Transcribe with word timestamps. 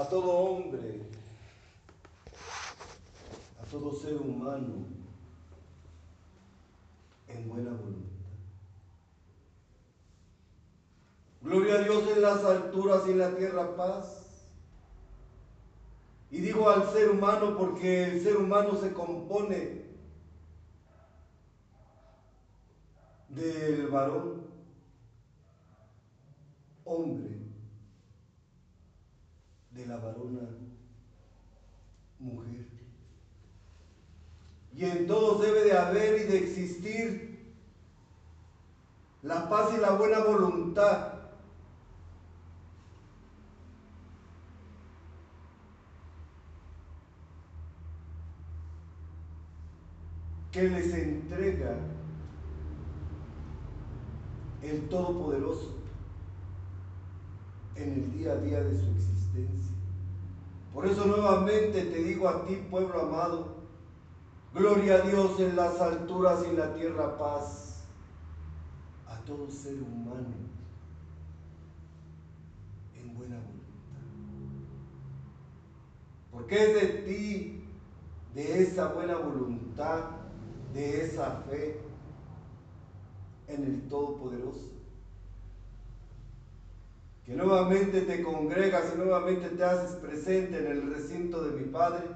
a 0.00 0.08
todo 0.08 0.30
hombre, 0.30 1.02
a 3.62 3.66
todo 3.70 3.92
ser 3.92 4.16
humano 4.16 4.86
en 7.28 7.48
buena 7.48 7.72
voluntad. 7.72 8.08
Gloria 11.42 11.74
a 11.74 11.82
Dios 11.82 12.08
en 12.16 12.22
las 12.22 12.44
alturas 12.44 13.02
y 13.06 13.10
en 13.10 13.18
la 13.18 13.36
tierra 13.36 13.76
paz. 13.76 14.48
Y 16.30 16.40
digo 16.40 16.70
al 16.70 16.90
ser 16.92 17.10
humano 17.10 17.58
porque 17.58 18.04
el 18.04 18.22
ser 18.22 18.38
humano 18.38 18.76
se 18.76 18.94
compone 18.94 19.84
del 23.28 23.86
varón, 23.88 24.46
hombre, 26.84 27.39
de 29.80 29.86
la 29.86 29.96
varona, 29.96 30.48
mujer. 32.18 32.66
Y 34.74 34.84
en 34.84 35.06
todos 35.06 35.42
debe 35.42 35.64
de 35.64 35.72
haber 35.72 36.20
y 36.20 36.24
de 36.24 36.38
existir 36.38 37.54
la 39.22 39.48
paz 39.48 39.70
y 39.76 39.80
la 39.80 39.92
buena 39.92 40.20
voluntad. 40.20 41.14
que 50.52 50.68
les 50.68 50.92
entrega 50.92 51.76
el 54.62 54.88
Todopoderoso 54.88 55.79
en 57.76 57.92
el 57.92 58.12
día 58.12 58.32
a 58.32 58.36
día 58.36 58.62
de 58.62 58.78
su 58.78 58.90
existencia. 58.90 59.74
Por 60.72 60.86
eso 60.86 61.04
nuevamente 61.06 61.82
te 61.82 62.04
digo 62.04 62.28
a 62.28 62.44
ti, 62.44 62.56
pueblo 62.70 63.02
amado, 63.02 63.56
gloria 64.54 64.96
a 64.96 65.00
Dios 65.00 65.38
en 65.40 65.56
las 65.56 65.80
alturas 65.80 66.42
y 66.44 66.50
en 66.50 66.58
la 66.58 66.74
tierra 66.74 67.18
paz 67.18 67.84
a 69.06 69.18
todo 69.24 69.50
ser 69.50 69.74
humano 69.74 70.28
en 72.96 73.14
buena 73.16 73.36
voluntad. 73.36 73.60
Porque 76.30 76.54
es 76.54 76.74
de 76.74 76.88
ti, 77.02 77.64
de 78.34 78.62
esa 78.62 78.92
buena 78.92 79.16
voluntad, 79.16 80.04
de 80.72 81.04
esa 81.04 81.42
fe 81.48 81.80
en 83.48 83.64
el 83.64 83.88
Todopoderoso. 83.88 84.79
Que 87.24 87.34
nuevamente 87.34 88.02
te 88.02 88.22
congregas 88.22 88.92
y 88.94 88.98
nuevamente 88.98 89.50
te 89.50 89.64
haces 89.64 89.96
presente 89.96 90.58
en 90.58 90.66
el 90.66 90.92
recinto 90.94 91.42
de 91.42 91.60
mi 91.60 91.68
Padre 91.68 92.08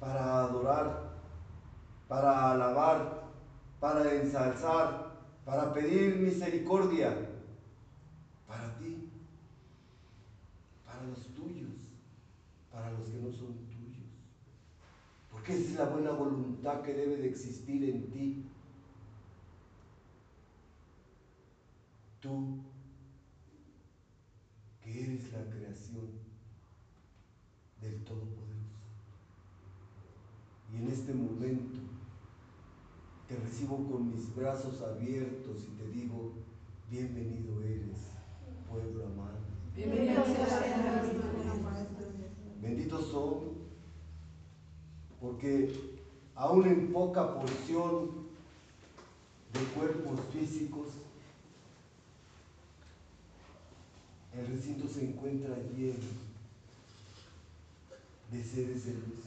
para 0.00 0.40
adorar, 0.42 1.12
para 2.08 2.50
alabar, 2.52 3.22
para 3.78 4.14
ensalzar, 4.14 5.12
para 5.44 5.72
pedir 5.72 6.16
misericordia 6.16 7.14
para 8.52 8.76
ti, 8.78 9.08
para 10.84 11.02
los 11.04 11.34
tuyos, 11.34 11.72
para 12.70 12.90
los 12.90 13.08
que 13.08 13.16
no 13.16 13.32
son 13.32 13.54
tuyos. 13.66 14.06
Porque 15.30 15.54
esa 15.54 15.70
es 15.70 15.76
la 15.76 15.84
buena 15.86 16.10
voluntad 16.10 16.82
que 16.82 16.92
debe 16.92 17.16
de 17.16 17.28
existir 17.28 17.88
en 17.88 18.10
ti. 18.10 18.46
Tú, 22.20 22.58
que 24.92 25.04
eres 25.04 25.32
la 25.32 25.44
creación 25.50 26.10
del 27.80 28.04
Todopoderoso. 28.04 28.42
Y 30.70 30.76
en 30.76 30.88
este 30.88 31.14
momento 31.14 31.78
te 33.26 33.36
recibo 33.36 33.76
con 33.90 34.14
mis 34.14 34.34
brazos 34.34 34.82
abiertos 34.82 35.64
y 35.66 35.82
te 35.82 35.88
digo, 35.88 36.32
bienvenido 36.90 37.62
eres, 37.62 38.10
pueblo 38.68 39.06
amado. 39.06 39.38
Bienvenido 39.74 40.22
Benditos 42.60 43.06
son, 43.06 43.40
porque 45.20 45.72
aún 46.34 46.66
en 46.66 46.92
poca 46.92 47.34
porción 47.34 48.10
de 49.52 49.60
cuerpos 49.74 50.20
físicos, 50.32 50.88
el 54.38 54.46
recinto 54.46 54.88
se 54.88 55.04
encuentra 55.04 55.54
lleno 55.76 55.98
de 58.30 58.42
seres 58.42 58.86
de 58.86 58.94
luz. 58.94 59.24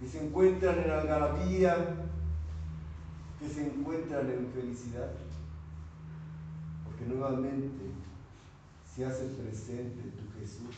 Que 0.00 0.08
se 0.08 0.26
encuentran 0.26 0.80
en 0.80 0.90
algarabía, 0.90 2.08
que 3.38 3.48
se 3.48 3.66
encuentran 3.66 4.28
en 4.28 4.50
felicidad, 4.52 5.12
porque 6.84 7.04
nuevamente 7.06 7.92
se 8.92 9.06
hace 9.06 9.26
presente 9.26 10.02
tu 10.02 10.40
Jesús 10.40 10.76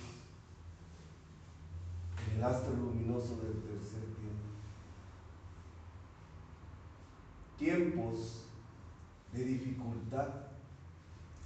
en 2.30 2.36
el 2.36 2.44
astro 2.44 2.74
luminoso 2.74 3.36
del 3.36 3.62
tercer 3.62 4.04
tiempo. 4.20 4.44
Tiempos 7.58 8.43
de 9.34 9.44
dificultad 9.44 10.28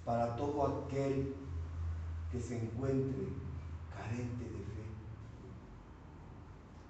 para 0.04 0.37
todo 0.37 0.84
aquel 0.84 1.34
que 2.31 2.41
se 2.41 2.56
encuentre 2.56 3.28
carente 3.91 4.44
de 4.44 4.59
fe. 4.59 4.84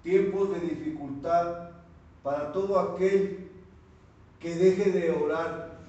Tiempos 0.03 0.49
de 0.51 0.59
dificultad 0.59 1.71
para 2.21 2.51
todo 2.51 2.77
aquel 2.79 3.49
que 4.39 4.55
deje 4.55 4.91
de 4.91 5.11
orar. 5.11 5.79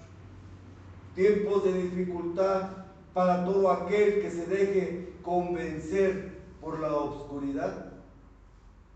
Tiempos 1.14 1.64
de 1.64 1.72
dificultad 1.72 2.70
para 3.12 3.44
todo 3.44 3.70
aquel 3.70 4.22
que 4.22 4.30
se 4.30 4.46
deje 4.46 5.12
convencer 5.22 6.38
por 6.60 6.78
la 6.78 6.94
oscuridad, 6.94 7.92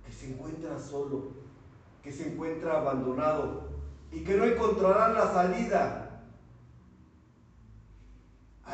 que 0.06 0.12
se 0.12 0.32
encuentra 0.32 0.78
solo, 0.78 1.32
que 2.03 2.12
se 2.12 2.32
encuentra 2.32 2.78
abandonado 2.78 3.69
y 4.12 4.22
que 4.22 4.36
no 4.36 4.44
encontrarán 4.44 5.14
la 5.14 5.32
salida 5.32 6.03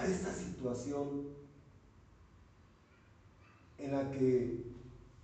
a 0.00 0.06
esta 0.06 0.32
situación 0.32 1.26
en 3.76 3.92
la 3.92 4.10
que 4.10 4.64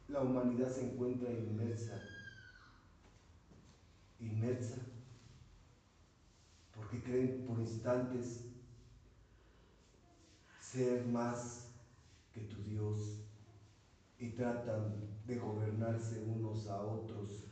la 0.09 0.21
humanidad 0.21 0.71
se 0.71 0.85
encuentra 0.85 1.33
inmersa, 1.33 1.99
inmersa, 4.21 4.77
porque 6.75 7.03
creen 7.03 7.47
por 7.47 7.59
instantes 7.59 8.45
ser 10.61 11.07
más 11.07 11.71
que 12.35 12.43
tu 12.43 12.63
Dios 12.63 13.19
y 14.19 14.29
tratan 14.33 14.95
de 15.27 15.39
gobernarse 15.39 16.23
unos 16.23 16.67
a 16.67 16.83
otros, 16.83 17.49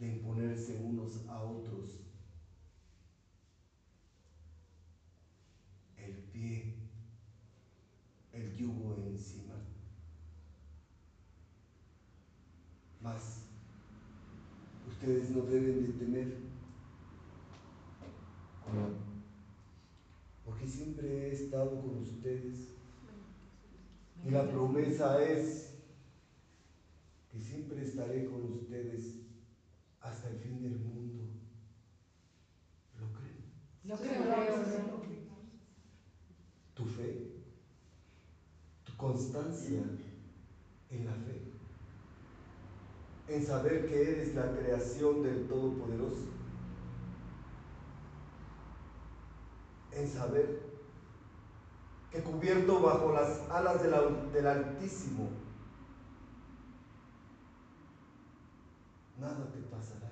de 0.00 0.08
imponerse 0.08 0.80
unos 0.80 1.28
a 1.28 1.38
otros 1.38 2.04
el 5.96 6.23
pie, 6.34 6.74
el 8.32 8.56
yugo 8.56 8.96
encima. 9.06 9.54
Mas 13.00 13.42
ustedes 14.88 15.30
no 15.30 15.42
deben 15.42 15.86
de 15.86 16.04
temer, 16.04 16.36
porque 20.44 20.66
siempre 20.66 21.06
he 21.06 21.32
estado 21.32 21.80
con 21.80 21.98
ustedes. 21.98 22.74
Y 24.24 24.30
la 24.30 24.48
promesa 24.48 25.22
es 25.22 25.74
que 27.30 27.38
siempre 27.38 27.84
estaré 27.84 28.24
con 28.24 28.52
ustedes 28.52 29.20
hasta 30.00 30.30
el 30.30 30.38
fin 30.38 30.62
del 30.62 30.78
mundo. 30.78 31.24
¿Lo 32.98 33.12
creen? 33.12 33.44
Lo 33.84 33.96
creo 33.96 35.03
fe, 36.96 37.32
tu 38.84 38.96
constancia 38.96 39.82
en 40.90 41.06
la 41.06 41.12
fe, 41.12 41.52
en 43.28 43.44
saber 43.44 43.86
que 43.88 44.12
eres 44.12 44.34
la 44.34 44.52
creación 44.52 45.22
del 45.22 45.46
Todopoderoso, 45.48 46.28
en 49.92 50.08
saber 50.08 50.62
que 52.10 52.22
cubierto 52.22 52.80
bajo 52.80 53.12
las 53.12 53.40
alas 53.50 53.82
del 53.82 54.46
Altísimo, 54.46 55.28
nada 59.18 59.50
te 59.52 59.60
pasará, 59.62 60.10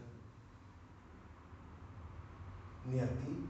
ni 2.86 2.98
a 2.98 3.06
ti, 3.06 3.46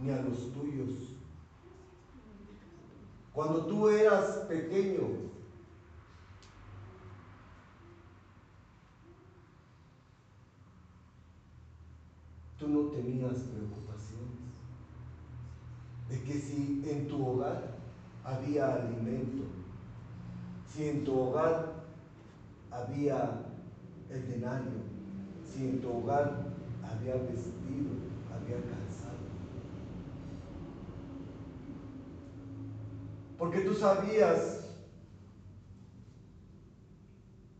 ni 0.00 0.10
a 0.10 0.22
los 0.22 0.52
tuyos 0.52 1.17
Cuando 3.38 3.66
tú 3.66 3.88
eras 3.88 4.46
pequeño, 4.48 5.10
tú 12.58 12.66
no 12.66 12.80
tenías 12.90 13.34
preocupaciones 13.34 14.40
de 16.08 16.20
que 16.24 16.32
si 16.32 16.82
en 16.84 17.06
tu 17.06 17.24
hogar 17.24 17.76
había 18.24 18.74
alimento, 18.74 19.44
si 20.66 20.88
en 20.88 21.04
tu 21.04 21.16
hogar 21.16 21.74
había 22.72 23.44
el 24.10 24.30
denario, 24.32 24.82
si 25.48 25.62
en 25.64 25.80
tu 25.80 25.96
hogar 25.96 26.44
había 26.82 27.14
vestido, 27.14 27.92
había 28.34 28.56
calzado. 28.56 28.97
Porque 33.38 33.60
tú 33.60 33.72
sabías 33.72 34.68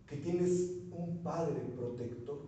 que 0.09 0.17
tienes 0.17 0.73
un 0.91 1.21
Padre 1.23 1.55
protector, 1.77 2.41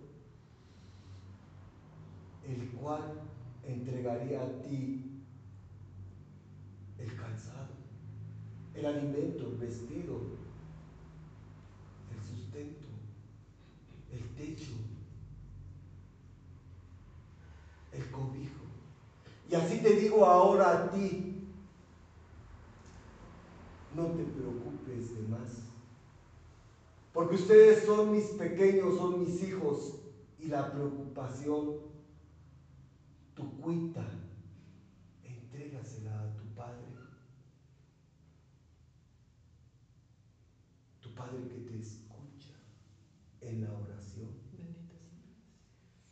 el 2.48 2.68
cual 2.70 3.22
entregaría 3.64 4.42
a 4.42 4.62
ti 4.62 5.22
el 6.98 7.16
calzado, 7.16 7.74
el 8.74 8.86
alimento, 8.86 9.46
el 9.46 9.58
vestido, 9.58 10.20
el 12.10 12.20
sustento, 12.20 12.88
el 14.10 14.28
techo, 14.34 14.72
el 17.92 18.10
cobijo. 18.10 18.64
Y 19.48 19.54
así 19.54 19.78
te 19.78 19.94
digo 19.94 20.26
ahora 20.26 20.70
a 20.70 20.90
ti, 20.90 21.29
no 23.94 24.06
te 24.06 24.24
preocupes 24.24 25.14
de 25.16 25.28
más. 25.28 25.70
Porque 27.12 27.34
ustedes 27.34 27.84
son 27.84 28.12
mis 28.12 28.26
pequeños, 28.26 28.96
son 28.96 29.20
mis 29.20 29.42
hijos. 29.42 29.96
Y 30.38 30.46
la 30.46 30.72
preocupación, 30.72 31.76
tu 33.34 33.60
cuita, 33.60 34.06
entrégasela 35.22 36.18
a 36.18 36.36
tu 36.36 36.44
Padre. 36.54 36.86
Tu 41.00 41.14
Padre 41.14 41.48
que 41.48 41.58
te 41.58 41.78
escucha 41.78 42.54
en 43.40 43.62
la 43.62 43.72
oración. 43.72 44.30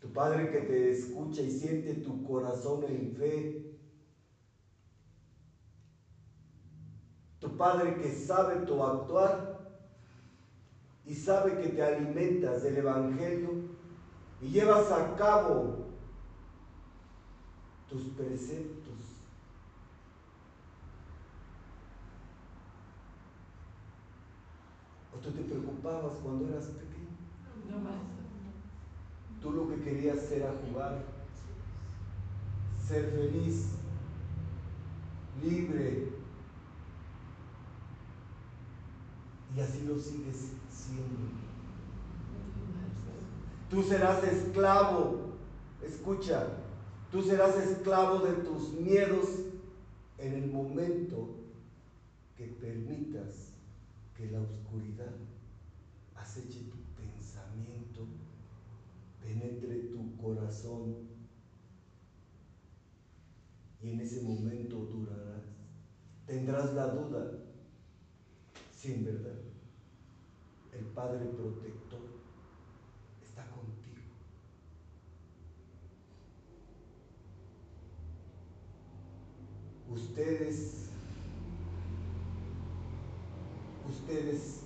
Tu 0.01 0.13
Padre 0.13 0.51
que 0.51 0.61
te 0.61 0.91
escucha 0.91 1.43
y 1.43 1.51
siente 1.51 1.95
tu 1.95 2.23
corazón 2.25 2.85
en 2.85 3.15
fe. 3.17 3.78
Tu 7.41 7.57
Padre 7.57 8.01
que 8.01 8.11
sabe 8.11 8.67
tu 8.67 8.83
actuar 8.83 9.59
y 11.07 11.15
sabe 11.15 11.61
que 11.61 11.69
te 11.69 11.83
alimentas 11.83 12.63
del 12.63 12.79
Evangelio 12.79 13.51
y 14.41 14.49
llevas 14.49 14.91
a 14.91 15.15
cabo 15.15 15.87
tus 17.89 18.03
preceptos. 18.11 18.95
¿O 25.15 25.19
tú 25.21 25.31
te 25.31 25.43
preocupabas 25.43 26.17
cuando 26.23 26.49
eras 26.49 26.67
pequeño? 26.67 27.09
No, 27.71 27.79
más. 27.79 27.95
Tú 29.41 29.53
lo 29.53 29.69
que 29.69 29.81
querías 29.83 30.31
era 30.31 30.53
jugar, 30.67 30.99
ser 32.87 33.11
feliz, 33.13 33.71
libre. 35.43 36.18
Y 39.57 39.61
así 39.61 39.85
lo 39.87 39.99
sigues 39.99 40.53
Tú 43.71 43.83
serás 43.83 44.25
esclavo, 44.25 45.35
escucha, 45.83 46.47
tú 47.13 47.23
serás 47.23 47.55
esclavo 47.57 48.21
de 48.21 48.33
tus 48.45 48.73
miedos 48.73 49.27
en 50.17 50.33
el 50.33 50.51
momento 50.51 51.37
que 52.35 52.47
permitas 52.47 53.53
que 54.17 54.31
la 54.31 54.41
oscuridad 54.41 55.13
aceche 56.17 56.71
tu 56.71 56.79
pensamiento, 56.97 58.07
penetre 59.21 59.91
tu 59.91 60.17
corazón 60.17 61.09
y 63.83 63.91
en 63.91 64.01
ese 64.01 64.23
momento 64.23 64.77
durarás. 64.77 65.45
Tendrás 66.27 66.73
la 66.75 66.89
duda 66.89 67.48
si 68.79 68.93
en 68.93 69.05
verdad 69.05 69.35
el 70.73 70.85
Padre 70.95 71.25
protector 71.25 71.99
está 73.21 73.45
contigo. 73.51 74.03
Ustedes, 79.91 80.91
ustedes 83.91 84.61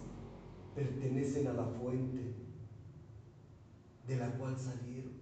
pertenecen 0.74 1.46
a 1.46 1.54
la 1.54 1.64
fuente 1.64 2.34
de 4.06 4.16
la 4.16 4.36
cual 4.36 4.58
salieron. 4.58 5.12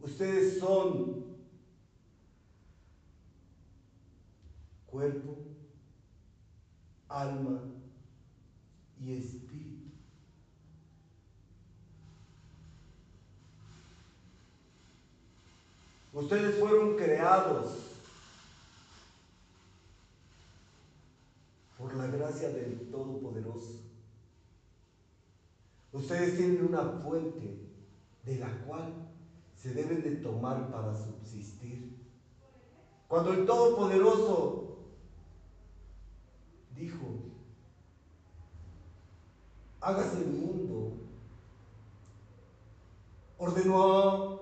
Ustedes 0.00 0.58
son 0.60 1.35
cuerpo, 4.96 5.36
alma 7.06 7.60
y 8.98 9.12
espíritu. 9.12 9.90
Ustedes 16.14 16.58
fueron 16.58 16.96
creados 16.96 17.74
por 21.76 21.94
la 21.94 22.06
gracia 22.06 22.48
del 22.48 22.88
Todopoderoso. 22.90 23.82
Ustedes 25.92 26.38
tienen 26.38 26.68
una 26.68 27.02
fuente 27.02 27.68
de 28.24 28.36
la 28.38 28.50
cual 28.64 28.94
se 29.54 29.74
deben 29.74 30.02
de 30.02 30.16
tomar 30.16 30.70
para 30.70 30.96
subsistir. 30.96 31.98
Cuando 33.08 33.34
el 33.34 33.44
Todopoderoso 33.44 34.65
dijo, 36.76 37.06
hágase 39.80 40.18
el 40.18 40.26
mundo. 40.26 40.92
Ordenó 43.38 44.40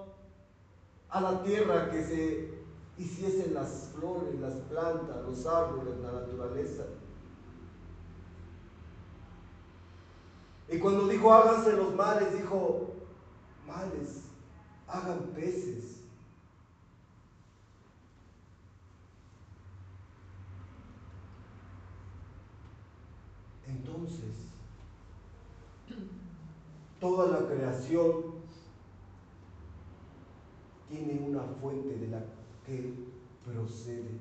a 1.09 1.21
la 1.21 1.43
tierra 1.43 1.91
que 1.91 2.05
se 2.05 2.55
hiciesen 2.99 3.55
las 3.55 3.91
flores, 3.95 4.39
las 4.41 4.55
plantas, 4.55 5.25
los 5.25 5.47
árboles, 5.47 5.99
la 5.99 6.13
naturaleza. 6.13 6.85
Y 10.69 10.79
cuando 10.79 11.07
dijo 11.09 11.33
háganse 11.33 11.73
los 11.73 11.95
mares, 11.95 12.37
dijo, 12.37 12.95
males, 13.67 14.23
hagan 14.87 15.19
peces. 15.35 15.94
Entonces, 23.77 24.35
toda 27.01 27.41
la 27.41 27.49
creación 27.49 28.35
tiene 30.89 31.21
una 31.27 31.43
fuente 31.61 31.99
de 31.99 32.09
la 32.09 32.25
que 32.65 32.95
procede. 33.45 34.21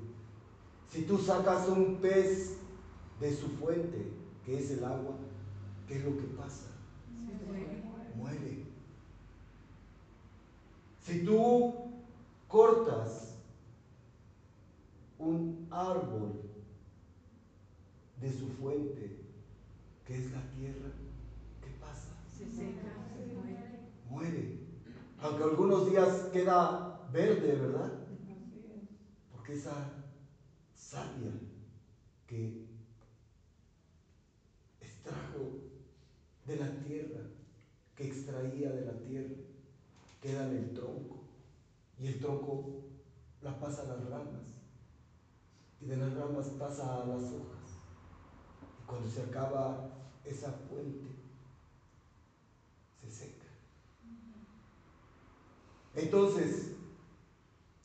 Si 0.88 1.02
tú 1.02 1.18
sacas 1.18 1.68
un 1.68 1.96
pez 1.96 2.58
de 3.20 3.34
su 3.34 3.48
fuente, 3.48 4.12
que 4.44 4.58
es 4.58 4.70
el 4.72 4.84
agua, 4.84 5.14
¿qué 5.86 5.98
es 5.98 6.04
lo 6.04 6.16
que 6.16 6.24
pasa? 6.36 6.66
Muere. 8.16 8.64
Si 11.00 11.24
tú 11.24 11.74
cortas 12.48 13.36
un 15.18 15.66
árbol 15.70 16.42
de 18.20 18.32
su 18.32 18.46
fuente, 18.48 19.23
¿Qué 20.04 20.16
es 20.18 20.32
la 20.32 20.42
tierra? 20.50 20.90
¿Qué 21.62 21.70
pasa? 21.80 22.16
Se 22.28 22.44
seca, 22.50 22.82
se 23.16 23.32
muere. 23.32 23.90
Muere. 24.10 24.58
Aunque 25.20 25.44
algunos 25.44 25.90
días 25.90 26.28
queda 26.32 27.08
verde, 27.10 27.56
¿verdad? 27.56 27.90
Porque 29.32 29.54
esa 29.54 29.72
savia 30.74 31.32
que 32.26 32.66
extrajo 34.80 35.60
de 36.46 36.56
la 36.56 36.70
tierra, 36.80 37.20
que 37.96 38.06
extraía 38.06 38.70
de 38.72 38.84
la 38.84 38.98
tierra, 39.00 39.36
queda 40.20 40.46
en 40.48 40.56
el 40.56 40.74
tronco. 40.74 41.24
Y 41.98 42.08
el 42.08 42.20
tronco 42.20 42.82
la 43.40 43.58
pasa 43.58 43.82
a 43.82 43.86
las 43.86 44.04
ramas. 44.10 44.42
y 45.80 45.86
de 45.86 45.96
las 45.96 46.14
ramas 46.14 46.48
pasa 46.58 47.02
a 47.02 47.06
las 47.06 47.22
hojas. 47.24 47.63
Cuando 48.86 49.08
se 49.08 49.22
acaba 49.22 49.90
esa 50.24 50.52
fuente, 50.52 51.08
se 53.00 53.10
seca. 53.10 53.46
Entonces, 55.94 56.72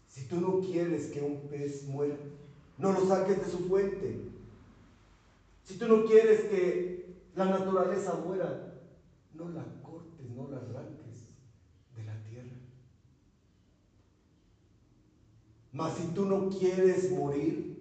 si 0.07 0.25
tú 0.25 0.41
no 0.41 0.59
quieres 0.59 1.07
que 1.07 1.21
un 1.21 1.47
pez 1.49 1.87
muera, 1.87 2.17
no 2.77 2.91
lo 2.91 3.05
saques 3.05 3.45
de 3.45 3.51
su 3.51 3.67
fuente. 3.67 4.29
Si 5.63 5.77
tú 5.77 5.87
no 5.87 6.05
quieres 6.05 6.41
que 6.45 7.15
la 7.35 7.45
naturaleza 7.45 8.15
muera, 8.15 8.73
no 9.33 9.49
la 9.49 9.63
cortes, 9.83 10.29
no 10.31 10.47
la 10.49 10.57
arranques 10.57 11.27
de 11.95 12.03
la 12.03 12.21
tierra. 12.23 12.57
Mas 15.71 15.95
si 15.95 16.07
tú 16.07 16.25
no 16.25 16.49
quieres 16.49 17.11
morir, 17.11 17.78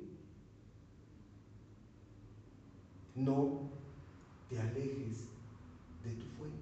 no 3.18 3.70
te 4.48 4.58
alejes 4.58 5.28
de 6.04 6.10
tu 6.14 6.26
fuente. 6.36 6.58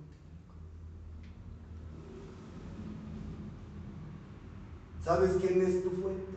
¿Sabes 5.04 5.36
quién 5.40 5.62
es 5.62 5.84
tu 5.84 5.90
fuente? 5.90 6.36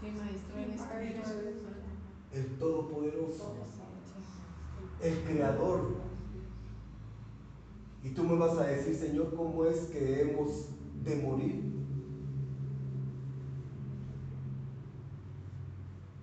Sí, 0.00 0.10
maestro, 0.10 0.58
en 0.58 0.70
este 0.70 2.40
El 2.40 2.58
Todopoderoso, 2.58 3.54
el 5.02 5.24
Creador. 5.24 5.96
Y 8.02 8.10
tú 8.10 8.22
me 8.24 8.36
vas 8.36 8.56
a 8.58 8.66
decir, 8.66 8.94
Señor, 8.94 9.34
¿cómo 9.34 9.64
es 9.64 9.86
que 9.86 10.22
hemos 10.22 10.68
de 11.02 11.16
morir? 11.16 11.74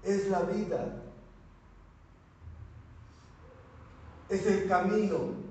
es 0.03 0.29
la 0.29 0.43
vida, 0.43 1.03
es 4.29 4.45
el 4.45 4.69
camino. 4.69 5.45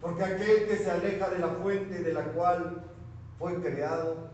Porque 0.00 0.24
aquel 0.24 0.66
que 0.66 0.76
se 0.78 0.90
aleja 0.90 1.30
de 1.30 1.38
la 1.38 1.48
fuente 1.48 2.02
de 2.02 2.12
la 2.12 2.24
cual 2.32 2.84
fue 3.38 3.60
creado, 3.62 4.30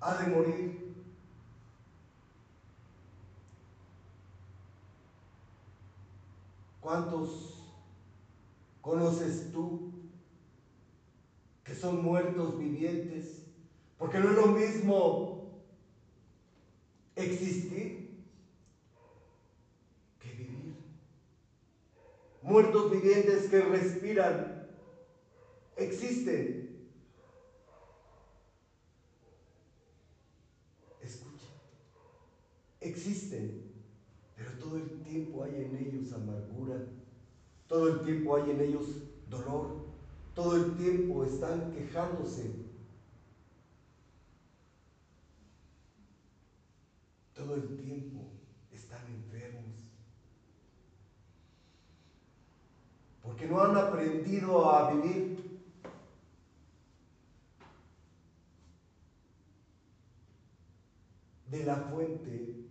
ha 0.00 0.14
de 0.14 0.26
morir. 0.28 0.83
¿Cuántos 6.84 7.64
conoces 8.82 9.50
tú 9.50 9.90
que 11.64 11.74
son 11.74 12.04
muertos 12.04 12.58
vivientes? 12.58 13.46
Porque 13.96 14.20
no 14.20 14.28
es 14.28 14.36
lo 14.36 14.48
mismo 14.48 15.64
existir 17.16 18.22
que 20.20 20.28
vivir. 20.32 20.74
Muertos 22.42 22.90
vivientes 22.90 23.48
que 23.48 23.62
respiran, 23.62 24.68
existen. 25.78 26.86
Escucha, 31.00 31.46
existen, 32.82 33.63
todo 34.64 34.78
el 34.78 35.02
tiempo 35.02 35.44
hay 35.44 35.56
en 35.56 35.76
ellos 35.76 36.12
amargura, 36.14 36.76
todo 37.68 37.88
el 37.88 38.00
tiempo 38.00 38.36
hay 38.36 38.50
en 38.50 38.60
ellos 38.62 38.86
dolor, 39.28 39.76
todo 40.34 40.56
el 40.56 40.74
tiempo 40.76 41.24
están 41.24 41.70
quejándose 41.72 42.64
todo 47.34 47.56
el 47.56 47.76
tiempo 47.76 48.22
están 48.72 49.04
enfermos. 49.06 49.64
Porque 53.22 53.46
no 53.46 53.60
han 53.60 53.76
aprendido 53.76 54.70
a 54.70 54.94
vivir. 54.94 55.34
de 61.50 61.64
la 61.64 61.76
fuente 61.76 62.63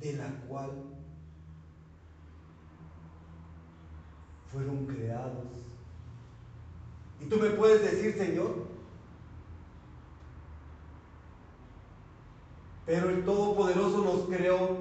de 0.00 0.12
la 0.14 0.28
cual 0.46 0.70
fueron 4.52 4.86
creados. 4.86 5.46
Y 7.20 7.26
tú 7.26 7.36
me 7.36 7.50
puedes 7.50 7.82
decir, 7.82 8.14
Señor, 8.16 8.68
Pero 12.88 13.10
el 13.10 13.22
Todopoderoso 13.22 14.02
nos 14.02 14.34
creó 14.34 14.78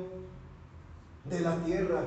de 1.26 1.42
la 1.42 1.62
tierra. 1.66 2.06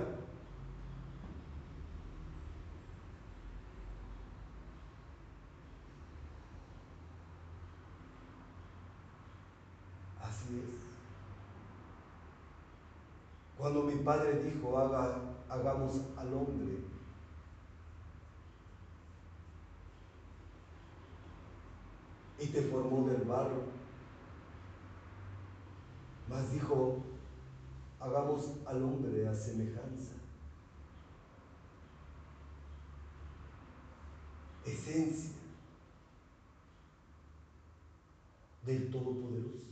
Así 10.23 10.59
es. 10.59 10.81
Cuando 13.61 13.83
mi 13.83 13.97
padre 13.97 14.43
dijo, 14.43 14.79
Haga, 14.79 15.21
hagamos 15.51 16.01
al 16.17 16.33
hombre, 16.33 16.79
y 22.39 22.47
te 22.47 22.63
formó 22.63 23.07
del 23.07 23.23
barro, 23.25 23.65
mas 26.27 26.51
dijo, 26.53 27.03
hagamos 28.01 28.51
al 28.65 28.83
hombre 28.83 29.29
a 29.29 29.35
semejanza. 29.35 30.15
Esencia 34.65 35.35
del 38.65 38.91
Todopoderoso. 38.91 39.70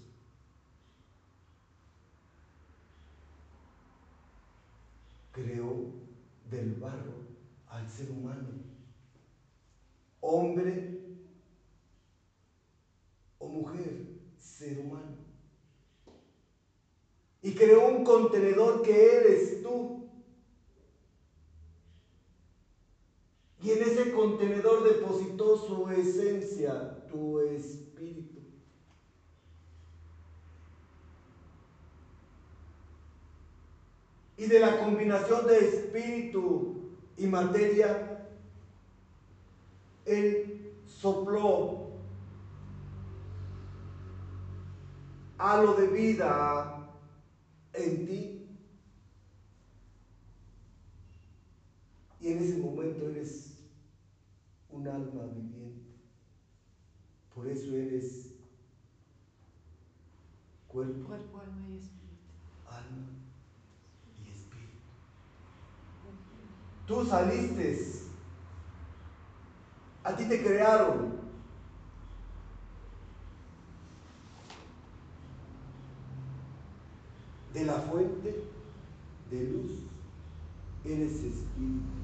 Creó 5.42 5.92
del 6.50 6.74
barro 6.74 7.14
al 7.66 7.88
ser 7.88 8.10
humano, 8.10 8.48
hombre 10.20 11.00
o 13.38 13.48
mujer, 13.48 14.20
ser 14.36 14.78
humano 14.78 15.28
y 17.42 17.54
creó 17.54 17.88
un 17.88 18.04
contenedor 18.04 18.82
que 18.82 19.16
eres 19.16 19.62
tú. 19.62 20.08
Y 23.62 23.70
en 23.70 23.82
ese 23.82 24.12
contenedor 24.12 24.84
depositó 24.84 25.56
su 25.56 25.88
esencia, 25.90 27.06
tu 27.08 27.40
espíritu. 27.40 28.37
Y 34.38 34.46
de 34.46 34.60
la 34.60 34.78
combinación 34.78 35.46
de 35.46 35.58
espíritu 35.58 36.92
y 37.16 37.26
materia, 37.26 38.26
Él 40.06 40.72
sopló 40.86 41.88
halo 45.38 45.74
de 45.74 45.86
vida 45.86 46.88
en 47.72 48.06
ti. 48.06 48.34
Y 52.20 52.32
en 52.32 52.38
ese 52.38 52.58
momento 52.58 53.08
eres 53.08 53.58
un 54.70 54.88
alma 54.88 55.24
viviente. 55.26 55.96
Por 57.32 57.48
eso 57.48 57.74
eres 57.76 58.34
cuerpo, 60.66 61.06
cuerpo 61.06 61.38
alma 61.38 61.68
y 61.68 61.76
espíritu. 61.78 62.26
Alma 62.66 63.06
y 64.18 64.30
espíritu. 64.30 64.78
Tú 66.88 67.04
saliste. 67.04 67.98
A 70.02 70.16
ti 70.16 70.24
te 70.24 70.42
crearon 70.42 71.18
de 77.52 77.64
la 77.66 77.74
fuente 77.74 78.42
de 79.30 79.44
luz 79.44 79.72
eres 80.84 81.12
espíritu. 81.12 81.98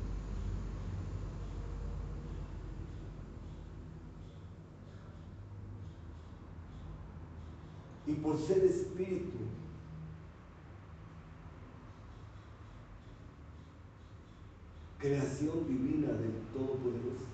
y 8.06 8.12
por 8.14 8.38
ser 8.38 8.64
espíritu, 8.64 9.38
creación 15.04 15.66
divina 15.66 16.08
del 16.14 16.32
Todopoderoso. 16.50 17.28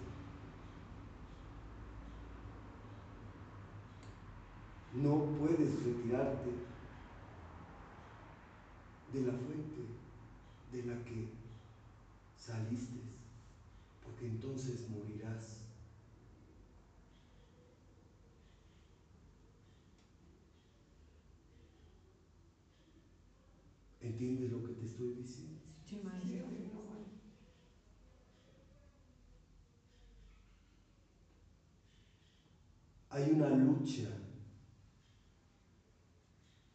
No 4.92 5.22
puedes 5.38 5.72
retirarte 5.84 6.50
de 9.12 9.20
la 9.22 9.32
fuente 9.32 9.82
de 10.72 10.82
la 10.82 10.94
que 11.04 11.28
saliste, 12.36 12.98
porque 14.04 14.26
entonces 14.26 14.88
morirás. 14.88 15.60
¿Entiendes 24.00 24.50
lo 24.50 24.60
que 24.64 24.72
te 24.72 24.86
estoy 24.86 25.10
diciendo? 25.10 25.54
Sí, 25.88 26.00
maestro. 26.02 26.20
Hay 33.20 33.32
una 33.32 33.50
lucha 33.50 34.08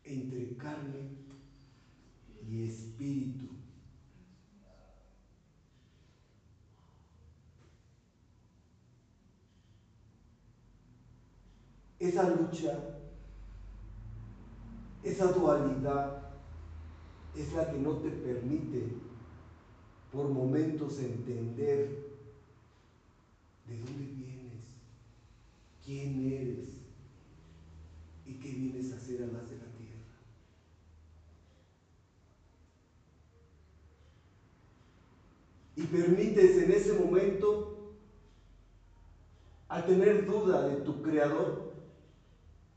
entre 0.04 0.56
carne 0.58 1.10
y 2.48 2.68
espíritu. 2.68 3.46
Esa 12.00 12.30
lucha, 12.30 12.78
esa 15.04 15.32
dualidad 15.32 16.30
es 17.36 17.54
la 17.54 17.72
que 17.72 17.80
no 17.80 17.94
te 17.94 18.12
permite 18.12 18.84
por 20.12 20.30
momentos 20.30 21.00
entender 21.00 22.06
de 23.68 23.80
dónde 23.80 24.06
vienes, 24.06 24.35
quién 25.86 26.20
eres 26.26 26.70
y 28.26 28.34
qué 28.34 28.50
vienes 28.50 28.92
a 28.92 28.96
hacer 28.96 29.24
a 29.24 29.28
las 29.28 29.50
de 29.50 29.58
la 29.58 29.66
tierra. 29.78 29.96
Y 35.76 35.84
permites 35.84 36.58
en 36.58 36.72
ese 36.72 36.94
momento, 36.94 37.94
al 39.70 39.86
tener 39.86 40.26
duda 40.26 40.68
de 40.68 40.78
tu 40.82 41.02
creador, 41.02 41.66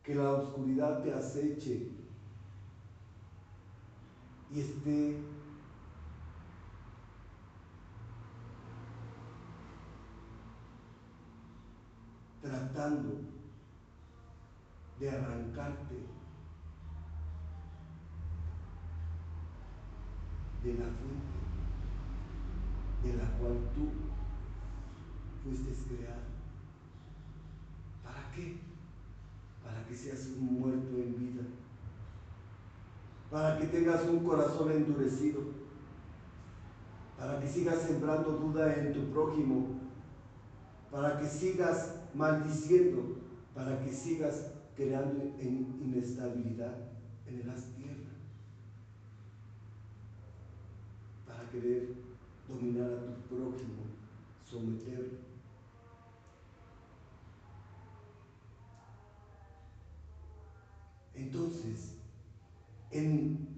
que 0.02 0.14
la 0.14 0.32
oscuridad 0.32 1.02
te 1.02 1.12
aceche 1.12 1.86
y 4.52 4.60
esté 4.60 5.16
tratando 12.48 13.20
de 14.98 15.10
arrancarte 15.10 15.94
de 20.64 20.72
la 20.74 20.86
fuente 20.86 21.38
de 23.04 23.12
la 23.16 23.30
cual 23.38 23.58
tú 23.74 23.90
fuiste 25.44 25.94
creado. 25.94 26.22
¿Para 28.02 28.30
qué? 28.32 28.60
Para 29.62 29.84
que 29.84 29.94
seas 29.94 30.26
un 30.38 30.60
muerto 30.60 30.96
en 30.96 31.18
vida 31.18 31.42
para 33.30 33.58
que 33.58 33.66
tengas 33.66 34.04
un 34.06 34.24
corazón 34.24 34.72
endurecido, 34.72 35.42
para 37.18 37.38
que 37.38 37.46
sigas 37.46 37.82
sembrando 37.82 38.30
duda 38.30 38.74
en 38.74 38.94
tu 38.94 39.12
prójimo, 39.12 39.66
para 40.90 41.18
que 41.18 41.26
sigas 41.26 41.97
maldiciendo, 42.14 43.16
para 43.54 43.80
que 43.82 43.92
sigas 43.92 44.52
creando 44.76 45.34
inestabilidad 45.40 46.76
en 47.26 47.46
la 47.46 47.54
tierra, 47.54 48.12
para 51.26 51.50
querer 51.50 51.94
dominar 52.48 52.90
a 52.90 53.06
tu 53.06 53.34
prójimo, 53.34 53.82
someterlo. 54.44 55.18
Entonces, 61.14 61.96
en, 62.90 63.48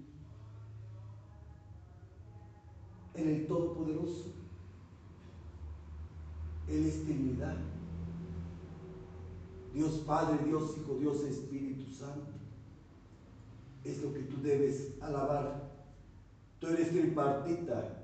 en 3.13 3.27
el 3.27 3.47
Todopoderoso. 3.47 4.33
Él 6.67 6.85
es. 6.85 7.01
Dios 9.73 9.99
Padre, 10.05 10.43
Dios 10.45 10.77
Hijo, 10.77 10.97
Dios 10.99 11.23
Espíritu 11.23 11.91
Santo. 11.91 12.31
Es 13.83 14.01
lo 14.01 14.13
que 14.13 14.19
tú 14.21 14.41
debes 14.41 14.93
alabar. 15.01 15.71
Tú 16.59 16.67
eres 16.67 16.89
tripartita, 16.89 18.03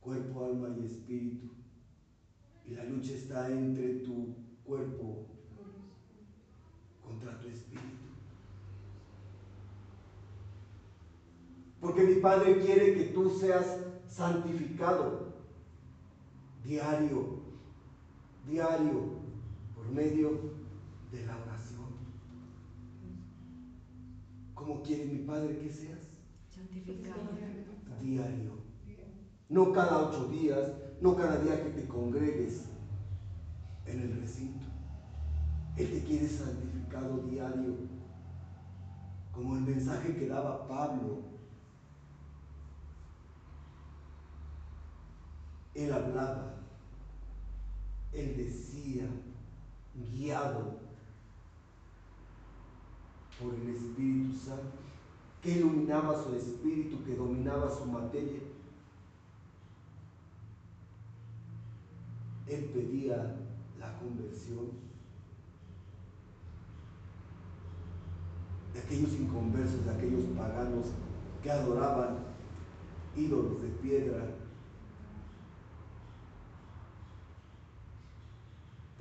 cuerpo, 0.00 0.44
alma 0.44 0.68
y 0.78 0.84
espíritu. 0.84 1.48
Y 2.66 2.74
la 2.74 2.84
lucha 2.84 3.14
está 3.14 3.50
entre 3.50 4.00
tu 4.00 4.34
cuerpo 4.64 5.26
contra 7.02 7.40
tu 7.40 7.48
espíritu. 7.48 7.88
Porque 11.80 12.04
mi 12.04 12.20
Padre 12.20 12.60
quiere 12.60 12.94
que 12.94 13.04
tú 13.06 13.30
seas 13.30 13.80
santificado 14.06 15.32
diario, 16.64 17.40
diario, 18.46 19.21
por 19.82 19.92
medio 19.92 20.40
de 21.10 21.26
la 21.26 21.36
oración. 21.36 21.86
¿Cómo 24.54 24.82
quiere 24.82 25.06
mi 25.06 25.18
Padre 25.24 25.58
que 25.58 25.70
seas? 25.70 26.00
Santificado. 26.50 27.20
Diario. 28.00 28.62
No 29.48 29.72
cada 29.72 30.08
ocho 30.08 30.28
días, 30.28 30.72
no 31.00 31.16
cada 31.16 31.38
día 31.40 31.62
que 31.62 31.70
te 31.70 31.86
congregues 31.86 32.64
en 33.86 34.00
el 34.00 34.20
recinto. 34.20 34.66
Él 35.76 35.90
te 35.90 36.04
quiere 36.04 36.28
santificado 36.28 37.18
diario. 37.18 37.74
Como 39.32 39.56
el 39.56 39.62
mensaje 39.62 40.14
que 40.14 40.28
daba 40.28 40.68
Pablo 40.68 41.32
Él 45.74 45.90
hablaba, 45.90 46.54
Él 48.12 48.36
decía, 48.36 49.08
guiado 49.94 50.78
por 53.40 53.54
el 53.54 53.68
Espíritu 53.68 54.38
Santo, 54.38 54.78
que 55.42 55.58
iluminaba 55.58 56.22
su 56.22 56.34
espíritu, 56.34 57.02
que 57.04 57.16
dominaba 57.16 57.70
su 57.70 57.84
materia. 57.86 58.40
Él 62.46 62.64
pedía 62.72 63.36
la 63.78 63.98
conversión 63.98 64.70
de 68.72 68.80
aquellos 68.80 69.12
inconversos, 69.14 69.84
de 69.84 69.90
aquellos 69.90 70.24
paganos 70.36 70.86
que 71.42 71.50
adoraban 71.50 72.18
ídolos 73.16 73.60
de 73.62 73.68
piedra, 73.68 74.41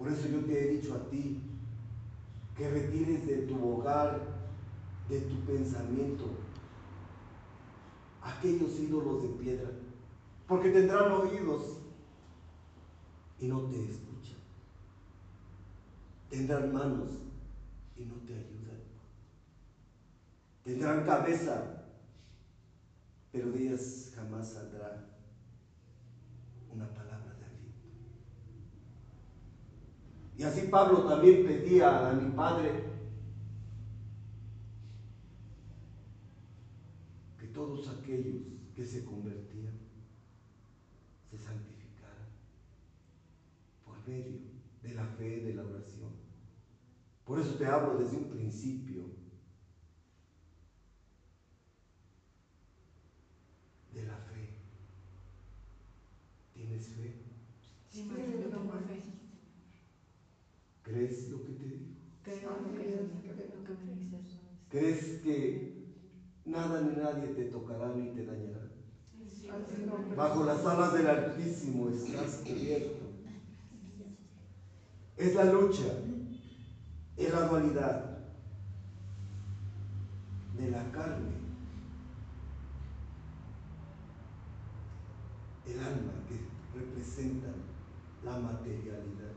Por 0.02 0.12
eso 0.12 0.28
yo 0.30 0.44
te 0.46 0.60
he 0.60 0.78
dicho 0.78 0.96
a 0.96 1.10
ti 1.12 1.40
que 2.58 2.68
retires 2.68 3.28
de 3.28 3.38
tu 3.44 3.64
hogar, 3.64 4.20
de 5.08 5.22
tu 5.22 5.36
pensamiento, 5.42 6.26
aquellos 8.24 8.80
ídolos 8.80 9.22
de 9.22 9.30
piedra, 9.44 9.70
porque 10.48 10.72
tendrán 10.72 11.12
oídos 11.12 11.78
y 13.40 13.46
no 13.46 13.60
te 13.66 13.76
escuchan. 13.76 14.40
Tendrán 16.32 16.74
manos 16.74 17.10
y 17.96 18.06
no 18.06 18.16
te 18.26 18.34
ayudan. 18.34 18.82
Tendrán 20.64 21.06
cabeza, 21.06 21.86
pero 23.32 23.52
de 23.52 23.68
ellas 23.68 24.14
jamás 24.16 24.50
saldrá 24.50 25.06
una 26.72 26.88
palabra. 26.88 27.11
Y 30.42 30.44
así 30.44 30.64
Pablo 30.72 31.04
también 31.04 31.46
pedía 31.46 32.10
a 32.10 32.16
mi 32.16 32.32
Padre 32.36 32.74
que 37.38 37.46
todos 37.46 37.88
aquellos 37.90 38.42
que 38.76 38.84
se 38.84 39.06
convertían 39.06 39.78
se 41.30 41.38
santificaran 41.38 42.26
por 43.86 43.96
medio 44.08 44.40
de 44.82 44.96
la 44.96 45.06
fe, 45.06 45.42
de 45.42 45.54
la 45.54 45.64
oración. 45.64 46.10
Por 47.24 47.40
eso 47.40 47.54
te 47.60 47.68
hablo 47.68 48.00
desde 48.00 48.18
un 48.18 48.32
principio 48.32 49.04
de 53.94 54.06
la 54.06 54.16
fe. 54.16 54.56
¿Tienes 56.56 56.88
fe? 56.88 57.14
Sí, 57.92 58.10
tengo 58.10 58.72
fe. 58.88 59.11
¿Crees 60.92 61.30
lo 61.30 61.38
que 61.46 61.54
te 61.54 61.64
digo? 61.64 61.86
¿Crees 64.70 65.22
que 65.22 65.86
nada 66.44 66.82
ni 66.82 66.98
nadie 66.98 67.28
te 67.28 67.46
tocará 67.46 67.94
ni 67.96 68.10
te 68.10 68.26
dañará? 68.26 68.68
Bajo 70.18 70.44
las 70.44 70.66
alas 70.66 70.94
del 70.94 71.08
Altísimo 71.08 71.90
estás 71.90 72.42
cubierto. 72.44 73.06
Es 75.16 75.36
la 75.36 75.46
lucha, 75.46 75.94
es 77.16 77.32
la 77.32 77.48
dualidad 77.48 78.18
de 80.58 80.72
la 80.72 80.92
carne, 80.92 81.36
el 85.68 85.80
alma 85.80 86.14
que 86.28 86.80
representa 86.80 87.48
la 88.26 88.40
materialidad, 88.40 89.36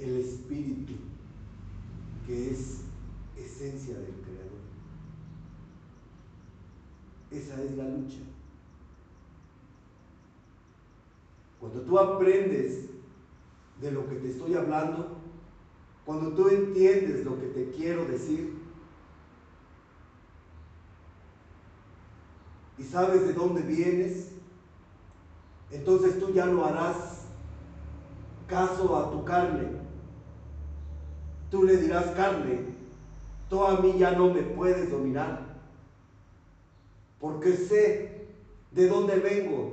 el 0.00 0.16
espíritu 0.16 0.94
que 2.26 2.50
es 2.50 2.80
esencia 3.36 3.94
del 3.94 4.14
Creador. 4.22 4.60
Esa 7.30 7.62
es 7.62 7.76
la 7.76 7.84
lucha. 7.84 8.18
Cuando 11.60 11.82
tú 11.82 11.98
aprendes 11.98 12.86
de 13.80 13.92
lo 13.92 14.08
que 14.08 14.16
te 14.16 14.30
estoy 14.30 14.54
hablando, 14.54 15.18
cuando 16.04 16.32
tú 16.32 16.48
entiendes 16.48 17.24
lo 17.24 17.38
que 17.38 17.48
te 17.48 17.70
quiero 17.70 18.06
decir 18.06 18.58
y 22.78 22.82
sabes 22.82 23.26
de 23.26 23.34
dónde 23.34 23.60
vienes, 23.60 24.30
entonces 25.70 26.18
tú 26.18 26.32
ya 26.32 26.46
no 26.46 26.64
harás 26.64 27.26
caso 28.48 28.96
a 28.96 29.10
tu 29.10 29.24
carne. 29.24 29.79
Tú 31.50 31.64
le 31.64 31.76
dirás 31.76 32.06
carne, 32.12 32.60
tú 33.48 33.64
a 33.64 33.80
mí 33.80 33.96
ya 33.98 34.12
no 34.12 34.32
me 34.32 34.42
puedes 34.42 34.90
dominar, 34.90 35.40
porque 37.18 37.52
sé 37.52 38.26
de 38.70 38.88
dónde 38.88 39.16
vengo, 39.16 39.72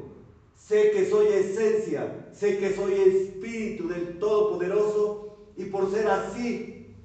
sé 0.55 0.91
que 0.91 1.07
soy 1.07 1.27
esencia, 1.27 2.29
sé 2.33 2.57
que 2.57 2.73
soy 2.73 2.93
espíritu 2.93 3.87
del 3.87 4.17
Todopoderoso 4.17 5.37
y 5.55 5.65
por 5.65 5.91
ser 5.91 6.07
así, 6.07 6.95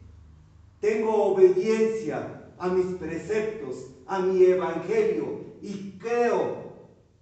tengo 0.80 1.26
obediencia 1.26 2.48
a 2.58 2.68
mis 2.68 2.96
preceptos, 2.96 3.86
a 4.06 4.20
mi 4.20 4.42
evangelio 4.42 5.40
y 5.60 5.98
creo, 5.98 6.72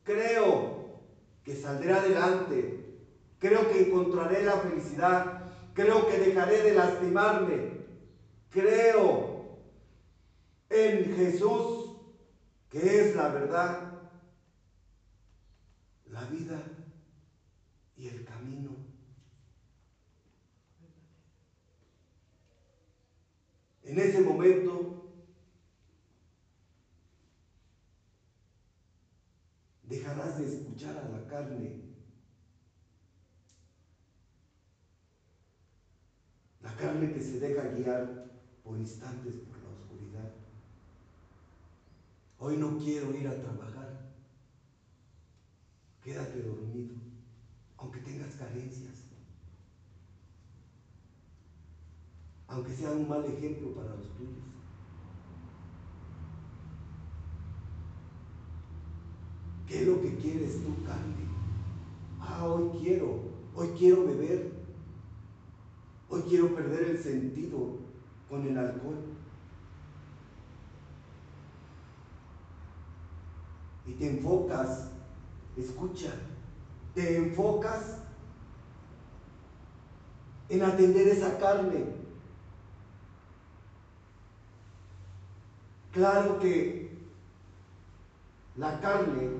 creo 0.05 1.01
que 1.45 1.57
saldré 1.57 1.93
adelante, 1.93 2.85
creo 3.39 3.69
que 3.71 3.89
encontraré 3.89 4.45
la 4.45 4.59
felicidad, 4.59 5.40
creo 5.81 6.07
que 6.07 6.19
dejaré 6.19 6.63
de 6.63 6.75
lastimarme, 6.75 7.81
creo 8.51 9.57
en 10.69 11.15
Jesús, 11.15 11.97
que 12.69 13.01
es 13.01 13.17
la 13.17 13.29
verdad, 13.29 13.91
la 16.11 16.25
vida 16.27 16.61
y 17.97 18.09
el 18.09 18.25
camino. 18.25 18.73
En 23.83 23.99
ese 23.99 24.21
momento 24.21 25.17
dejarás 29.85 30.39
de 30.39 30.47
escuchar 30.47 30.99
a 30.99 31.09
la 31.09 31.27
carne. 31.27 31.91
La 36.63 36.70
carne 36.81 37.13
que 37.13 37.21
se 37.21 37.39
deja 37.39 37.69
guiar 37.75 38.27
por 38.65 38.79
instantes 38.79 39.35
por 39.37 39.59
la 39.59 39.69
oscuridad. 39.69 40.33
Hoy 42.39 42.57
no 42.57 42.79
quiero 42.79 43.15
ir 43.15 43.29
a 43.29 43.39
trabajar. 43.39 44.01
Quédate 46.03 46.43
dormido, 46.43 46.95
aunque 47.77 48.01
tengas 48.01 48.35
carencias. 48.37 48.95
Aunque 52.49 52.75
sea 52.75 52.91
un 52.91 53.09
mal 53.09 53.25
ejemplo 53.27 53.75
para 53.75 53.95
los 53.95 54.09
tuyos. 54.17 54.43
¿Qué 59.69 59.83
es 59.83 59.87
lo 59.87 60.01
que 60.01 60.17
quieres 60.17 60.65
tú, 60.65 60.83
carne? 60.85 61.29
Ah, 62.19 62.45
hoy 62.45 62.71
quiero, 62.81 63.23
hoy 63.55 63.69
quiero 63.79 64.05
beber. 64.05 64.60
Hoy 66.13 66.23
quiero 66.23 66.53
perder 66.57 66.91
el 66.91 66.99
sentido 66.99 67.77
con 68.29 68.45
el 68.45 68.59
alcohol. 68.59 68.97
Y 73.87 73.93
te 73.93 74.11
enfocas, 74.11 74.89
escucha, 75.57 76.13
te 76.95 77.17
enfocas 77.17 77.99
en 80.49 80.63
atender 80.65 81.07
esa 81.07 81.39
carne. 81.39 81.85
Claro 85.93 86.41
que 86.41 86.99
la 88.57 88.81
carne 88.81 89.31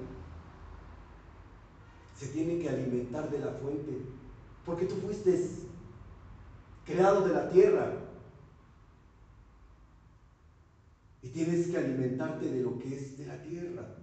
se 2.17 2.29
tiene 2.29 2.61
que 2.61 2.69
alimentar 2.69 3.29
de 3.29 3.41
la 3.41 3.53
fuente, 3.53 4.03
porque 4.65 4.87
tú 4.87 4.97
fuiste 4.97 5.35
creado 6.91 7.25
de 7.25 7.33
la 7.33 7.49
tierra 7.49 7.93
y 11.23 11.29
tienes 11.29 11.69
que 11.69 11.79
alimentarte 11.79 12.51
de 12.51 12.63
lo 12.63 12.79
que 12.79 12.97
es 12.97 13.17
de 13.17 13.27
la 13.27 13.41
tierra. 13.43 13.97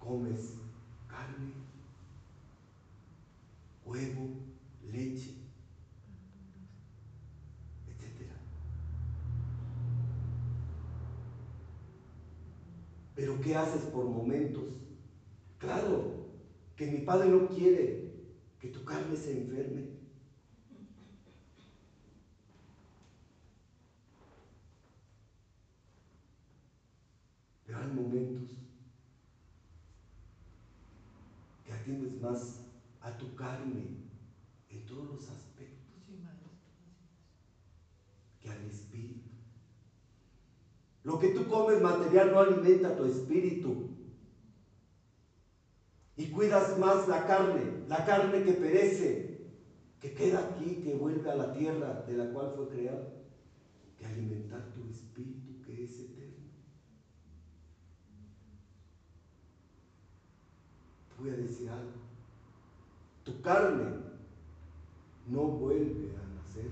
Comes 0.00 0.54
carne, 1.06 1.52
huevo, 3.84 4.28
leche, 4.90 5.34
etc. 7.86 8.32
Pero 13.14 13.40
¿qué 13.40 13.56
haces 13.56 13.82
por 13.82 14.06
momentos? 14.06 14.64
Claro, 15.58 16.26
que 16.74 16.86
mi 16.86 16.98
padre 16.98 17.28
no 17.28 17.48
quiere 17.48 18.10
que 18.58 18.68
tu 18.68 18.84
carne 18.84 19.16
se 19.16 19.42
enferme. 19.42 19.95
Momentos 27.94 28.50
que 31.64 31.72
atiendes 31.72 32.20
más 32.20 32.60
a 33.00 33.16
tu 33.16 33.34
carne 33.34 33.98
en 34.68 34.86
todos 34.86 35.06
los 35.06 35.28
aspectos 35.28 35.86
que 38.40 38.50
al 38.50 38.64
espíritu. 38.64 39.30
Lo 41.04 41.18
que 41.18 41.28
tú 41.28 41.46
comes 41.48 41.80
material 41.80 42.32
no 42.32 42.40
alimenta 42.40 42.96
tu 42.96 43.04
espíritu. 43.04 43.90
Y 46.16 46.30
cuidas 46.30 46.78
más 46.78 47.06
la 47.06 47.26
carne, 47.26 47.84
la 47.88 48.04
carne 48.04 48.42
que 48.42 48.52
perece, 48.52 49.46
que 50.00 50.14
queda 50.14 50.48
aquí, 50.48 50.82
que 50.82 50.94
vuelve 50.94 51.30
a 51.30 51.36
la 51.36 51.52
tierra 51.52 52.02
de 52.06 52.16
la 52.16 52.32
cual 52.32 52.52
fue 52.56 52.68
creado, 52.68 53.12
que 53.98 54.06
alimentar 54.06 54.72
tu 54.72 54.88
espíritu 54.88 55.62
que 55.62 55.84
es 55.84 55.98
eterno. 56.00 56.46
Te 61.05 61.05
voy 61.18 61.30
a 61.30 61.36
decir 61.36 61.68
algo. 61.70 61.92
Tu 63.24 63.40
carne 63.42 63.96
no 65.26 65.42
vuelve 65.42 66.14
a 66.16 66.34
nacer. 66.36 66.70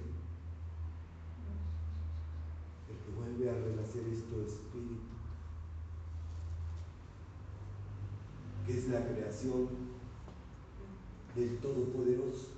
El 2.89 2.97
que 2.99 3.11
vuelve 3.19 3.51
a 3.51 3.55
renacer 3.55 4.05
es 4.13 4.25
tu 4.29 4.41
espíritu, 4.41 5.01
que 8.67 8.79
es 8.79 8.89
la 8.89 9.07
creación 9.07 9.69
del 11.35 11.59
Todopoderoso. 11.59 12.49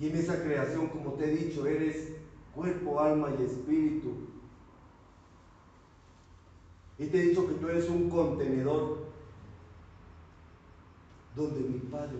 Y 0.00 0.06
en 0.06 0.16
esa 0.16 0.42
creación, 0.42 0.88
como 0.88 1.14
te 1.14 1.24
he 1.24 1.36
dicho, 1.36 1.66
eres 1.66 2.12
cuerpo, 2.54 3.00
alma 3.00 3.30
y 3.38 3.42
espíritu. 3.42 4.27
Y 6.98 7.06
te 7.06 7.18
he 7.18 7.28
dicho 7.28 7.46
que 7.46 7.54
tú 7.54 7.68
eres 7.68 7.88
un 7.88 8.10
contenedor 8.10 8.98
donde 11.36 11.60
mi 11.60 11.78
Padre 11.78 12.18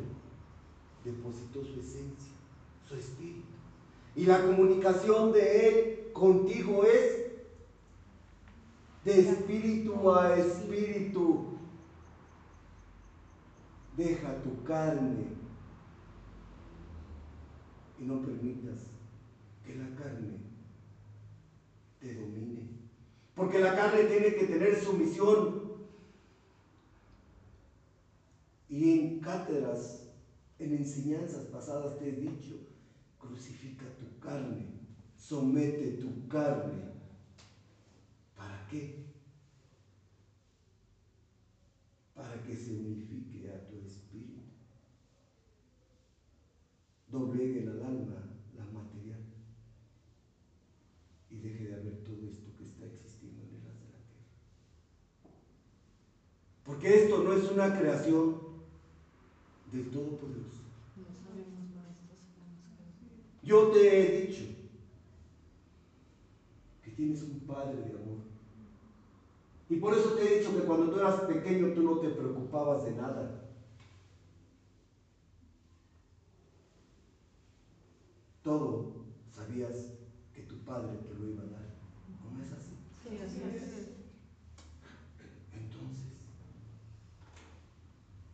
depositó 1.04 1.64
su 1.64 1.80
esencia, 1.80 2.32
su 2.88 2.94
espíritu. 2.94 3.48
Y 4.14 4.26
la 4.26 4.40
comunicación 4.44 5.32
de 5.32 5.68
Él 5.68 6.12
contigo 6.12 6.84
es 6.84 7.28
de 9.04 9.20
espíritu 9.20 10.10
a 10.12 10.36
espíritu. 10.36 11.58
Deja 13.96 14.42
tu 14.42 14.62
carne 14.62 15.26
y 17.98 18.04
no 18.04 18.20
permitas 18.22 18.78
que 19.66 19.74
la 19.74 19.88
carne 19.96 20.38
te 22.00 22.14
domine. 22.14 22.77
Porque 23.38 23.60
la 23.60 23.76
carne 23.76 24.02
tiene 24.02 24.34
que 24.34 24.46
tener 24.46 24.74
sumisión. 24.74 25.62
Y 28.68 28.90
en 28.90 29.20
cátedras, 29.20 30.08
en 30.58 30.72
enseñanzas 30.74 31.44
pasadas 31.44 32.00
te 32.00 32.08
he 32.08 32.12
dicho, 32.12 32.56
crucifica 33.16 33.84
tu 33.96 34.18
carne, 34.18 34.66
somete 35.16 35.92
tu 35.92 36.26
carne. 36.26 36.82
¿Para 38.36 38.66
qué? 38.66 39.06
Para 42.16 42.42
que 42.42 42.56
se 42.56 42.72
unifique 42.72 43.52
a 43.52 43.68
tu 43.68 43.76
espíritu. 43.86 44.40
Dobleguen 47.06 47.68
al 47.68 47.84
alma 47.84 48.36
la 48.56 48.64
material 48.64 49.20
y 51.30 51.38
deje 51.38 51.68
de 51.68 51.74
haber 51.74 52.04
todo 52.04 52.26
esto 52.26 52.56
que 52.56 52.64
está 52.64 52.86
existiendo 52.86 53.42
en 53.44 53.54
el 53.54 53.68
haz 53.68 53.80
de 53.80 53.86
la 53.86 54.00
tierra. 54.08 54.32
Porque 56.78 56.96
esto 56.96 57.24
no 57.24 57.32
es 57.32 57.50
una 57.50 57.76
creación 57.76 58.36
del 59.72 59.90
Todopoderoso. 59.90 60.62
No 60.94 61.02
Yo 63.42 63.66
te 63.72 63.98
he 63.98 64.26
dicho 64.26 64.44
que 66.84 66.92
tienes 66.92 67.20
un 67.22 67.40
Padre 67.40 67.82
de 67.82 68.00
amor. 68.00 68.18
Y 69.68 69.76
por 69.80 69.92
eso 69.92 70.10
te 70.10 70.22
he 70.22 70.38
dicho 70.38 70.54
que 70.54 70.62
cuando 70.66 70.92
tú 70.92 71.00
eras 71.00 71.22
pequeño 71.22 71.74
tú 71.74 71.82
no 71.82 71.98
te 71.98 72.10
preocupabas 72.10 72.84
de 72.84 72.92
nada. 72.92 73.50
Todo 78.44 78.92
sabías 79.34 79.94
que 80.32 80.42
tu 80.42 80.58
Padre 80.58 80.96
te 81.08 81.14
lo 81.14 81.28
iba 81.28 81.42
a 81.42 81.46
dar. 81.46 81.74
¿Cómo 82.22 82.40
es 82.40 82.52
así? 82.52 82.76
Sí, 83.02 83.18
así 83.20 83.42
es. 83.42 83.88
Entonces, 85.52 86.18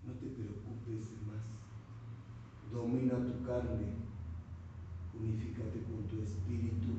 no 0.07 0.12
te 0.14 0.26
preocupes 0.26 1.11
de 1.11 1.16
más. 1.26 1.44
Domina 2.94 3.14
tu 3.26 3.44
carne. 3.44 3.87
Unifícate 5.18 5.83
con 5.83 6.07
tu 6.07 6.22
espíritu. 6.22 6.94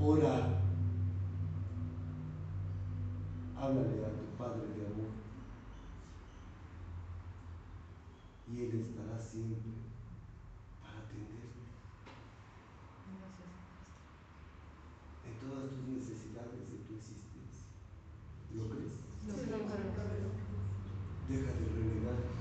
Ora. 0.00 0.60
Háblale 3.56 4.06
a 4.06 4.10
tu 4.14 4.38
Padre 4.38 4.68
de 4.68 4.86
amor. 4.86 5.10
Y 8.46 8.60
Él 8.62 8.86
estará 8.86 9.18
siempre 9.18 9.72
para 10.80 10.98
atenderte 11.00 11.66
Gracias, 13.18 13.50
en 15.26 15.34
todas 15.42 15.70
tus 15.70 15.88
necesidades 15.88 16.70
de 16.70 16.78
tu 16.86 16.94
existencia. 16.94 17.66
¿Lo 18.54 18.70
crees? 18.70 18.94
maestro. 19.26 19.58
Lo 19.58 19.66
creo, 19.66 20.30
Deja 21.28 21.52
de 21.52 21.66
renegar. 21.74 22.38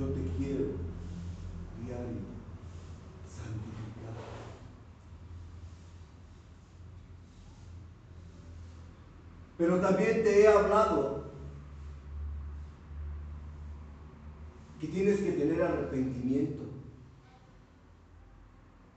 Yo 0.00 0.06
te 0.06 0.22
quiero 0.38 0.64
diario 1.84 2.20
santificar. 3.28 4.14
Pero 9.70 9.82
también 9.82 10.24
te 10.24 10.42
he 10.42 10.48
hablado 10.48 11.30
que 14.80 14.88
tienes 14.88 15.20
que 15.20 15.30
tener 15.30 15.62
arrepentimiento 15.62 16.64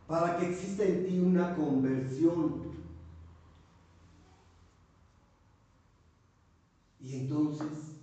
para 0.07 0.36
que 0.36 0.49
exista 0.49 0.83
en 0.83 1.05
ti 1.05 1.19
una 1.19 1.55
conversión. 1.55 2.71
Y 6.99 7.17
entonces 7.17 7.99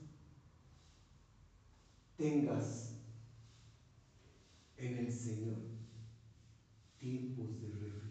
tengas 2.16 2.92
en 4.76 4.96
el 4.96 5.12
Señor 5.12 5.56
tiempos 7.00 7.48
de 7.62 7.66
refrigerio. 7.66 8.11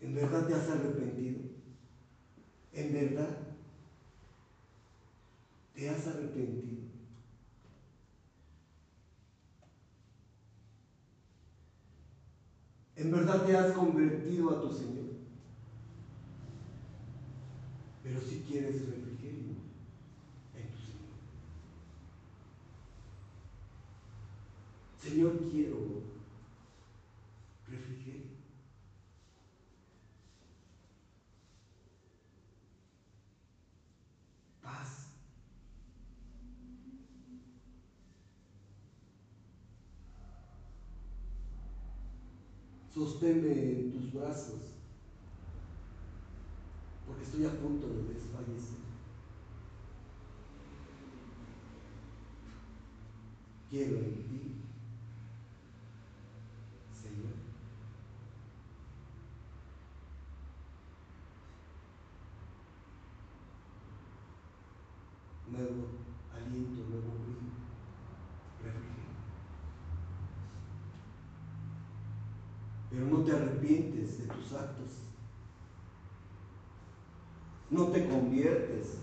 ¿En 0.00 0.14
verdad 0.14 0.46
te 0.46 0.54
has 0.54 0.68
arrepentido? 0.70 1.40
¿En 2.72 2.92
verdad 2.92 3.36
te 5.74 5.90
has 5.90 6.06
arrepentido? 6.06 6.88
¿En 12.96 13.10
verdad 13.10 13.44
te 13.44 13.56
has 13.56 13.72
convertido 13.72 14.50
a 14.50 14.62
tu 14.62 14.72
Señor? 14.72 15.08
Pero 18.02 18.20
si 18.20 18.38
quieres 18.40 18.88
refrigerio 18.88 19.56
en 20.54 20.70
tu 20.70 20.78
Señor. 20.78 21.08
Señor, 24.96 25.50
quiero 25.50 25.78
refrigerio. 27.68 28.38
Paz. 34.62 35.08
Sosténme 42.98 43.52
en 43.52 43.92
tus 43.92 44.12
brazos, 44.12 44.74
porque 47.06 47.22
estoy 47.22 47.44
a 47.44 47.60
punto 47.60 47.86
de 47.86 48.12
desfallecer. 48.12 48.80
Quiero 53.70 53.98
en 53.98 54.14
ti, 54.24 54.52
Señor. 56.92 57.34
Nuevo 65.52 65.86
aliento, 66.34 66.80
nuevo 66.90 67.12
brillo, 67.22 67.52
refrigerio. 68.60 69.08
pero 72.90 73.06
no 73.06 73.18
te 73.22 73.32
de 73.68 74.26
tus 74.26 74.52
actos. 74.52 74.86
No 77.70 77.88
te 77.88 78.08
conviertes. 78.08 78.98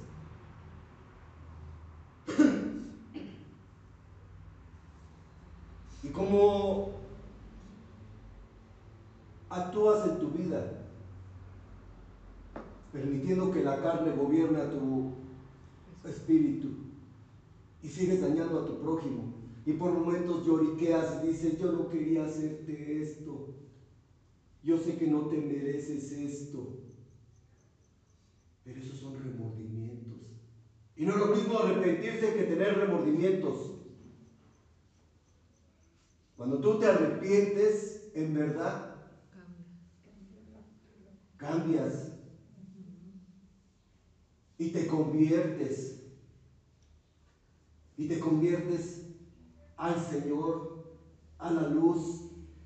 ¿Y 6.01 6.07
cómo 6.09 6.93
actúas 9.49 10.07
en 10.07 10.19
tu 10.19 10.29
vida? 10.29 10.63
Permitiendo 12.91 13.51
que 13.51 13.63
la 13.63 13.81
carne 13.81 14.15
gobierne 14.15 14.61
a 14.61 14.71
tu 14.71 15.13
espíritu 16.05 16.69
y 17.83 17.87
sigues 17.87 18.21
dañando 18.21 18.61
a 18.61 18.65
tu 18.65 18.79
prójimo. 18.79 19.33
Y 19.65 19.73
por 19.73 19.91
momentos 19.91 20.45
lloriqueas 20.45 21.23
y 21.23 21.27
dices, 21.27 21.59
yo 21.59 21.71
no 21.71 21.89
quería 21.89 22.25
hacerte 22.25 23.01
esto 23.01 23.49
yo 24.65 24.79
sé 24.79 24.97
que 24.97 25.07
no 25.07 25.27
te 25.27 25.37
mereces 25.37 26.11
esto. 26.11 26.75
Pero 28.63 28.79
esos 28.79 28.97
son 28.97 29.13
remordimientos. 29.23 30.17
Y 30.95 31.05
no 31.05 31.11
es 31.11 31.19
lo 31.19 31.27
mismo 31.27 31.59
arrepentirse 31.59 32.33
que 32.33 32.45
tener 32.45 32.75
remordimientos. 32.79 33.75
Cuando 36.35 36.59
tú 36.61 36.79
te 36.79 36.87
arrepientes, 36.87 38.11
en 38.15 38.33
verdad, 38.33 38.95
cambias 41.37 42.11
y 44.57 44.71
te 44.71 44.87
conviertes. 44.87 45.93
Y 47.97 48.07
te 48.07 48.19
conviertes 48.19 49.05
al 49.77 49.99
Señor, 49.99 50.87
a 51.37 51.51
la 51.51 51.69
luz, 51.69 52.23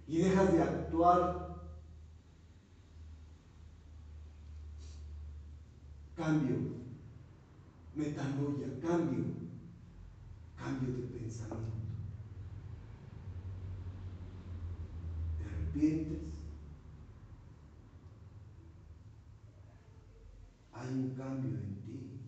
y 0.08 0.20
dejas 0.20 0.54
de 0.54 0.62
actuar 0.62 1.49
Cambio. 6.20 6.58
Metanoia, 7.96 8.68
cambio. 8.82 9.24
Cambio 10.58 10.94
de 10.98 11.18
pensamiento. 11.18 11.78
Te 15.38 15.46
arrepientes. 15.46 16.20
Hay 20.74 20.90
un 20.90 21.16
cambio 21.16 21.52
en 21.52 21.82
ti. 21.86 22.20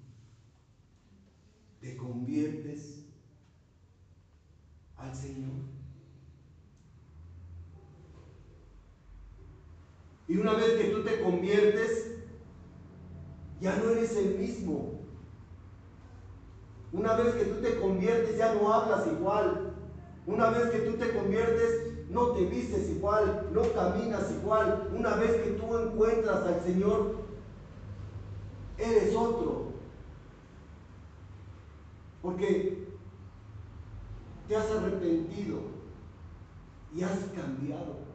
Te 1.82 1.97
conviertes 1.97 3.08
al 4.95 5.13
Señor. 5.13 5.51
Y 10.30 10.38
una 10.38 10.54
vez 10.54 10.82
que 10.82 10.91
tú 10.91 11.04
te 11.04 11.21
conviertes, 11.21 12.20
ya 13.62 13.78
no 13.78 13.91
eres 13.91 14.15
el 14.17 14.39
mismo. 14.39 15.00
Una 16.91 17.13
vez 17.13 17.36
que 17.36 17.45
tú 17.45 17.62
te 17.62 17.80
conviertes, 17.80 18.38
ya 18.38 18.56
no 18.56 18.74
hablas 18.74 19.08
igual. 19.08 19.74
Una 20.26 20.50
vez 20.50 20.71
que 20.71 20.80
tú 20.80 20.97
te 20.97 21.13
conviertes, 21.13 22.10
no 22.10 22.32
te 22.32 22.45
vistes 22.45 22.89
igual, 22.89 23.50
no 23.54 23.62
caminas 23.74 24.32
igual. 24.32 24.89
Una 24.93 25.15
vez 25.15 25.32
que 25.41 25.52
tú 25.52 25.78
encuentras 25.78 26.43
al 26.43 26.62
Señor, 26.62 27.15
eres 28.78 29.15
otro. 29.15 29.71
Porque 32.21 32.88
te 34.47 34.56
has 34.56 34.69
arrepentido 34.69 35.60
y 36.93 37.04
has 37.04 37.19
cambiado. 37.36 38.11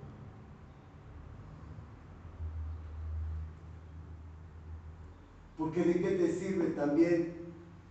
Porque 5.57 5.83
de 5.83 5.95
qué 6.01 6.11
te 6.11 6.33
sirve 6.33 6.67
también 6.71 7.35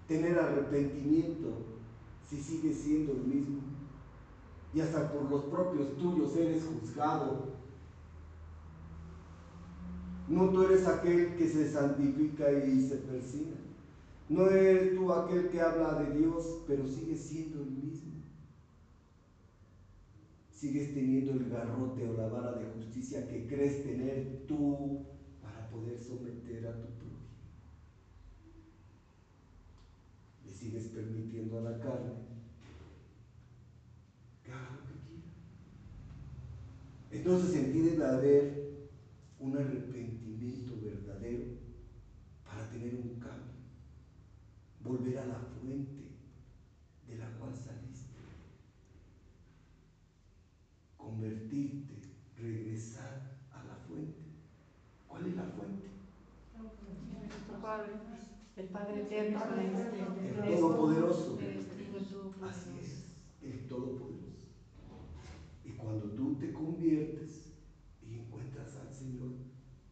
tener 0.07 0.37
arrepentimiento 0.37 1.57
si 2.29 2.37
sigues 2.37 2.77
siendo 2.79 3.13
el 3.13 3.23
mismo. 3.23 3.61
Y 4.73 4.81
hasta 4.81 5.11
por 5.11 5.29
los 5.29 5.45
propios 5.45 5.97
tuyos 5.97 6.35
eres 6.35 6.65
juzgado. 6.65 7.55
No 10.27 10.49
tú 10.49 10.63
eres 10.63 10.87
aquel 10.87 11.35
que 11.35 11.47
se 11.47 11.71
santifica 11.71 12.51
y 12.51 12.81
se 12.81 12.97
persina. 12.97 13.55
No 14.27 14.49
eres 14.49 14.95
tú 14.95 15.11
aquel 15.13 15.49
que 15.49 15.61
habla 15.61 16.01
de 16.01 16.17
Dios, 16.17 16.63
pero 16.67 16.87
sigues 16.87 17.21
siendo 17.21 17.61
el 17.61 17.69
mismo. 17.69 18.13
Sigues 20.51 20.93
teniendo 20.95 21.33
el 21.33 21.49
garrote 21.49 22.07
o 22.07 22.13
la 22.13 22.27
vara 22.27 22.53
de 22.53 22.65
justicia 22.65 23.27
que 23.27 23.47
crees 23.47 23.83
tener 23.83 24.45
tú 24.47 25.05
para 25.41 25.69
poder 25.69 26.01
someter 26.01 26.67
a 26.67 26.81
tu 26.81 26.94
sigues 30.65 30.87
permitiendo 30.87 31.59
a 31.59 31.61
la 31.61 31.79
carne 31.79 32.13
que 34.43 34.51
haga 34.51 34.71
lo 34.71 34.87
que 34.87 34.95
quiera. 35.05 35.27
Entonces 37.11 37.55
empieza 37.55 38.09
a 38.09 38.17
haber 38.17 38.89
un 39.39 39.55
arrepentimiento 39.55 40.73
verdadero 40.81 41.45
para 42.43 42.67
tener 42.71 42.95
un 42.95 43.19
cambio, 43.19 43.53
volver 44.83 45.19
a 45.19 45.25
la 45.27 45.39
fuente 45.39 46.15
de 47.07 47.17
la 47.17 47.29
cual 47.37 47.55
saliste, 47.55 48.15
convertirte, 50.97 51.93
regresar 52.39 53.37
a 53.53 53.63
la 53.65 53.75
fuente. 53.87 54.17
¿Cuál 55.07 55.27
es 55.27 55.35
la 55.35 55.43
fuente? 55.43 55.85
Padre 57.61 58.04
el 58.57 58.67
Padre 58.67 59.01
eterno, 59.01 59.41
el 60.45 60.55
Todopoderoso. 60.55 61.37
Así 62.41 62.69
es, 62.81 63.05
el 63.41 63.67
Todopoderoso. 63.67 64.47
Y 65.63 65.71
cuando 65.71 66.11
tú 66.11 66.35
te 66.35 66.53
conviertes 66.53 67.53
y 68.01 68.13
encuentras 68.19 68.77
al 68.77 68.93
Señor, 68.93 69.31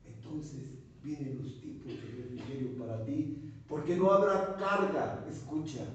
entonces 0.06 0.80
vienen 1.04 1.42
los 1.44 1.60
tipos 1.60 1.92
de 1.92 2.24
refrigerio 2.24 2.78
para 2.78 3.04
ti, 3.04 3.54
porque 3.68 3.98
no 3.98 4.12
habrá 4.12 4.56
carga, 4.56 5.26
escucha, 5.30 5.86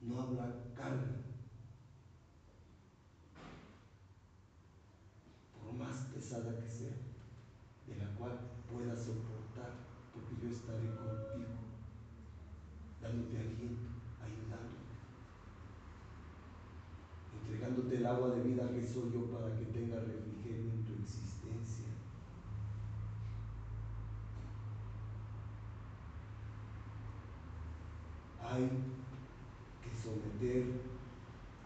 no 0.00 0.20
habrá 0.20 0.72
carga 0.74 1.17
soy 18.98 19.12
yo 19.12 19.26
para 19.26 19.54
que 19.56 19.64
tenga 19.66 20.00
refrigerio 20.00 20.72
en 20.72 20.84
tu 20.84 20.94
existencia. 20.94 21.86
Hay 28.42 28.68
que 29.82 29.96
someter 29.96 30.80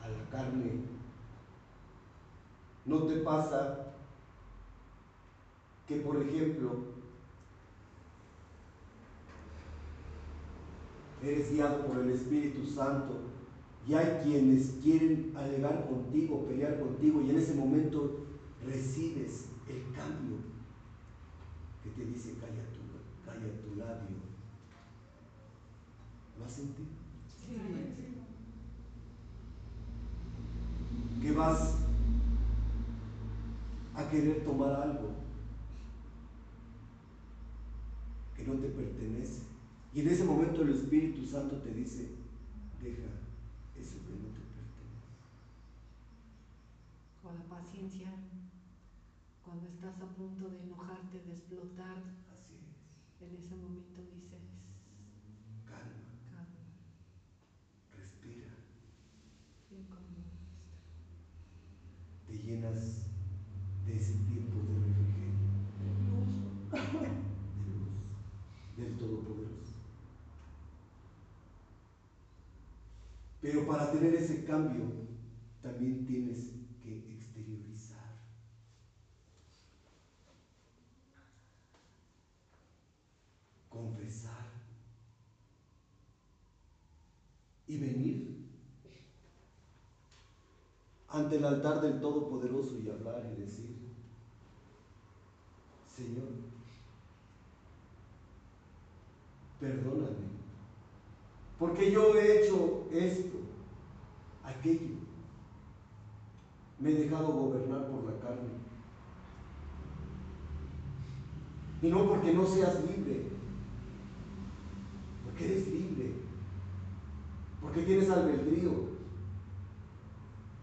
a 0.03 0.09
la 0.09 0.31
carne. 0.31 0.85
¿No 2.85 3.05
te 3.05 3.17
pasa 3.19 3.95
que, 5.87 5.97
por 6.01 6.21
ejemplo, 6.21 6.93
eres 11.23 11.53
guiado 11.53 11.87
por 11.87 11.99
el 11.99 12.11
Espíritu 12.11 12.67
Santo 12.67 13.32
y 13.87 13.95
hay 13.95 14.21
quienes 14.23 14.75
quieren 14.83 15.33
alegar 15.37 15.89
contigo, 15.89 16.47
pelear 16.47 16.79
contigo, 16.79 17.21
y 17.23 17.31
en 17.31 17.37
ese 17.37 17.55
momento 17.55 18.27
recibes 18.65 19.47
el 19.69 19.83
cambio 19.95 20.37
que 21.83 21.91
te 21.91 22.05
dice 22.05 22.35
calla 22.41 22.63
tu, 22.73 23.29
calla 23.29 23.61
tu 23.61 23.77
labio. 23.77 24.23
¿Lo 26.39 26.45
has 26.45 26.53
sentido? 26.53 26.89
Sí. 27.27 27.57
Que 31.21 31.33
vas 31.33 31.77
a 33.95 34.09
querer 34.11 34.45
tomar 34.45 34.75
algo 34.75 35.11
que 38.37 38.45
no 38.45 38.55
te 38.55 38.69
pertenece. 38.69 39.43
Y 39.95 40.01
en 40.01 40.09
ese 40.09 40.25
momento 40.25 40.63
el 40.63 40.71
Espíritu 40.71 41.27
Santo 41.27 41.57
te 41.57 41.75
dice, 41.75 42.09
deja 42.83 43.22
ese 43.77 43.99
ya 44.05 44.17
no 44.17 44.29
te 44.35 44.41
pertenece. 44.41 45.13
Con 47.23 47.35
la 47.39 47.45
paciencia, 47.49 48.09
cuando 49.45 49.69
estás 49.69 50.01
a 50.01 50.07
punto 50.17 50.49
de 50.51 50.63
enojarte, 50.63 51.21
de 51.21 51.33
explotar, 51.33 51.97
Así 52.35 52.55
es. 52.59 53.29
en 53.29 53.37
ese 53.37 53.55
momento 53.57 54.03
dices, 54.03 54.43
calma, 55.65 56.03
calma. 56.31 56.63
respira. 57.97 58.51
Te 62.27 62.39
llenas 62.39 63.12
Pero 73.43 73.67
para 73.67 73.91
tener 73.91 74.15
ese 74.15 74.45
cambio, 74.45 74.85
también 75.61 76.07
tienes 76.07 76.53
que 76.81 77.13
exteriorizar. 77.13 78.09
Confesar. 83.69 84.47
Y 87.67 87.79
venir 87.79 88.33
ante 91.09 91.37
el 91.37 91.45
altar 91.45 91.81
del 91.81 92.01
Todopoderoso 92.01 92.79
y 92.79 92.89
hablar 92.89 93.29
y 93.37 93.43
decir, 93.43 93.77
Señor, 95.97 96.29
perdóname 99.59 100.32
porque 101.63 101.93
yo 101.93 102.17
he 102.17 102.41
hecho 102.41 102.89
esto, 102.91 103.39
aquello. 104.43 104.97
Me 106.81 106.91
he 106.91 107.05
dejado 107.05 107.29
gobernar 107.29 107.87
por 107.87 108.03
la 108.03 108.19
carne. 108.19 108.49
Y 111.81 111.87
no 111.87 112.09
porque 112.09 112.35
no 112.35 112.45
seas 112.47 112.81
libre, 112.81 113.27
porque 115.25 115.45
eres 115.45 115.69
libre, 115.69 116.15
porque 117.61 117.83
tienes 117.83 118.11
albedrío, 118.11 118.73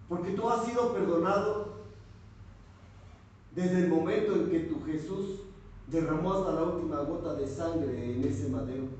porque 0.09 0.31
tú 0.31 0.49
has 0.49 0.65
sido 0.65 0.91
perdonado 0.91 1.75
desde 3.55 3.85
el 3.85 3.87
momento 3.87 4.35
en 4.35 4.49
que 4.49 4.59
tu 4.65 4.83
Jesús 4.83 5.43
derramó 5.87 6.33
hasta 6.33 6.55
la 6.55 6.63
última 6.63 6.99
gota 7.03 7.35
de 7.35 7.47
sangre 7.47 8.15
en 8.15 8.25
ese 8.25 8.49
madero. 8.49 8.98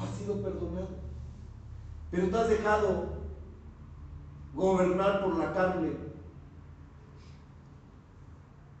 Has 0.00 0.16
sido 0.16 0.42
perdonado, 0.42 0.88
pero 2.10 2.28
te 2.28 2.36
has 2.36 2.48
dejado 2.48 3.18
gobernar 4.54 5.24
por 5.24 5.36
la 5.36 5.52
carne 5.52 5.92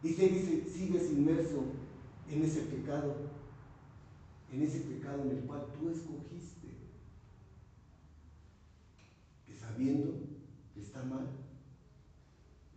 y 0.02 0.08
sigues 0.10 1.10
inmerso 1.10 1.64
en 2.30 2.44
ese 2.44 2.62
pecado, 2.62 3.16
en 4.52 4.62
ese 4.62 4.80
pecado 4.80 5.22
en 5.22 5.30
el 5.30 5.44
cual 5.44 5.66
tú 5.78 5.90
escogiste, 5.90 6.68
que 9.46 9.54
sabiendo 9.54 10.12
que 10.74 10.80
está 10.80 11.02
mal, 11.02 11.28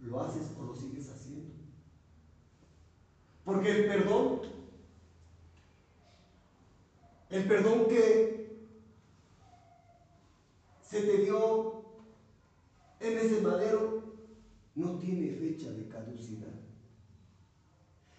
lo 0.01 0.19
haces 0.21 0.51
o 0.59 0.63
lo 0.63 0.75
sigues 0.75 1.09
haciendo. 1.09 1.51
Porque 3.45 3.69
el 3.69 3.85
perdón, 3.85 4.41
el 7.31 7.47
perdón 7.47 7.87
que 7.87 8.31
se 10.81 11.01
te 11.01 11.17
dio 11.19 11.83
en 12.99 13.17
ese 13.17 13.41
madero, 13.41 14.03
no 14.75 14.97
tiene 14.97 15.31
fecha 15.35 15.71
de 15.71 15.87
caducidad. 15.87 16.49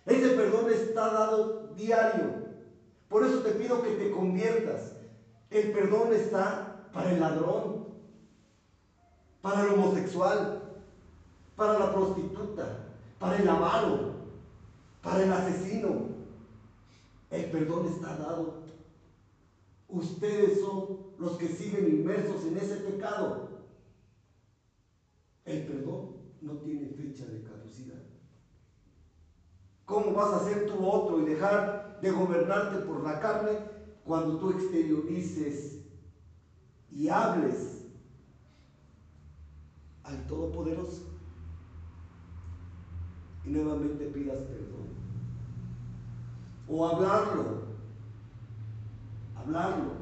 Ese 0.06 0.30
perdón 0.30 0.72
está 0.72 1.12
dado 1.12 1.68
diario. 1.76 2.42
Por 3.08 3.24
eso 3.24 3.40
te 3.40 3.52
pido 3.52 3.82
que 3.82 3.92
te 3.92 4.10
conviertas. 4.10 4.96
El 5.50 5.72
perdón 5.72 6.14
está 6.14 6.88
para 6.92 7.12
el 7.12 7.20
ladrón, 7.20 7.88
para 9.42 9.62
el 9.62 9.74
homosexual, 9.74 10.62
para 11.54 11.78
la 11.78 11.92
prostituta, 11.92 12.78
para 13.18 13.36
el 13.36 13.48
avaro, 13.48 14.14
para 15.02 15.22
el 15.22 15.32
asesino. 15.32 16.08
El 17.30 17.50
perdón 17.50 17.86
está 17.86 18.16
dado. 18.16 18.62
Ustedes 19.92 20.60
son 20.62 21.00
los 21.18 21.36
que 21.36 21.48
siguen 21.48 21.86
inmersos 21.86 22.46
en 22.46 22.56
ese 22.56 22.76
pecado. 22.76 23.48
El 25.44 25.66
perdón 25.66 26.16
no 26.40 26.54
tiene 26.60 26.88
fecha 26.88 27.26
de 27.26 27.42
caducidad. 27.42 28.00
¿Cómo 29.84 30.12
vas 30.12 30.32
a 30.32 30.44
ser 30.44 30.66
tú 30.66 30.82
otro 30.86 31.20
y 31.20 31.26
dejar 31.26 32.00
de 32.00 32.10
gobernarte 32.10 32.78
por 32.86 33.02
la 33.02 33.20
carne 33.20 33.58
cuando 34.02 34.38
tú 34.38 34.52
exteriorices 34.52 35.82
y 36.90 37.08
hables 37.08 37.84
al 40.04 40.26
Todopoderoso? 40.26 41.02
Y 43.44 43.50
nuevamente 43.50 44.06
pidas 44.06 44.38
perdón. 44.38 44.88
O 46.66 46.86
hablarlo. 46.86 47.71
Hablarlo 49.44 49.92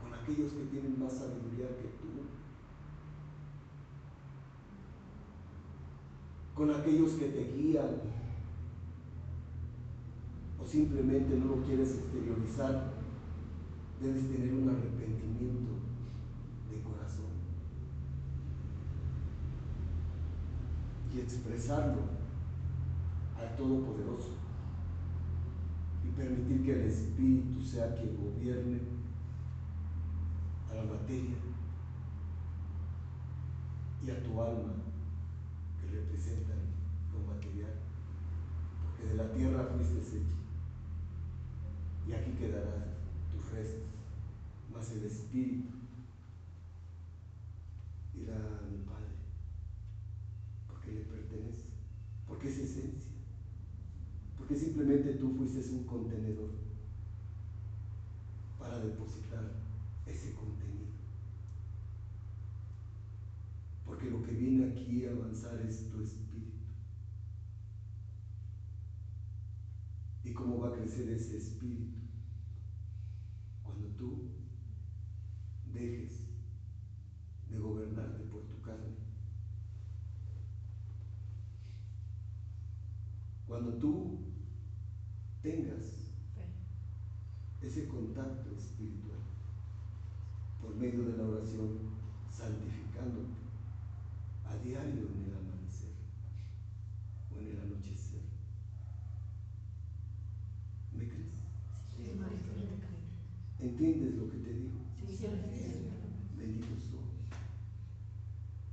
con 0.00 0.14
aquellos 0.14 0.52
que 0.52 0.64
tienen 0.66 1.00
más 1.00 1.12
sabiduría 1.12 1.68
que 1.68 1.88
tú. 2.00 2.08
con 6.54 6.74
aquellos 6.74 7.12
que 7.12 7.28
te 7.28 7.52
guían 7.52 8.00
o 10.60 10.66
simplemente 10.66 11.36
no 11.36 11.54
lo 11.54 11.62
quieres 11.64 11.94
exteriorizar, 11.94 12.90
debes 14.02 14.28
tener 14.28 14.54
un 14.54 14.68
arrepentimiento 14.68 15.70
de 16.68 16.82
corazón 16.82 17.30
y 21.14 21.20
expresarlo 21.20 22.02
al 23.38 23.56
Todopoderoso 23.56 24.47
permitir 26.18 26.64
que 26.64 26.72
el 26.72 26.90
Espíritu 26.90 27.62
sea 27.62 27.94
quien 27.94 28.16
gobierne 28.16 28.80
a 30.70 30.74
la 30.74 30.82
materia 30.82 31.36
y 34.04 34.10
a 34.10 34.22
tu 34.22 34.42
alma 34.42 34.74
representan 35.90 36.58
lo 37.12 37.32
material, 37.32 37.72
porque 38.82 39.08
de 39.08 39.14
la 39.14 39.32
tierra 39.32 39.64
fuiste 39.74 39.98
hecho 39.98 40.36
y 42.06 42.12
aquí 42.12 42.32
quedarán 42.32 42.94
tus 43.30 43.50
restos, 43.52 43.88
más 44.72 44.90
el 44.92 45.04
espíritu 45.04 45.76
irá 48.14 48.36
a 48.36 48.66
mi 48.70 48.78
Padre, 48.84 49.14
porque 50.68 50.92
le 50.92 51.00
pertenece, 51.02 51.66
porque 52.26 52.48
es 52.48 52.58
esencia, 52.58 53.07
porque 54.48 54.64
simplemente 54.64 55.12
tú 55.14 55.34
fuiste 55.34 55.70
un 55.74 55.84
contenedor 55.84 56.48
para 58.58 58.78
depositar 58.78 59.44
ese 60.06 60.32
contenido. 60.32 60.86
porque 63.84 64.10
lo 64.10 64.22
que 64.22 64.32
viene 64.32 64.70
aquí 64.70 65.06
a 65.06 65.12
avanzar 65.12 65.60
es 65.60 65.90
tu 65.90 66.00
espíritu. 66.02 66.58
¿Y 70.24 70.32
cómo 70.32 70.60
va 70.60 70.68
a 70.68 70.72
crecer 70.72 71.08
ese 71.08 71.36
espíritu? 71.36 71.98
Cuando 73.64 73.88
tú 73.96 74.30
dejes 75.72 76.28
de 77.50 77.58
gobernarte 77.58 78.24
por 78.24 78.46
tu 78.46 78.60
carne. 78.62 78.94
Cuando 83.46 83.72
tú 83.78 84.27
tengas 85.42 86.08
ese 87.62 87.88
contacto 87.88 88.50
espiritual 88.54 89.18
por 90.60 90.74
medio 90.76 91.04
de 91.04 91.16
la 91.16 91.24
oración, 91.24 91.78
santificándote 92.30 93.34
a 94.46 94.56
diario 94.62 95.08
en 95.08 95.24
el 95.24 95.34
amanecer 95.36 95.92
o 97.34 97.40
en 97.40 97.48
el 97.48 97.60
anochecer. 97.60 98.22
¿Me 100.92 101.06
crees? 101.08 101.44
¿Entiendes 103.60 104.14
lo 104.14 104.30
que 104.30 104.38
te 104.38 104.52
digo? 104.52 104.78
Bendito 106.36 106.76
soy. 106.76 107.00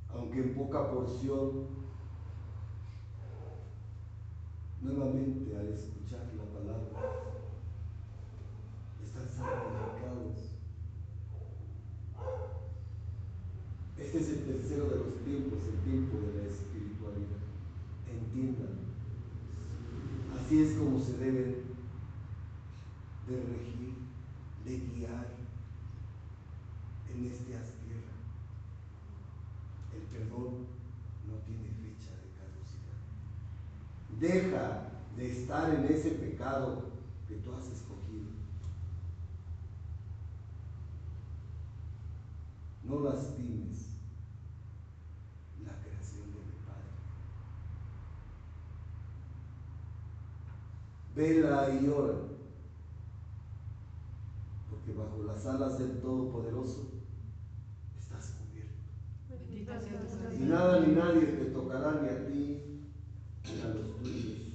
Aunque 0.10 0.40
en 0.40 0.54
poca 0.56 0.92
porción, 0.92 1.68
nuevamente 4.82 5.58
al 5.58 5.70
la 6.12 6.46
palabra, 6.54 7.02
están 9.04 9.28
santificados 9.28 10.56
Este 13.98 14.20
es 14.20 14.30
el 14.30 14.46
tercero 14.46 14.90
de 14.90 14.98
los 14.98 15.24
tiempos, 15.24 15.60
el 15.68 15.80
tiempo 15.90 16.18
de 16.20 16.44
la 16.44 16.50
espiritualidad. 16.50 17.42
Entiendan. 18.08 18.78
Así 20.38 20.62
es 20.62 20.74
como 20.78 21.00
se 21.00 21.18
deben 21.18 21.64
de 23.28 23.36
regir, 23.36 23.96
de 24.64 24.78
guiar 24.78 25.28
en 27.10 27.26
este 27.26 27.46
tierra. 27.46 27.64
El 29.96 30.02
perdón 30.04 30.68
no 31.26 31.34
tiene 31.48 31.70
fecha 31.70 32.12
de 32.12 32.30
caducidad. 32.38 33.00
Deja 34.20 34.95
de 35.18 35.32
estar 35.32 35.74
en 35.74 35.86
ese 35.86 36.12
pecado 36.12 36.84
que 37.28 37.36
tú 37.36 37.54
has 37.54 37.68
escogido. 37.68 38.32
No 42.84 43.00
lastimes 43.00 43.86
vela 51.16 51.70
y 51.82 51.88
ora, 51.88 52.16
porque 54.70 54.94
bajo 54.94 55.24
las 55.24 55.46
alas 55.46 55.80
del 55.80 56.02
Todopoderoso 56.02 56.90
estás 57.98 58.34
cubierto. 58.34 58.74
Y 60.34 60.46
nada 60.46 60.82
ni 60.82 60.94
nadie 60.94 61.22
te 61.22 61.46
tocará 61.46 62.02
ni 62.02 62.10
a 62.10 62.28
ti 62.28 62.82
ni 63.46 63.62
a 63.62 63.68
los 63.74 63.96
tuyos. 64.02 64.46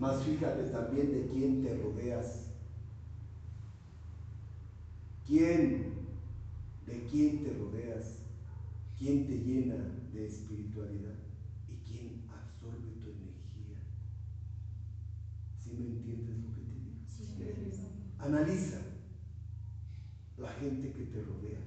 Mas 0.00 0.22
fíjate 0.24 0.64
también 0.64 1.10
de 1.12 1.28
quién 1.32 1.62
te 1.62 1.76
rodeas. 1.82 2.50
¿Quién? 5.26 5.94
¿De 6.86 7.06
quién 7.10 7.44
te 7.44 7.54
rodeas? 7.54 8.16
¿Quién 8.98 9.26
te 9.26 9.38
llena 9.38 9.76
de 10.12 10.26
espiritualidad? 10.26 11.16
¿Y 11.68 11.76
quién 11.88 12.24
absorbe 12.30 12.90
tu 13.00 13.10
energía? 13.10 13.78
¿Sí 15.62 15.70
me 15.78 15.86
entiendes 15.86 16.36
lo 16.38 16.54
que 16.54 16.62
te 16.62 17.60
digo? 17.60 17.78
Analiza 18.18 18.84
gente 20.64 20.92
que 20.92 21.04
te 21.04 21.22
rodea, 21.22 21.60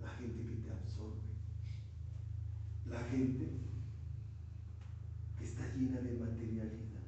la 0.00 0.08
gente 0.08 0.42
que 0.44 0.56
te 0.56 0.70
absorbe, 0.72 1.20
la 2.86 3.00
gente 3.04 3.48
que 5.38 5.44
está 5.44 5.72
llena 5.74 6.00
de 6.00 6.14
materialidad, 6.14 7.00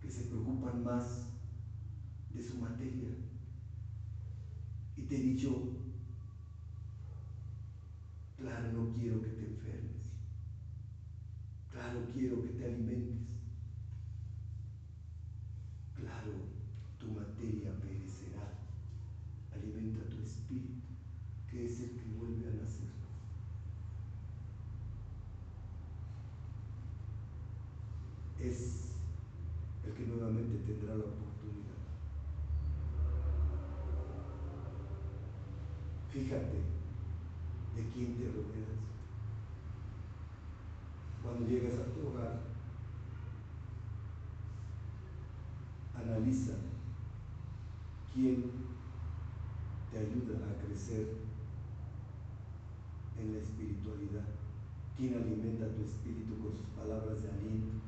que 0.00 0.10
se 0.10 0.22
preocupan 0.24 0.82
más 0.82 1.26
de 2.32 2.42
su 2.42 2.56
materia. 2.56 3.08
Y 5.38 5.40
te 5.40 5.46
he 5.46 5.50
dicho, 5.50 5.68
claro, 8.38 8.72
no 8.72 8.92
quiero 8.92 9.22
que 9.22 9.28
te 9.28 9.46
enfermes, 9.46 10.10
claro, 11.70 12.00
quiero 12.12 12.42
que 12.42 12.48
te 12.48 12.64
alimentes, 12.64 13.28
claro, 15.94 16.32
tu 16.98 17.06
materia 17.12 17.70
perecerá, 17.80 18.50
alimenta 19.54 20.08
tu 20.08 20.20
espíritu, 20.24 20.88
que 21.48 21.66
es 21.66 21.80
el 21.82 21.90
que 21.90 22.08
vuelve 22.18 22.48
a 22.48 22.62
nacer. 22.62 22.88
Es 28.42 28.92
el 29.86 29.92
que 29.94 30.04
nuevamente 30.04 30.58
tendrá 30.66 30.96
la 30.96 31.04
oportunidad. 31.04 31.78
Fíjate 36.10 36.58
de 37.76 37.82
quién 37.94 38.16
te 38.16 38.24
rodeas. 38.24 38.78
Cuando 41.22 41.46
llegas 41.46 41.74
a 41.74 41.84
tu 41.92 42.08
hogar, 42.08 42.40
analiza 45.94 46.54
quién 48.18 48.50
te 49.92 49.98
ayuda 49.98 50.38
a 50.50 50.66
crecer 50.66 51.18
en 53.16 53.32
la 53.32 53.38
espiritualidad, 53.38 54.26
quién 54.96 55.14
alimenta 55.14 55.72
tu 55.72 55.84
espíritu 55.84 56.36
con 56.42 56.52
sus 56.52 56.66
palabras 56.74 57.22
de 57.22 57.30
aliento, 57.30 57.78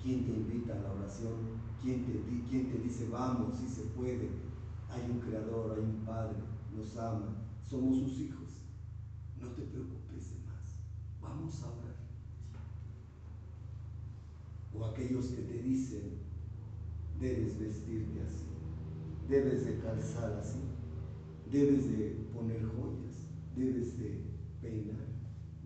quién 0.00 0.26
te 0.26 0.32
invita 0.32 0.74
a 0.74 0.82
la 0.82 0.92
oración, 0.92 1.58
quién 1.82 2.04
te, 2.04 2.12
te 2.12 2.78
dice 2.78 3.08
vamos, 3.10 3.58
si 3.58 3.68
se 3.68 3.82
puede, 3.90 4.30
hay 4.90 5.10
un 5.10 5.18
creador, 5.18 5.72
hay 5.72 5.82
un 5.82 6.04
padre, 6.06 6.38
nos 6.76 6.96
ama, 6.96 7.34
somos 7.68 7.98
sus 7.98 8.20
hijos, 8.20 8.62
no 9.40 9.48
te 9.48 9.62
preocupes 9.62 10.30
de 10.30 10.46
más, 10.46 10.78
vamos 11.20 11.60
a 11.64 11.66
orar. 11.66 11.96
O 14.72 14.84
aquellos 14.84 15.26
que 15.26 15.42
te 15.42 15.62
dicen, 15.62 16.20
debes 17.18 17.58
vestirte 17.58 18.22
así, 18.22 18.49
debes 19.30 19.64
de 19.64 19.78
calzar 19.78 20.32
así, 20.40 20.58
debes 21.52 21.88
de 21.88 22.16
poner 22.34 22.66
joyas, 22.66 23.28
debes 23.54 23.96
de 23.96 24.24
peinar, 24.60 25.06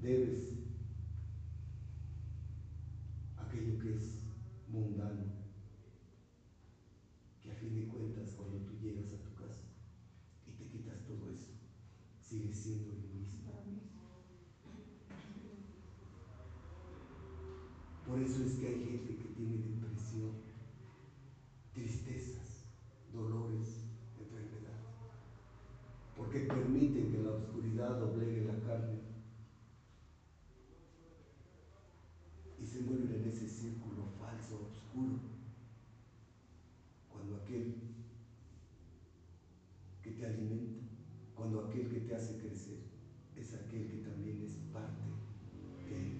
debes 0.02 0.52
aquello 3.38 3.78
que 3.78 3.96
es 3.96 4.26
mundano, 4.68 5.24
que 7.40 7.52
a 7.52 7.54
fin 7.54 7.74
de 7.74 7.88
cuentas 7.88 8.34
cuando 8.36 8.58
tú 8.66 8.74
llegas 8.82 9.14
a 9.14 9.22
tu 9.22 9.34
casa 9.34 9.64
y 10.46 10.52
te 10.52 10.68
quitas 10.68 11.02
todo 11.06 11.30
eso, 11.30 11.52
sigue 12.20 12.52
siendo 12.52 12.92
el 12.92 12.98
mismo. 13.14 13.44
Por 18.06 18.20
eso 18.20 18.44
es 18.44 18.52
que 18.56 18.66
hay 18.68 18.84
gente 18.84 19.16
que 19.16 19.28
tiene 19.34 19.56
depresión, 19.56 20.32
tristezas, 21.72 22.44
dolores, 23.14 23.84
enfermedades, 24.18 24.90
porque 26.16 26.40
permiten 26.40 27.12
que 27.12 27.22
la 27.22 27.30
oscuridad 27.30 28.00
doblegue 28.00 28.44
la 28.44 28.58
carne 28.66 28.98
y 32.60 32.66
se 32.66 32.82
vuelven 32.82 33.22
en 33.22 33.28
ese 33.28 33.48
círculo 33.48 34.06
falso, 34.18 34.68
oscuro, 34.68 35.20
cuando 37.12 37.36
aquel 37.36 37.76
que 40.02 40.10
te 40.10 40.26
alimenta, 40.26 40.82
cuando 41.36 41.66
aquel 41.66 41.88
que 41.88 42.00
te 42.00 42.16
hace 42.16 42.38
crecer, 42.38 42.78
es 43.36 43.54
aquel 43.54 43.90
que 43.90 43.98
también 43.98 44.42
es 44.42 44.54
parte 44.72 45.04
de 45.88 46.14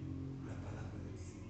la 0.47 0.55
palabra 0.63 0.99
del 1.03 1.19
cielo. 1.19 1.45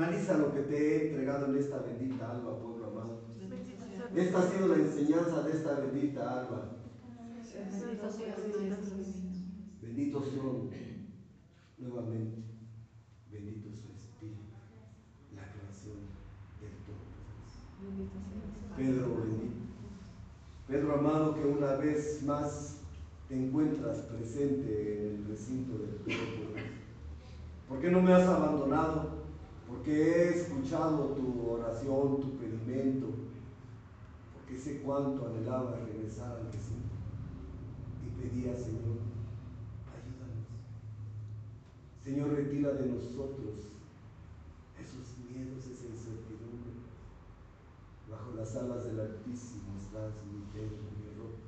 Analiza 0.00 0.38
lo 0.38 0.54
que 0.54 0.60
te 0.60 0.76
he 0.76 1.08
entregado 1.08 1.44
en 1.46 1.58
esta 1.58 1.78
bendita 1.80 2.30
alba, 2.30 2.58
pueblo 2.58 2.86
amado. 2.86 3.20
Esta 4.16 4.38
ha 4.38 4.50
sido 4.50 4.68
la 4.68 4.76
enseñanza 4.76 5.42
de 5.42 5.52
esta 5.52 5.74
bendita 5.74 6.40
alba. 6.40 6.70
Bendito 9.82 10.24
son 10.24 10.70
nuevamente, 11.76 12.42
bendito 13.30 13.68
su 13.68 13.92
espíritu, 13.92 14.40
la 15.36 15.52
creación 15.52 15.98
del 16.60 16.72
Todopoderoso. 16.86 17.68
Pedro 18.78 19.16
bendito. 19.16 19.60
Pedro 20.66 20.98
amado, 20.98 21.34
que 21.34 21.44
una 21.44 21.74
vez 21.74 22.22
más 22.22 22.78
te 23.28 23.36
encuentras 23.36 23.98
presente 23.98 25.08
en 25.08 25.16
el 25.16 25.24
recinto 25.26 25.76
del 25.76 25.96
Todopoderoso. 25.98 26.70
¿Por 27.68 27.80
qué 27.80 27.90
no 27.90 28.00
me 28.00 28.14
has 28.14 28.26
abandonado? 28.26 29.19
Porque 29.70 29.92
he 29.92 30.28
escuchado 30.30 31.14
tu 31.14 31.48
oración, 31.48 32.20
tu 32.20 32.36
pedimento, 32.36 33.06
porque 34.34 34.58
sé 34.58 34.80
cuánto 34.82 35.28
anhelaba 35.28 35.76
regresar 35.76 36.32
al 36.32 36.52
recinto. 36.52 36.98
Y 38.04 38.20
pedía, 38.20 38.52
Señor, 38.56 38.98
ayúdanos. 39.86 40.50
Señor, 42.02 42.30
retira 42.34 42.72
de 42.72 42.88
nosotros 42.88 43.70
esos 44.76 45.14
miedos, 45.30 45.64
esa 45.64 45.86
incertidumbre. 45.86 46.82
Bajo 48.10 48.34
las 48.34 48.56
alas 48.56 48.84
del 48.84 48.98
Altísimo 48.98 49.78
estás 49.78 50.14
mi 50.26 50.42
Pedro, 50.52 50.82
mi 50.98 51.06
roca. 51.14 51.46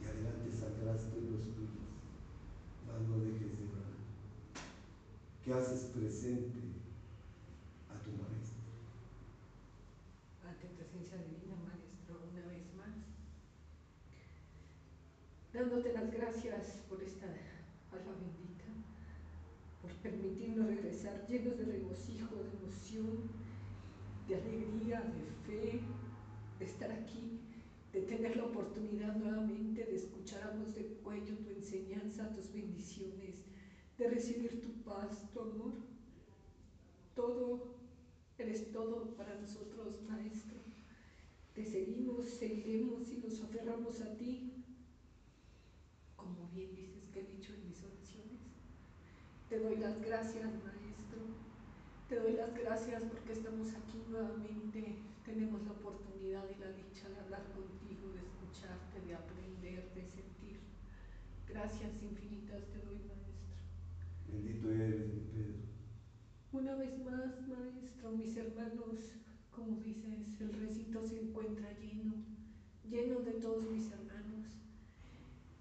Y 0.00 0.04
adelante 0.06 0.48
y 0.48 1.30
los 1.30 1.42
tuyos, 1.52 1.92
mas 2.88 3.06
dejes 3.20 3.58
de 3.58 3.68
orar. 3.68 3.91
¿Qué 5.44 5.52
haces 5.52 5.90
presente 5.90 6.60
a 7.90 7.98
tu 8.04 8.10
maestro? 8.12 8.62
ante 10.46 10.68
presencia 10.68 11.18
divina, 11.18 11.56
Maestro, 11.66 12.22
una 12.30 12.46
vez 12.46 12.62
más. 12.78 12.94
Dándote 15.52 15.92
las 15.94 16.12
gracias 16.12 16.78
por 16.88 17.02
esta 17.02 17.26
alma 17.26 18.12
bendita, 18.20 18.70
por 19.82 19.90
permitirnos 19.94 20.68
regresar 20.68 21.26
llenos 21.26 21.58
de 21.58 21.64
regocijo, 21.64 22.36
de 22.36 22.50
emoción, 22.62 23.28
de 24.28 24.36
alegría, 24.36 25.00
de 25.00 25.24
fe, 25.46 25.80
de 26.60 26.64
estar 26.64 26.92
aquí, 26.92 27.40
de 27.92 28.02
tener 28.02 28.36
la 28.36 28.44
oportunidad 28.44 29.16
nuevamente 29.16 29.84
de 29.84 29.96
escuchar 29.96 30.44
a 30.44 30.56
voz 30.56 30.72
de 30.76 30.86
cuello 31.02 31.36
tu 31.38 31.50
enseñanza, 31.50 32.32
tus 32.32 32.52
bendiciones, 32.52 33.41
de 33.98 34.08
recibir 34.08 34.62
tu 34.62 34.72
paz, 34.82 35.30
tu 35.32 35.40
amor. 35.40 35.72
Todo, 37.14 37.76
eres 38.38 38.72
todo 38.72 39.14
para 39.16 39.34
nosotros, 39.40 40.00
Maestro. 40.08 40.58
Te 41.54 41.64
seguimos, 41.64 42.28
seguiremos 42.30 43.10
y 43.10 43.18
nos 43.18 43.42
aferramos 43.42 44.00
a 44.00 44.16
ti, 44.16 44.64
como 46.16 46.48
bien 46.54 46.74
dices 46.74 47.04
que 47.12 47.20
he 47.20 47.24
dicho 47.24 47.52
en 47.52 47.68
mis 47.68 47.82
oraciones. 47.84 48.40
Te 49.50 49.58
doy 49.58 49.76
las 49.76 50.00
gracias, 50.00 50.50
Maestro. 50.64 51.20
Te 52.08 52.16
doy 52.20 52.32
las 52.32 52.54
gracias 52.54 53.02
porque 53.02 53.32
estamos 53.32 53.68
aquí 53.74 54.02
nuevamente. 54.08 54.96
Tenemos 55.26 55.62
la 55.64 55.72
oportunidad 55.72 56.44
y 56.48 56.58
la 56.58 56.72
dicha 56.72 57.08
de 57.10 57.20
hablar 57.20 57.44
contigo, 57.52 58.08
de 58.14 58.20
escucharte, 58.20 59.00
de 59.06 59.14
aprender, 59.14 59.92
de 59.94 60.06
sentir. 60.06 60.60
Gracias 61.46 61.90
infinitas 62.02 62.62
te 62.72 62.78
doy. 62.78 63.11
Bendito 64.32 64.70
eres, 64.70 65.12
mi 65.12 65.20
Pedro. 65.30 65.60
Una 66.52 66.74
vez 66.76 66.98
más, 67.04 67.46
Maestro, 67.46 68.12
mis 68.12 68.34
hermanos, 68.34 69.12
como 69.54 69.76
dices, 69.76 70.40
el 70.40 70.54
recinto 70.54 71.04
se 71.04 71.20
encuentra 71.20 71.70
lleno, 71.78 72.14
lleno 72.88 73.20
de 73.20 73.32
todos 73.32 73.70
mis 73.70 73.92
hermanos. 73.92 74.48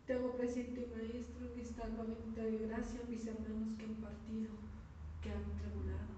Te 0.05 0.13
hago 0.13 0.38
presente, 0.38 0.88
Maestro, 0.95 1.51
en 1.53 1.59
esta 1.59 1.84
alma 1.84 2.03
bendita 2.03 2.43
de 2.43 2.59
gracia, 2.59 3.01
mis 3.09 3.28
hermanos 3.28 3.76
que 3.78 3.86
han 3.86 3.95
partido, 3.95 4.51
que 5.22 5.32
han 5.32 5.43
tribulado, 5.57 6.15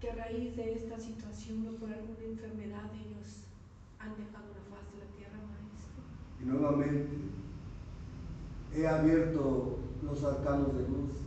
que 0.00 0.10
a 0.10 0.14
raíz 0.16 0.54
de 0.56 0.74
esta 0.74 1.00
situación 1.00 1.66
o 1.66 1.72
por 1.78 1.90
alguna 1.90 2.24
enfermedad 2.24 2.90
ellos 2.94 3.44
han 3.98 4.14
dejado 4.18 4.52
la 4.52 4.64
faz 4.68 4.92
de 4.92 4.98
la 4.98 5.10
tierra, 5.16 5.38
Maestro. 5.48 6.04
Y 6.40 6.44
nuevamente 6.44 7.08
he 8.74 8.86
abierto 8.86 9.78
los 10.02 10.22
arcanos 10.24 10.74
de 10.76 10.88
luz 10.88 11.23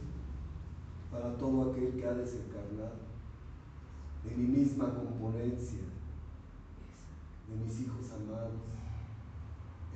para 1.18 1.36
todo 1.38 1.72
aquel 1.72 1.93
que 1.93 2.05
ha 2.05 2.13
desencarnado, 2.13 2.97
de 4.24 4.36
mi 4.36 4.59
misma 4.59 4.93
componencia, 4.93 5.80
de 7.47 7.55
mis 7.55 7.82
hijos 7.82 8.11
amados, 8.11 8.53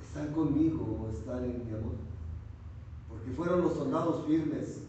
están 0.02 0.32
conmigo 0.32 0.98
o 1.00 1.10
están 1.10 1.44
en 1.44 1.64
mi 1.64 1.72
amor. 1.72 1.94
Porque 3.08 3.30
fueron 3.30 3.62
los 3.62 3.74
soldados 3.74 4.26
firmes, 4.26 4.82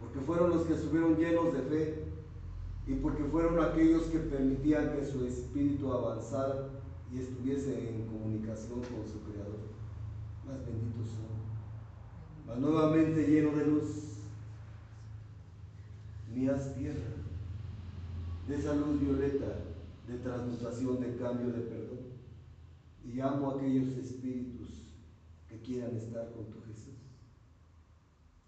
porque 0.00 0.20
fueron 0.20 0.50
los 0.50 0.62
que 0.62 0.74
estuvieron 0.74 1.16
llenos 1.16 1.52
de 1.52 1.62
fe 1.62 2.04
y 2.86 2.94
porque 2.94 3.24
fueron 3.24 3.62
aquellos 3.62 4.04
que 4.04 4.18
permitían 4.18 4.96
que 4.96 5.04
su 5.04 5.26
espíritu 5.26 5.92
avanzara 5.92 6.68
y 7.12 7.18
estuviese 7.18 7.90
en 7.90 8.06
comunicación 8.06 8.80
con 8.80 9.06
su 9.06 9.20
Creador. 9.30 9.60
Más 10.46 10.64
benditos 10.66 11.08
son. 11.08 12.46
Más 12.46 12.58
nuevamente 12.58 13.26
lleno 13.26 13.56
de 13.56 13.66
luz, 13.66 14.11
mías 16.34 16.74
tierra, 16.74 17.14
de 18.48 18.54
esa 18.56 18.74
luz 18.74 19.00
violeta, 19.00 19.58
de 20.06 20.18
transmutación, 20.18 21.00
de 21.00 21.16
cambio, 21.16 21.52
de 21.52 21.60
perdón. 21.60 22.12
Y 23.04 23.20
amo 23.20 23.50
a 23.50 23.56
aquellos 23.56 23.88
espíritus 23.96 24.94
que 25.48 25.60
quieran 25.60 25.96
estar 25.96 26.32
con 26.32 26.50
tu 26.50 26.60
Jesús, 26.62 26.94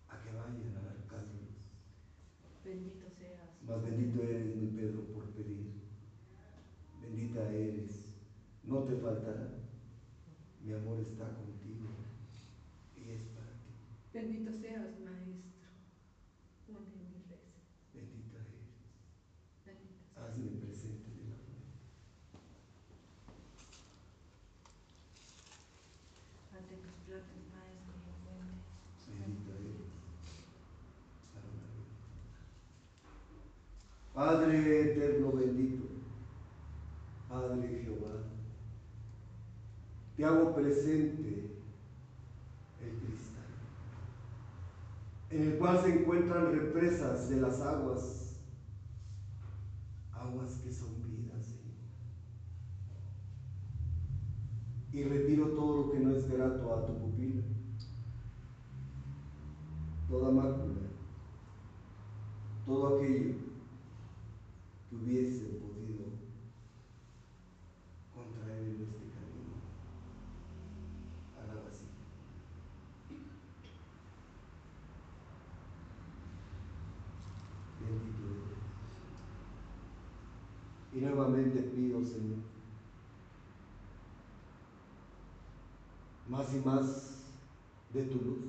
a 0.09 0.21
que 0.21 0.31
vayan 0.31 0.77
a 0.77 0.91
alcanzarlos. 0.91 1.55
Bendito 2.65 3.07
seas. 3.11 3.63
Más 3.67 3.83
bendito 3.83 4.23
eres, 4.23 4.57
mi 4.57 4.69
Pedro, 4.69 5.03
por 5.13 5.25
pedir. 5.31 5.75
Bendita 7.03 7.51
eres. 7.53 8.15
No 8.65 8.85
te 8.85 8.97
faltará. 8.97 9.51
Mi 10.63 10.73
amor 10.73 10.99
está 10.99 11.29
contigo 11.35 11.91
y 12.97 13.11
es 13.11 13.25
para 13.25 13.53
ti. 13.61 13.75
Bendito 14.15 14.51
seas, 14.53 14.99
Maestro. 15.05 15.53
Une 16.69 16.81
mi 17.11 17.23
reza. 17.29 17.61
Bendita 17.93 18.39
eres. 18.39 18.73
Bendito 19.67 20.01
seas. 20.01 20.25
Hazme 20.25 20.49
presente 20.63 21.11
de 21.11 21.25
la 21.29 21.37
fuente. 21.45 21.77
Ante 26.57 26.75
tus 26.77 26.97
platos, 27.05 27.45
Maestro 27.53 27.93
y 28.01 28.17
fuente. 28.25 28.65
Bendita 29.21 29.53
eres. 29.53 29.85
Padre 34.15 34.93
eterno 34.93 35.33
bendito, 35.33 35.87
Padre 37.29 37.83
Jehová, 37.83 38.23
te 40.17 40.25
hago 40.25 40.55
presente 40.55 41.59
el 42.81 42.91
cristal, 43.01 43.43
en 45.31 45.43
el 45.43 45.59
cual 45.59 45.83
se 45.83 45.99
encuentran 45.99 46.53
represas 46.53 47.29
de 47.29 47.41
las 47.41 47.61
aguas, 47.61 48.37
aguas 50.13 50.61
que 50.63 50.71
son 50.71 50.91
vida, 51.03 51.35
Señor. 51.43 51.75
Y 54.93 55.03
retiro 55.03 55.49
todo 55.57 55.87
lo 55.87 55.91
que 55.91 55.99
no 55.99 56.15
es 56.15 56.31
grato 56.31 56.73
a 56.73 56.87
tu 56.87 56.97
pupila, 57.01 57.43
toda 60.09 60.31
mácula, 60.31 60.83
todo 62.65 62.97
aquello 62.97 63.54
que 64.95 65.05
hubiese 65.05 65.45
podido 65.61 66.05
contraer 68.15 68.63
en 68.63 68.83
este 68.83 69.05
camino 69.11 69.55
a 71.37 71.47
la 71.47 71.63
vacía. 71.63 71.89
Bendito 77.81 78.25
eres. 78.31 78.63
Y 80.93 81.01
nuevamente 81.01 81.63
pido, 81.63 82.05
Señor, 82.05 82.39
más 86.29 86.55
y 86.55 86.61
más 86.61 87.25
de 87.93 88.05
tu 88.05 88.17
luz, 88.17 88.45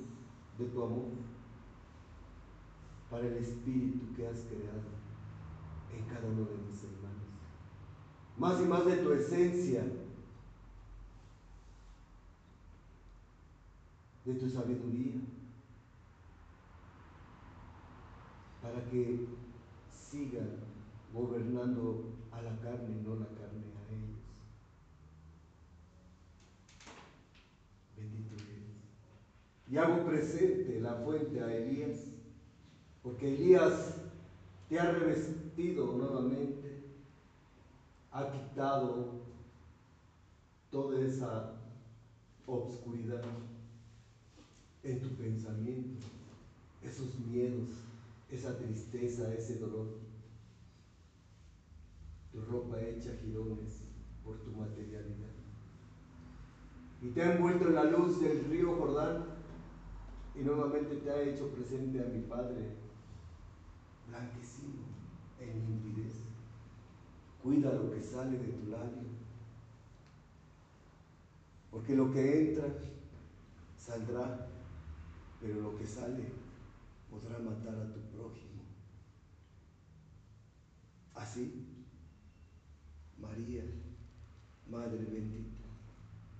de 0.58 0.66
tu 0.66 0.82
amor, 0.82 1.06
para 3.10 3.26
el 3.26 3.36
espíritu 3.36 4.14
que 4.14 4.26
has 4.26 4.40
creado 4.40 4.95
cada 6.08 6.26
uno 6.26 6.44
de 6.44 6.56
mis 6.58 6.82
hermanos. 6.82 7.06
Más 8.38 8.60
y 8.60 8.64
más 8.64 8.84
de 8.84 8.96
tu 8.96 9.12
esencia, 9.12 9.84
de 14.24 14.34
tu 14.34 14.48
sabiduría, 14.50 15.20
para 18.60 18.84
que 18.90 19.26
siga 19.90 20.42
gobernando 21.12 22.04
a 22.32 22.42
la 22.42 22.58
carne 22.58 23.00
no 23.04 23.14
la 23.14 23.26
carne 23.26 23.64
a 23.76 23.94
ellos. 23.94 24.18
Bendito 27.96 28.34
eres. 28.34 28.66
Y 29.68 29.76
hago 29.78 30.04
presente 30.04 30.80
la 30.80 30.94
fuente 30.96 31.40
a 31.42 31.54
Elías, 31.54 32.06
porque 33.02 33.34
Elías 33.34 34.05
te 34.68 34.80
ha 34.80 34.90
revestido 34.90 35.92
nuevamente, 35.92 36.82
ha 38.10 38.30
quitado 38.32 39.20
toda 40.70 41.00
esa 41.00 41.52
obscuridad 42.46 43.22
en 44.82 45.00
tu 45.00 45.08
pensamiento, 45.16 46.06
esos 46.82 47.18
miedos, 47.30 47.68
esa 48.30 48.56
tristeza, 48.56 49.32
ese 49.34 49.58
dolor. 49.58 49.86
Tu 52.32 52.40
ropa 52.40 52.80
hecha 52.80 53.10
jirones 53.22 53.82
por 54.24 54.36
tu 54.38 54.50
materialidad. 54.50 55.30
Y 57.02 57.08
te 57.10 57.22
ha 57.22 57.36
envuelto 57.36 57.68
en 57.68 57.74
la 57.74 57.84
luz 57.84 58.20
del 58.20 58.44
río 58.46 58.76
Jordán 58.76 59.24
y 60.34 60.40
nuevamente 60.40 60.96
te 60.96 61.10
ha 61.10 61.22
hecho 61.22 61.48
presente 61.50 62.00
a 62.00 62.06
mi 62.06 62.22
Padre 62.22 62.85
blanquecino 64.08 64.82
en 65.40 65.66
limpidez. 65.66 66.14
Cuida 67.42 67.72
lo 67.72 67.90
que 67.90 68.02
sale 68.02 68.38
de 68.38 68.48
tu 68.48 68.70
labio, 68.70 69.08
porque 71.70 71.94
lo 71.94 72.10
que 72.12 72.50
entra 72.50 72.64
saldrá, 73.76 74.48
pero 75.40 75.60
lo 75.60 75.76
que 75.76 75.86
sale 75.86 76.24
podrá 77.10 77.38
matar 77.38 77.74
a 77.74 77.92
tu 77.92 78.00
prójimo. 78.16 78.62
Así, 81.14 81.66
María, 83.18 83.62
Madre 84.68 85.04
bendita, 85.04 85.64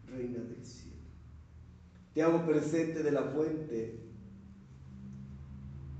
Reina 0.08 0.40
del 0.40 0.64
cielo, 0.64 0.96
te 2.12 2.22
hago 2.22 2.44
presente 2.44 3.02
de 3.02 3.12
la 3.12 3.22
fuente 3.22 4.00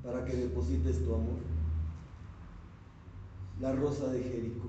para 0.03 0.25
que 0.25 0.37
deposites 0.37 1.05
tu 1.05 1.15
amor. 1.15 1.56
La 3.61 3.73
rosa 3.73 4.13
de 4.13 4.23
Jericó. 4.23 4.69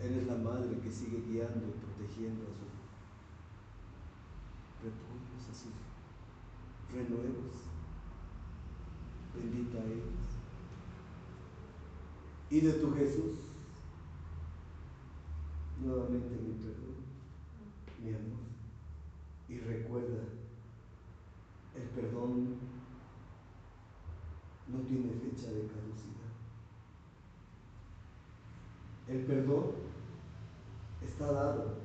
Eres 0.00 0.26
la 0.26 0.36
madre 0.36 0.78
que 0.78 0.90
sigue 0.90 1.20
guiando 1.20 1.66
y 1.66 1.72
protegiendo 1.72 2.42
a 2.44 2.54
sus 2.54 2.72
repollos, 4.82 5.48
a 5.50 5.54
sus 5.54 5.72
renuevos. 6.92 7.52
Bendita 9.34 9.78
eres. 9.78 10.32
Y 12.50 12.60
de 12.60 12.72
tu 12.74 12.94
Jesús, 12.94 13.38
nuevamente 15.82 16.36
mi 16.36 16.52
perdón, 16.52 16.96
mi 18.02 18.10
amor. 18.10 18.42
Y 19.48 19.58
recuerda, 19.58 20.22
el 21.74 21.82
perdón 21.94 22.58
no 24.68 24.78
tiene 24.80 25.10
fecha 25.10 25.50
de 25.50 25.66
caducidad. 25.66 26.32
El 29.08 29.24
perdón 29.24 29.72
está 31.04 31.32
dado. 31.32 31.78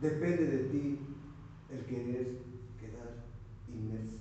Depende 0.00 0.46
de 0.46 0.58
ti 0.68 0.98
el 1.70 1.84
querer 1.84 2.38
quedar 2.80 3.14
inmerso 3.68 4.18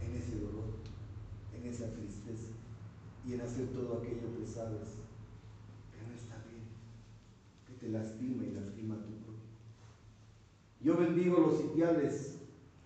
en 0.00 0.16
ese 0.16 0.40
dolor, 0.40 0.64
en 1.54 1.68
esa 1.68 1.92
tristeza 1.92 2.52
y 3.26 3.34
en 3.34 3.40
hacer 3.40 3.68
todo 3.68 3.98
aquello 3.98 4.36
que 4.38 4.46
sabes 4.46 4.98
que 5.92 6.06
no 6.06 6.14
está 6.14 6.36
bien, 6.48 6.64
que 7.66 7.74
te 7.74 7.88
lastima 7.88 8.44
y 8.44 8.52
lastima 8.52 8.94
a 8.94 8.98
tu 8.98 9.10
propio. 9.10 9.26
Yo 10.80 10.96
bendigo 10.96 11.40
los 11.40 11.58
sitiales 11.58 12.38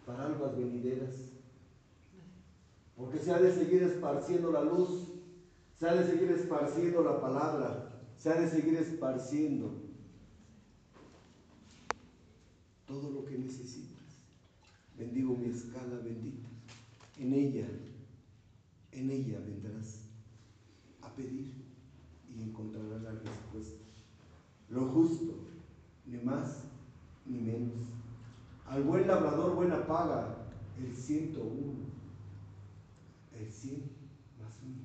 para 0.06 0.26
albas 0.26 0.56
venideras, 0.56 1.29
porque 3.00 3.18
se 3.18 3.32
ha 3.32 3.38
de 3.40 3.50
seguir 3.50 3.82
esparciendo 3.82 4.52
la 4.52 4.62
luz, 4.62 5.08
se 5.78 5.88
ha 5.88 5.94
de 5.94 6.06
seguir 6.06 6.30
esparciendo 6.32 7.02
la 7.02 7.18
palabra, 7.18 7.98
se 8.18 8.30
ha 8.30 8.38
de 8.38 8.46
seguir 8.46 8.76
esparciendo 8.76 9.72
todo 12.86 13.10
lo 13.10 13.24
que 13.24 13.38
necesitas. 13.38 13.96
Bendigo 14.98 15.34
mi 15.34 15.48
escala 15.48 15.96
bendita. 16.04 16.46
En 17.18 17.32
ella, 17.32 17.66
en 18.92 19.10
ella 19.10 19.38
vendrás 19.46 20.00
a 21.00 21.08
pedir 21.14 21.54
y 22.36 22.42
encontrarás 22.42 23.00
la 23.00 23.12
respuesta. 23.12 23.82
Lo 24.68 24.86
justo, 24.88 25.36
ni 26.04 26.18
más 26.18 26.64
ni 27.24 27.38
menos. 27.38 27.72
Al 28.66 28.82
buen 28.82 29.06
labrador 29.06 29.54
buena 29.54 29.86
paga, 29.86 30.36
el 30.78 30.94
101 30.94 31.89
el 33.40 33.90
más 34.38 34.60
uno 34.62 34.84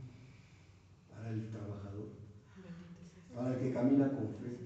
para 1.09 1.29
el 1.29 1.49
trabajador, 1.49 2.09
para 3.33 3.53
el 3.53 3.59
que 3.59 3.73
camina 3.73 4.09
con 4.09 4.29
fe, 4.35 4.57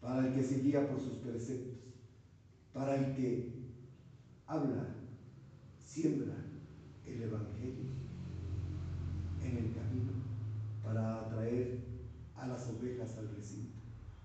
para 0.00 0.26
el 0.26 0.34
que 0.34 0.42
se 0.42 0.60
guía 0.60 0.88
por 0.88 1.00
sus 1.00 1.14
preceptos, 1.18 1.78
para 2.72 2.94
el 2.94 3.16
que 3.16 3.52
habla, 4.46 4.94
siembra 5.78 6.34
el 7.06 7.22
Evangelio 7.22 7.86
en 9.42 9.56
el 9.56 9.74
camino 9.74 10.12
para 10.84 11.22
atraer 11.22 11.78
a 12.36 12.46
las 12.46 12.68
ovejas 12.68 13.16
al 13.18 13.34
recinto. 13.34 13.78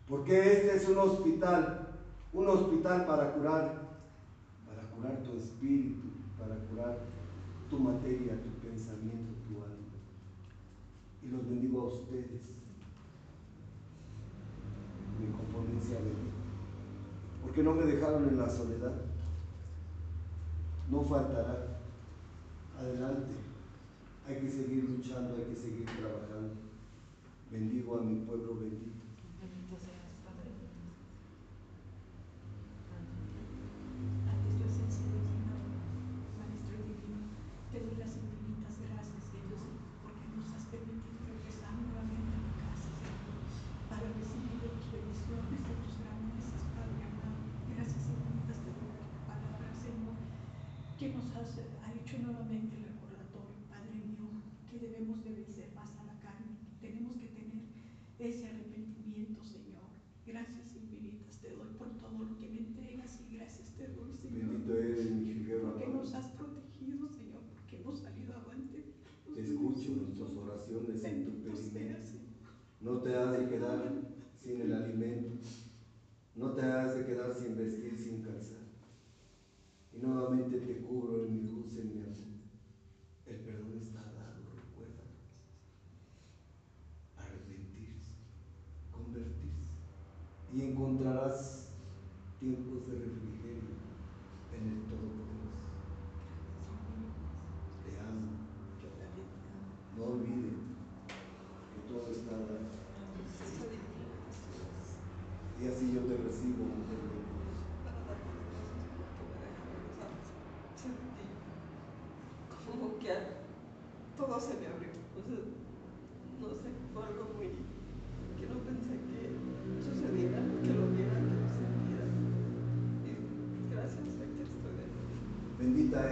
Porque 0.07 0.53
este 0.53 0.75
es 0.75 0.87
un 0.87 0.97
hospital, 0.97 1.87
un 2.31 2.47
hospital 2.47 3.05
para 3.05 3.33
curar, 3.33 3.89
para 4.67 4.89
curar 4.91 5.23
tu 5.23 5.37
espíritu, 5.37 6.09
para 6.37 6.55
curar 6.67 7.22
tu 7.70 7.80
materia, 7.80 8.41
tu 8.41 8.68
pensamiento, 8.68 9.34
tu 9.47 9.64
alma. 9.64 9.93
Y 11.22 11.28
los 11.30 11.47
bendigo 11.47 11.82
a 11.82 11.86
ustedes. 11.86 12.41
Mi 15.20 15.28
componencia 15.28 15.99
bendita. 15.99 16.43
Porque 17.41 17.64
no 17.64 17.74
me 17.74 17.86
dejaron 17.86 18.28
en 18.30 18.38
la 18.38 18.49
soledad. 18.49 18.93
No 20.89 21.01
faltará. 21.03 21.80
Adelante. 22.80 23.34
Hay 24.28 24.39
que 24.39 24.49
seguir 24.49 24.86
luchando, 24.86 25.36
hay 25.36 25.43
que 25.43 25.55
seguir 25.55 25.86
trabajando. 25.86 26.55
Bendigo 27.51 27.99
a 27.99 28.01
mi 28.01 28.26
pueblo 28.26 28.55
bendito. 28.55 29.02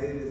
él 0.03 0.30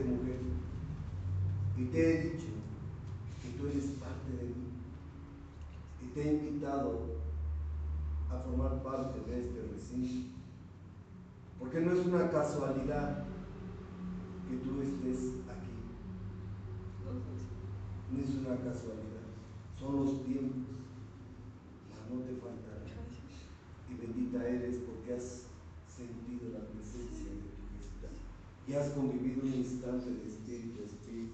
instante 29.56 30.10
distinto 30.24 30.82
es 30.84 30.90
ti. 31.06 31.32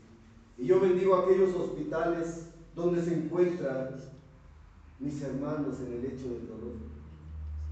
Y 0.58 0.66
yo 0.66 0.80
bendigo 0.80 1.14
aquellos 1.14 1.54
hospitales 1.54 2.46
donde 2.74 3.02
se 3.02 3.14
encuentran 3.14 3.96
mis 4.98 5.20
hermanos 5.22 5.76
en 5.80 5.92
el 5.92 6.04
hecho 6.04 6.28
del 6.28 6.48
dolor. 6.48 6.74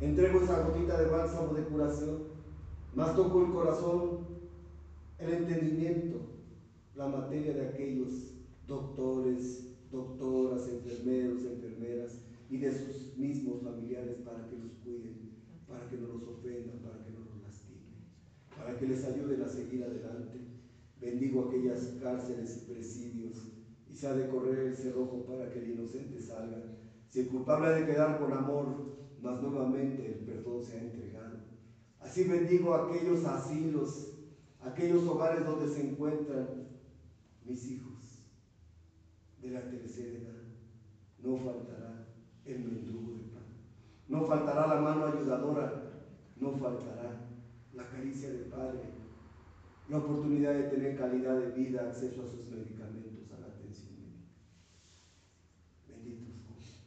Entrego 0.00 0.40
esa 0.40 0.62
gotita 0.62 0.98
de 0.98 1.10
bálsamo 1.10 1.54
de 1.54 1.62
curación, 1.64 2.18
más 2.94 3.14
toco 3.16 3.44
el 3.44 3.52
corazón 3.52 4.13
aquellos 32.74 33.24
asilos, 33.24 34.14
aquellos 34.60 35.06
hogares 35.06 35.44
donde 35.44 35.68
se 35.68 35.90
encuentran 35.90 36.68
mis 37.44 37.70
hijos 37.70 38.24
de 39.40 39.50
la 39.50 39.68
tercera 39.68 40.18
edad. 40.18 40.42
No 41.18 41.36
faltará 41.38 42.06
el 42.44 42.58
mendigo 42.60 43.18
de 43.18 43.24
pan, 43.32 43.44
no 44.08 44.26
faltará 44.26 44.66
la 44.66 44.80
mano 44.80 45.06
ayudadora, 45.06 45.92
no 46.36 46.52
faltará 46.52 47.28
la 47.72 47.88
caricia 47.88 48.30
del 48.30 48.46
Padre, 48.46 48.82
la 49.88 49.98
oportunidad 49.98 50.54
de 50.54 50.64
tener 50.64 50.96
calidad 50.96 51.38
de 51.38 51.50
vida, 51.50 51.88
acceso 51.88 52.22
a 52.22 52.26
sus 52.26 52.46
medicamentos, 52.46 53.30
a 53.32 53.40
la 53.40 53.46
atención 53.46 53.96
médica. 53.98 54.32
Bendito 55.88 56.32
Dios. 56.32 56.86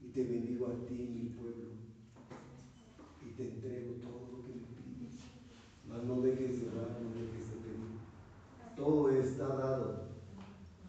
Y 0.00 0.08
te 0.08 0.24
bendigo 0.24 0.66
a 0.66 0.86
ti, 0.86 0.94
mi 0.94 1.30
pueblo 1.30 1.67
no 6.08 6.22
dejes 6.22 6.62
de 6.62 6.68
orar, 6.68 6.96
no 7.02 7.10
dejes 7.20 7.50
de 7.50 7.56
pedir. 7.60 8.00
Todo 8.74 9.10
está 9.10 9.46
dado, 9.46 10.04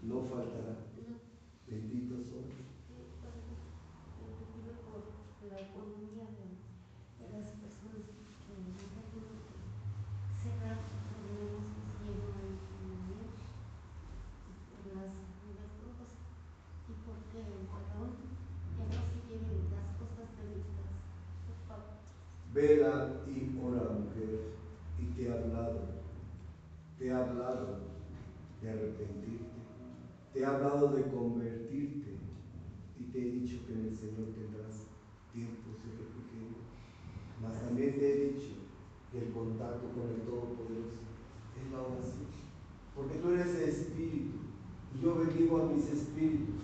no 0.02 0.22
faltará. 0.22 0.79
hablado 27.20 27.80
de 28.62 28.70
arrepentirte, 28.70 29.60
te 30.34 30.46
ha 30.46 30.56
hablado 30.56 30.90
de 30.90 31.04
convertirte 31.04 32.18
y 33.00 33.04
te 33.06 33.20
he 33.20 33.32
dicho 33.32 33.66
que 33.66 33.74
en 33.74 33.86
el 33.88 33.96
Señor 33.96 34.28
tendrás 34.36 34.88
tiempos 35.34 35.80
de 35.84 35.92
refrigerio. 35.92 36.60
Mas 37.42 37.60
también 37.62 37.98
te 37.98 38.12
he 38.12 38.34
dicho 38.34 38.56
que 39.12 39.20
el 39.20 39.32
contacto 39.32 39.90
con 39.96 40.10
el 40.10 40.22
Todopoderoso 40.22 41.00
es 41.58 41.72
la 41.72 41.82
oración. 41.82 42.30
Porque 42.96 43.16
tú 43.16 43.32
eres 43.32 43.56
el 43.56 43.70
espíritu 43.70 44.38
y 44.94 45.04
yo 45.04 45.16
bendigo 45.16 45.62
a 45.62 45.66
mis 45.68 45.86
espíritus, 45.90 46.56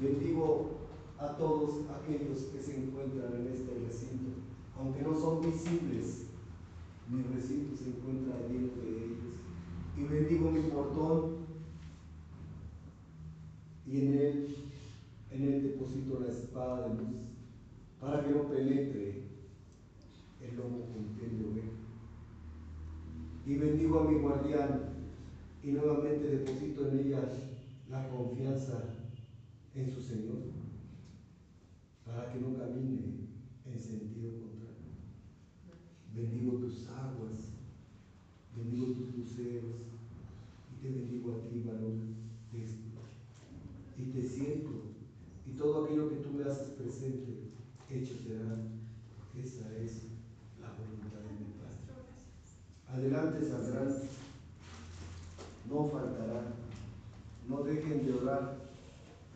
bendigo 0.00 0.78
a 1.18 1.36
todos 1.36 1.84
aquellos 1.90 2.44
que 2.44 2.62
se 2.62 2.76
encuentran 2.76 3.34
en 3.34 3.52
este 3.52 3.74
recinto, 3.86 4.30
aunque 4.78 5.02
no 5.02 5.14
son 5.14 5.40
visibles, 5.42 6.26
mi 7.10 7.22
recinto 7.22 7.76
se 7.76 7.88
encuentra 7.88 8.38
dentro 8.48 8.82
de 8.82 9.04
ellos. 9.04 9.47
Y 9.98 10.04
bendigo 10.04 10.50
mi 10.52 10.60
portón. 10.70 11.38
Y 13.84 14.00
en 14.00 14.14
él, 14.14 14.56
en 15.30 15.42
él 15.42 15.62
deposito 15.62 16.20
la 16.20 16.28
espada 16.28 16.88
de 16.88 16.94
luz 16.94 17.16
para 18.00 18.22
que 18.22 18.30
no 18.30 18.48
penetre 18.48 19.24
el 20.40 20.56
lomo 20.56 20.86
con 20.92 21.04
piel 21.16 21.38
de. 21.38 21.62
Y 23.50 23.56
bendigo 23.56 24.00
a 24.00 24.04
mi 24.04 24.20
guardián 24.20 24.90
y 25.64 25.72
nuevamente 25.72 26.28
deposito 26.28 26.88
en 26.88 26.98
ella 27.00 27.32
la 27.90 28.08
confianza 28.08 28.94
en 29.74 29.90
su 29.90 30.02
Señor 30.02 30.42
para 32.06 32.32
que 32.32 32.38
no 32.38 32.56
camine 32.56 33.30
en 33.66 33.80
sentido 33.80 34.30
contrario. 34.32 34.76
Bendigo 36.14 36.58
tus 36.58 36.88
aguas, 36.88 37.54
bendigo 38.54 38.92
tus 38.92 39.16
luceros 39.16 39.87
te 40.80 40.88
bendigo 40.88 41.32
a 41.32 41.48
ti, 41.48 41.62
varón 41.66 42.14
de 42.52 44.02
Y 44.02 44.10
te 44.12 44.22
siento 44.22 44.88
y 45.46 45.56
todo 45.56 45.84
aquello 45.84 46.08
que 46.08 46.16
tú 46.16 46.30
me 46.30 46.44
haces 46.44 46.68
presente, 46.68 47.50
hecho 47.90 48.14
será, 48.22 48.56
esa 49.34 49.76
es 49.76 50.02
la 50.60 50.72
voluntad 50.72 51.20
de 51.20 51.32
mi 51.38 51.52
Padre. 51.58 51.78
Adelante 52.88 53.48
saldrán, 53.48 53.94
no 55.68 55.88
faltarán, 55.88 56.54
no 57.48 57.62
dejen 57.62 58.06
de 58.06 58.12
orar. 58.12 58.58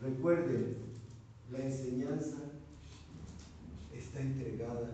Recuerden, 0.01 0.77
la 1.51 1.65
enseñanza 1.65 2.37
está 3.93 4.21
entregada. 4.21 4.91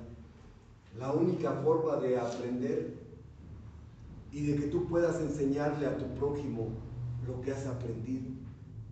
La 0.97 1.13
única 1.13 1.51
forma 1.63 1.97
de 1.97 2.17
aprender 2.17 3.08
y 4.31 4.45
de 4.45 4.55
que 4.57 4.67
tú 4.67 4.87
puedas 4.87 5.19
enseñarle 5.21 5.85
a 5.85 5.97
tu 5.97 6.05
prójimo 6.15 6.69
lo 7.27 7.41
que 7.41 7.51
has 7.51 7.65
aprendido 7.65 8.27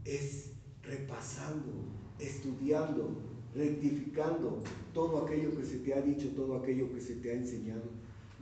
es 0.06 0.52
repasando, 0.84 1.72
estudiando, 2.20 3.10
rectificando 3.54 4.64
todo 4.94 5.26
aquello 5.26 5.56
que 5.58 5.66
se 5.66 5.80
te 5.80 5.94
ha 5.94 6.02
dicho, 6.02 6.30
todo 6.36 6.58
aquello 6.58 6.92
que 6.94 7.02
se 7.02 7.16
te 7.16 7.32
ha 7.32 7.34
enseñado. 7.34 7.84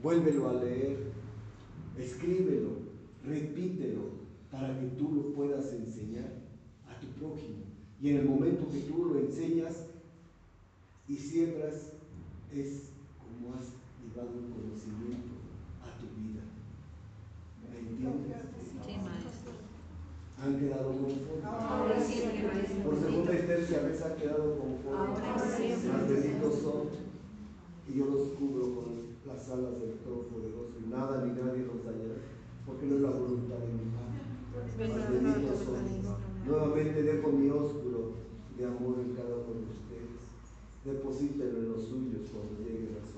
Vuélvelo 0.02 0.48
a 0.48 0.54
leer, 0.54 0.98
escríbelo, 1.98 2.70
repítelo 3.24 4.26
para 4.50 4.78
que 4.78 4.86
tú 4.98 5.12
lo 5.12 5.34
puedas 5.34 5.72
enseñar 5.72 6.32
a 6.88 7.00
tu 7.00 7.06
prójimo. 7.18 7.64
Y 8.00 8.10
en 8.10 8.18
el 8.18 8.24
momento 8.26 8.68
que 8.70 8.80
tú 8.80 9.06
lo 9.06 9.18
enseñas 9.18 9.86
y 11.08 11.16
siembras, 11.16 11.92
es 12.52 12.90
como 13.18 13.54
has 13.54 13.72
llevado 14.02 14.30
un 14.38 14.50
conocimiento 14.50 15.32
a 15.82 15.98
tu 15.98 16.06
vida. 16.20 16.42
¿Me 17.62 17.75
entiendes? 17.86 18.36
Sí, 18.84 18.92
maestro. 19.02 19.52
¿Han 20.42 20.58
quedado 20.58 20.88
conformes? 20.92 21.44
Ahora 21.44 22.00
sí, 22.00 22.14
maestro. 22.26 22.84
Por 22.84 23.00
segunda 23.00 23.32
y 23.34 23.46
tercera 23.46 23.88
vez 23.88 24.02
han 24.02 24.16
quedado 24.16 24.58
conformes. 24.58 25.18
Ahora 25.18 25.56
sí. 25.56 25.88
Más 25.88 26.08
benditos 26.08 26.54
son. 26.60 26.82
Y 27.88 27.98
yo 27.98 28.04
los 28.06 28.28
cubro 28.34 28.74
con 28.74 28.86
las 29.26 29.48
alas 29.50 29.80
del 29.80 29.94
Todopoderoso. 30.02 30.74
Y 30.82 30.90
nada 30.90 31.24
ni 31.24 31.32
nadie 31.32 31.64
los 31.64 31.84
dañará. 31.84 32.18
Porque 32.66 32.86
no 32.86 32.96
es 32.96 33.02
la 33.02 33.10
voluntad 33.10 33.58
de 33.62 33.72
mi 33.72 33.86
Padre. 33.94 34.20
Más 34.90 35.10
benditos 35.10 35.58
son. 35.60 36.16
Nuevamente 36.46 37.02
dejo 37.02 37.32
mi 37.32 37.50
ósculo 37.50 38.26
de 38.56 38.64
amor 38.64 38.98
en 39.00 39.14
cada 39.14 39.34
uno 39.36 39.66
de 39.66 39.70
ustedes. 39.70 40.22
Deposítenlo 40.84 41.58
en 41.58 41.68
los 41.72 41.82
suyos 41.82 42.30
cuando 42.30 42.62
lleguen 42.62 42.96
a 42.96 43.04
su 43.04 43.15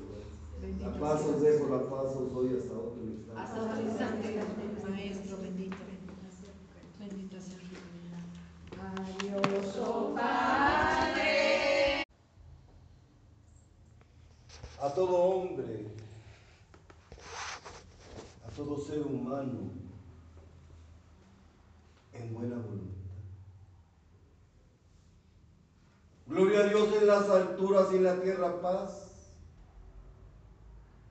La 0.80 0.92
paz 1.00 1.24
os 1.24 1.40
dejo, 1.40 1.68
la 1.68 1.88
paz 1.88 2.14
os 2.14 2.32
doy 2.32 2.58
hasta 2.58 2.74
otro 2.74 3.02
instante. 3.02 3.40
Hasta 3.40 3.62
otro 3.62 3.80
instante, 3.82 4.40
maestro 4.90 5.36
bendito. 5.38 5.76
Bendito 6.98 7.40
sea 7.40 7.58
tu 7.58 7.76
Adiós, 9.24 9.76
oh 9.80 10.14
a 14.80 14.94
todo 14.94 15.16
hombre, 15.16 15.86
a 18.46 18.50
todo 18.54 18.78
ser 18.78 19.00
humano 19.00 19.72
en 22.12 22.34
buena 22.34 22.56
voluntad. 22.56 22.94
Gloria 26.26 26.60
a 26.60 26.68
Dios 26.68 26.88
en 27.00 27.06
las 27.06 27.28
alturas 27.28 27.88
y 27.92 27.96
en 27.96 28.04
la 28.04 28.20
tierra 28.20 28.60
paz. 28.60 29.07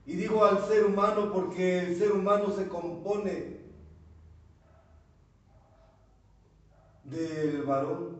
Y 0.08 0.16
digo 0.16 0.42
al 0.42 0.66
ser 0.66 0.86
humano 0.86 1.30
porque 1.30 1.80
el 1.80 1.98
ser 1.98 2.12
humano 2.12 2.50
se 2.50 2.66
compone 2.66 3.58
del 7.04 7.62
varón, 7.64 8.16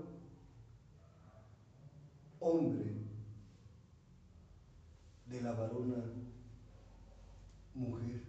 hombre, 2.40 2.92
de 5.28 5.40
la 5.40 5.52
varona, 5.52 6.04
mujer. 7.72 8.20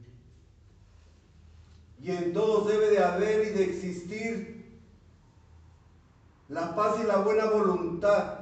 Y 2.02 2.12
en 2.12 2.32
todos 2.32 2.66
debe 2.66 2.92
de 2.92 3.04
haber 3.04 3.46
y 3.46 3.50
de 3.50 3.64
existir 3.66 4.80
la 6.48 6.74
paz 6.78 6.98
y 7.04 7.04
la 7.06 7.18
buena 7.18 7.50
voluntad. 7.50 8.39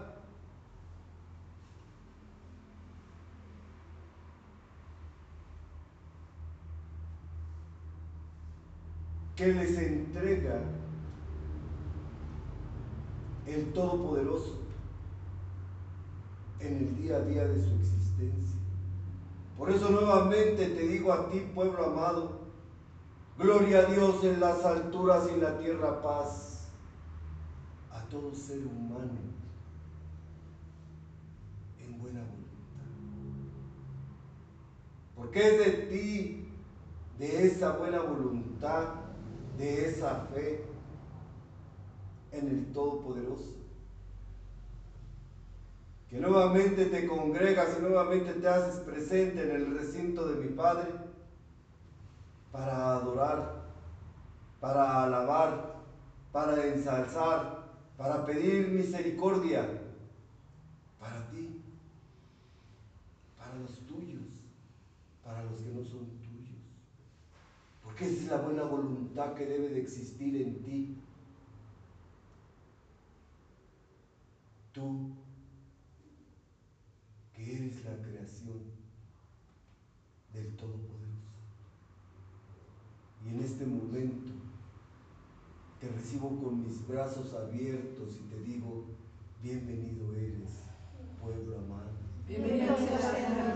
Que 9.37 9.53
les 9.53 9.77
entrega 9.77 10.59
el 13.45 13.71
Todopoderoso 13.71 14.57
en 16.59 16.77
el 16.77 16.95
día 16.97 17.17
a 17.17 17.21
día 17.21 17.45
de 17.45 17.63
su 17.63 17.69
existencia. 17.75 18.57
Por 19.55 19.69
eso 19.69 19.91
nuevamente 19.91 20.65
te 20.65 20.87
digo 20.87 21.13
a 21.13 21.29
ti, 21.29 21.39
pueblo 21.53 21.85
amado, 21.85 22.47
gloria 23.37 23.79
a 23.81 23.85
Dios 23.85 24.23
en 24.23 24.39
las 24.39 24.65
alturas 24.65 25.27
y 25.29 25.35
en 25.35 25.43
la 25.43 25.59
tierra 25.59 26.01
paz 26.01 26.67
a 27.91 28.01
todo 28.09 28.33
ser 28.33 28.65
humano 28.65 29.19
en 31.79 31.99
buena 31.99 32.21
voluntad. 32.21 32.47
Porque 35.15 35.47
es 35.47 35.57
de 35.59 35.71
ti, 35.87 36.49
de 37.19 37.47
esa 37.47 37.77
buena 37.77 38.01
voluntad, 38.01 39.06
de 39.57 39.89
esa 39.89 40.27
fe 40.33 40.63
en 42.31 42.47
el 42.47 42.73
Todopoderoso 42.73 43.57
que 46.09 46.19
nuevamente 46.19 46.85
te 46.85 47.05
congregas 47.05 47.77
y 47.77 47.81
nuevamente 47.81 48.33
te 48.33 48.47
haces 48.47 48.79
presente 48.81 49.43
en 49.43 49.55
el 49.55 49.77
recinto 49.77 50.27
de 50.27 50.45
mi 50.45 50.55
Padre 50.55 50.87
para 52.51 52.93
adorar, 52.93 53.65
para 54.61 55.03
alabar, 55.03 55.75
para 56.31 56.65
ensalzar, 56.67 57.65
para 57.97 58.25
pedir 58.25 58.69
misericordia 58.69 59.67
para 60.99 61.29
ti, 61.29 61.61
para 63.37 63.55
los 63.55 63.85
tuyos, 63.85 64.23
para 65.23 65.43
los 65.43 65.59
que 65.61 65.69
no 65.69 65.83
son 65.83 66.05
tuyos. 66.05 66.26
Esa 67.99 68.05
es 68.05 68.27
la 68.27 68.37
buena 68.37 68.63
voluntad 68.63 69.33
que 69.33 69.45
debe 69.47 69.69
de 69.69 69.81
existir 69.81 70.39
en 70.39 70.63
ti. 70.63 70.97
Tú 74.71 75.15
que 77.33 77.55
eres 77.55 77.83
la 77.83 77.97
creación 78.03 78.59
del 80.33 80.55
Todopoderoso. 80.55 80.97
Y 83.25 83.29
en 83.29 83.39
este 83.43 83.65
momento 83.65 84.31
te 85.79 85.89
recibo 85.89 86.39
con 86.39 86.67
mis 86.67 86.87
brazos 86.87 87.33
abiertos 87.33 88.19
y 88.19 88.29
te 88.29 88.39
digo, 88.41 88.85
bienvenido 89.41 90.13
eres, 90.13 90.61
pueblo 91.19 91.57
amado. 91.57 91.97
Bienvenido 92.27 92.77
sea 92.77 93.55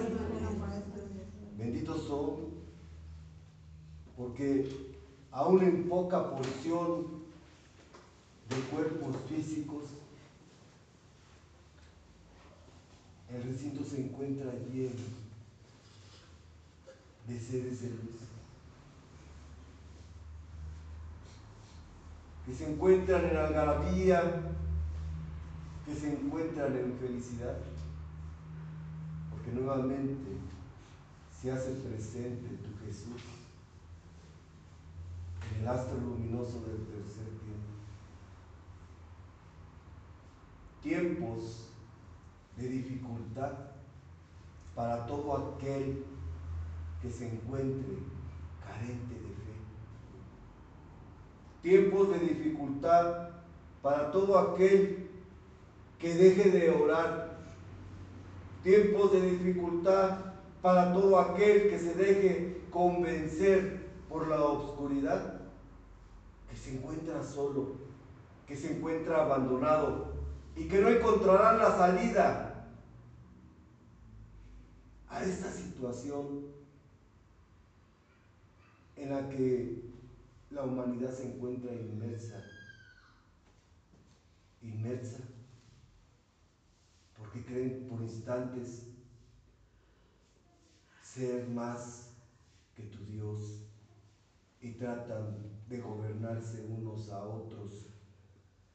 Benditos 1.57 2.03
son, 2.07 2.50
porque 4.17 4.91
aún 5.31 5.63
en 5.63 5.87
poca 5.87 6.29
porción 6.29 7.21
de 8.49 8.55
cuerpos 8.69 9.15
físicos, 9.29 9.83
el 13.29 13.43
recinto 13.43 13.83
se 13.83 14.01
encuentra 14.01 14.51
lleno 14.71 14.91
de 17.27 17.39
seres 17.39 17.81
de 17.81 17.89
luz. 17.89 18.21
Que 22.45 22.53
se 22.53 22.69
encuentran 22.69 23.23
en 23.25 23.37
algarabía, 23.37 24.41
que 25.85 25.95
se 25.95 26.11
encuentran 26.11 26.75
en 26.75 26.93
felicidad, 26.99 27.57
porque 29.29 29.51
nuevamente 29.51 30.37
se 31.41 31.51
hace 31.51 31.71
presente 31.75 32.49
tu 32.57 32.85
Jesús 32.85 33.40
el 35.59 35.67
astro 35.67 35.97
luminoso 35.97 36.61
del 36.61 36.85
tercer 36.85 37.27
tiempo. 37.43 37.71
Tiempos 40.81 41.69
de 42.57 42.67
dificultad 42.67 43.53
para 44.75 45.05
todo 45.05 45.55
aquel 45.55 46.05
que 47.01 47.09
se 47.09 47.27
encuentre 47.27 47.97
carente 48.65 49.13
de 49.13 49.19
fe. 49.19 49.51
Tiempos 51.61 52.09
de 52.11 52.19
dificultad 52.19 53.29
para 53.81 54.11
todo 54.11 54.37
aquel 54.37 55.09
que 55.99 56.15
deje 56.15 56.49
de 56.49 56.69
orar. 56.69 57.39
Tiempos 58.63 59.11
de 59.11 59.21
dificultad 59.31 60.31
para 60.61 60.93
todo 60.93 61.19
aquel 61.19 61.69
que 61.69 61.79
se 61.79 61.95
deje 61.95 62.61
convencer 62.71 63.89
por 64.07 64.27
la 64.27 64.43
oscuridad, 64.43 65.40
que 65.40 65.40
se 66.61 66.77
encuentra 66.77 67.23
solo, 67.23 67.71
que 68.45 68.55
se 68.55 68.77
encuentra 68.77 69.23
abandonado 69.23 70.13
y 70.55 70.67
que 70.67 70.79
no 70.79 70.89
encontrará 70.89 71.57
la 71.57 71.75
salida 71.75 72.67
a 75.09 75.23
esta 75.23 75.49
situación 75.49 76.51
en 78.95 79.09
la 79.09 79.27
que 79.29 79.89
la 80.51 80.63
humanidad 80.63 81.11
se 81.11 81.33
encuentra 81.33 81.73
inmersa, 81.73 82.43
inmersa, 84.61 85.17
porque 87.17 87.43
creen 87.43 87.87
por 87.89 88.01
instantes 88.03 88.87
ser 91.01 91.49
más 91.49 92.11
que 92.75 92.83
tu 92.83 93.03
Dios 93.05 93.70
y 94.61 94.73
tratan 94.73 95.49
de 95.67 95.79
gobernarse 95.79 96.63
unos 96.67 97.09
a 97.09 97.23
otros, 97.25 97.87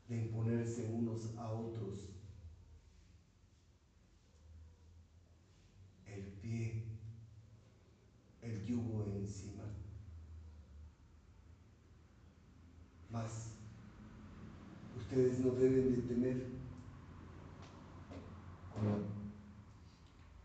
de 0.09 0.17
imponerse 0.17 0.85
unos 0.93 1.37
a 1.39 1.53
otros. 1.53 2.13
El 6.07 6.23
pie, 6.41 6.83
el 8.43 8.65
yugo 8.67 9.05
encima. 9.05 9.65
Mas 13.11 13.53
ustedes 14.99 15.39
no 15.39 15.53
deben 15.53 15.93
de 15.95 16.15
temer, 16.15 16.47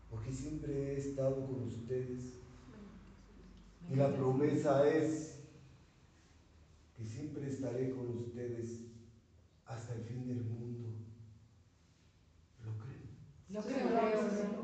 porque 0.08 0.32
siempre 0.32 0.94
he 0.94 0.98
estado 0.98 1.46
con 1.48 1.64
ustedes 1.64 2.41
y 3.92 3.96
la 3.96 4.10
promesa 4.10 4.88
es 4.88 5.38
que 6.96 7.04
siempre 7.04 7.46
estaré 7.46 7.90
con 7.90 8.08
ustedes 8.16 8.86
hasta 9.66 9.94
el 9.94 10.02
fin 10.04 10.26
del 10.26 10.44
mundo. 10.44 10.88
¿Lo 12.64 12.78
creen? 12.78 13.02
Lo 13.50 13.62
creo. 13.62 14.62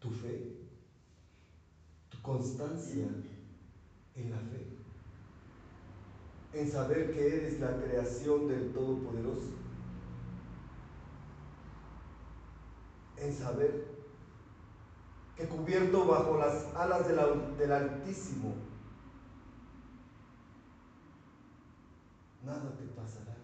Tu 0.00 0.10
fe, 0.10 0.66
tu 2.08 2.22
constancia 2.22 3.06
en 4.14 4.30
la 4.30 4.38
fe, 4.38 4.66
en 6.54 6.68
saber 6.68 7.12
que 7.12 7.36
eres 7.36 7.60
la 7.60 7.76
creación 7.82 8.48
del 8.48 8.72
Todopoderoso, 8.72 9.52
en 13.18 13.32
saber 13.32 13.91
cubierto 15.48 16.06
bajo 16.06 16.36
las 16.36 16.74
alas 16.74 17.06
del, 17.06 17.56
del 17.56 17.72
Altísimo, 17.72 18.54
nada 22.44 22.76
te 22.76 22.84
pasará, 22.86 23.36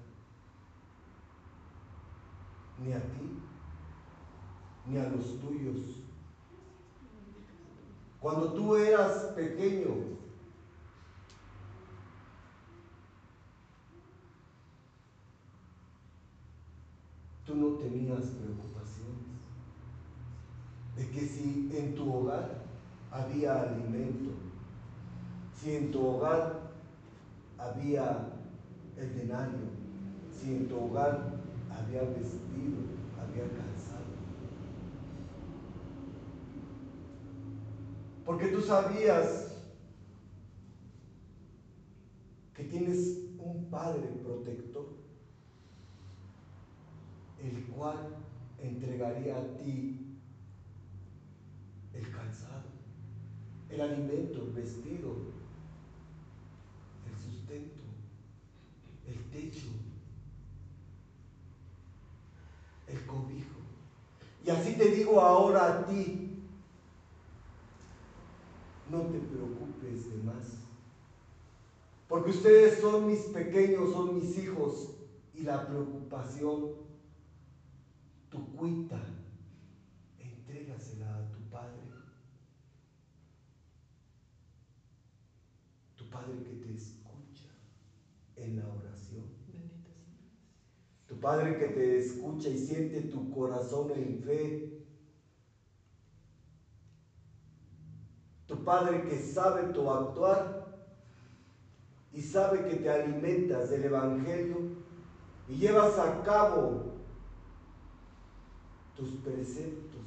ni 2.79 2.93
a 2.93 3.01
ti, 3.01 3.39
ni 4.87 4.99
a 4.99 5.09
los 5.09 5.41
tuyos. 5.41 6.05
Cuando 8.21 8.53
tú 8.53 8.75
eras 8.77 9.33
pequeño, 9.37 9.95
tú 17.47 17.55
no 17.55 17.77
tenías 17.77 18.27
preocupaciones 18.27 18.78
de 20.99 21.09
que 21.11 21.21
si 21.21 21.71
en 21.73 21.95
tu 21.95 22.13
hogar 22.13 22.65
había 23.13 23.63
alimento, 23.63 24.31
si 25.55 25.77
en 25.77 25.93
tu 25.93 26.05
hogar 26.05 26.73
había 27.57 28.31
el 28.97 29.17
denario, 29.17 29.69
si 30.33 30.57
en 30.57 30.69
tu 30.69 30.77
hogar 30.77 31.41
había 31.71 32.03
vestido, 32.03 32.79
había 33.17 33.45
calzado. 33.45 34.09
Porque 38.25 38.49
tú 38.49 38.61
sabías 38.61 39.53
que 42.55 42.65
tienes 42.65 43.19
un 43.39 43.69
Padre 43.71 44.09
protector, 44.25 44.87
el 47.41 47.63
cual 47.67 48.17
entregaría 48.61 49.37
a 49.37 49.57
ti 49.59 50.08
el 51.99 52.11
calzado, 52.13 52.69
el 53.71 53.81
alimento, 53.81 54.43
el 54.43 54.53
vestido, 54.53 55.17
el 57.07 57.19
sustento, 57.19 57.83
el 59.07 59.19
techo, 59.31 59.67
el 62.87 63.05
cobijo. 63.07 63.59
Y 64.45 64.51
así 64.51 64.75
te 64.75 64.91
digo 64.91 65.21
ahora 65.21 65.81
a 65.81 65.87
ti, 65.87 66.39
no 68.89 69.01
te 69.03 69.19
preocupes 69.19 70.11
de 70.11 70.23
más. 70.23 70.59
Porque 72.09 72.31
ustedes 72.31 72.81
son 72.81 73.09
mis 73.09 73.21
pequeños, 73.21 73.93
son 73.93 74.15
mis 74.15 74.39
hijos. 74.39 74.95
Y 75.35 75.43
la 75.43 75.67
preocupación, 75.67 76.73
tu 78.31 78.57
cuita, 78.57 79.01
entrégasela 80.19 81.17
a 81.17 81.31
tu 81.31 81.39
Padre. 81.51 81.89
Tu 86.09 86.17
Padre 86.17 86.43
que 86.43 86.55
te 86.55 86.75
escucha 86.75 87.45
en 88.37 88.57
la 88.57 88.67
oración. 88.67 89.27
Bendito. 89.47 89.91
Tu 91.07 91.21
Padre 91.21 91.59
que 91.59 91.67
te 91.67 91.99
escucha 91.99 92.49
y 92.49 92.57
siente 92.57 93.03
tu 93.03 93.31
corazón 93.31 93.91
en 93.91 94.23
fe. 94.23 94.87
Tu 98.47 98.65
Padre 98.65 99.03
que 99.03 99.19
sabe 99.19 99.75
tu 99.75 99.91
actuar 99.91 100.89
y 102.11 102.23
sabe 102.23 102.67
que 102.67 102.77
te 102.77 102.89
alimentas 102.89 103.69
del 103.69 103.85
Evangelio 103.85 104.57
y 105.47 105.57
llevas 105.57 105.99
a 105.99 106.23
cabo 106.23 106.95
tus 108.97 109.11
preceptos. 109.17 109.99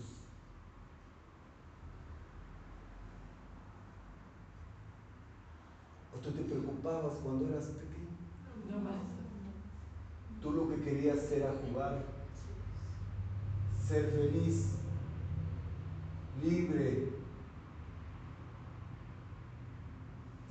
¿O 6.11 6.11
tú 6.24 6.32
te 6.32 6.44
preocupabas 6.44 7.14
cuando 7.24 7.48
eras 7.50 7.66
pequeño? 7.66 8.10
No 8.70 8.80
más. 8.80 9.02
Tú 10.42 10.52
lo 10.52 10.70
que 10.70 10.82
querías 10.82 11.32
era 11.32 11.54
jugar, 11.68 12.04
ser 13.88 14.10
feliz, 14.12 14.70
libre. 16.44 17.10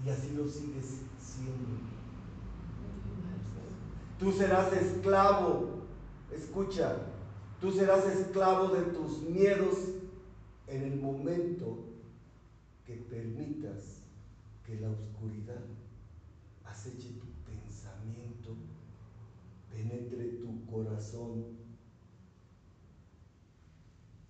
Y 0.05 0.09
así 0.09 0.33
lo 0.37 0.47
sigues 0.47 1.03
siendo. 1.21 1.91
Tú 4.19 4.33
serás 4.33 4.73
esclavo, 4.73 5.81
escucha, 6.31 6.97
tú 7.61 7.73
serás 7.73 8.05
esclavo 8.07 8.69
de 8.69 8.83
tus 8.83 9.23
miedos 9.23 9.77
en 10.67 10.83
el 10.83 11.01
momento 11.01 11.79
que 12.87 12.95
permitas 12.97 14.00
que 14.71 14.79
la 14.79 14.91
oscuridad 14.91 15.65
aceche 16.65 17.19
tu 17.19 17.27
pensamiento 17.45 18.55
penetre 19.69 20.39
tu 20.39 20.65
corazón 20.67 21.59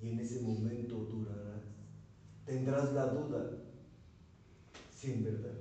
Y 0.02 0.08
en 0.08 0.20
ese 0.20 0.40
momento 0.40 0.94
durarás. 0.96 1.62
Tendrás 2.46 2.94
la 2.94 3.08
duda 3.08 3.50
si 4.90 5.12
en 5.12 5.24
verdad 5.24 5.58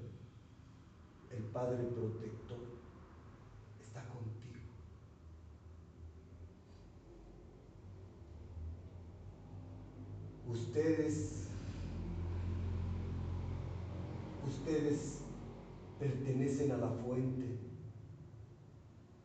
el 1.29 1.43
Padre 1.43 1.83
protector 1.83 2.59
está 3.81 4.07
contigo. 4.07 4.59
Ustedes, 10.47 11.48
ustedes 14.49 15.19
pertenecen 15.99 16.71
a 16.71 16.77
la 16.77 16.89
fuente 16.89 17.59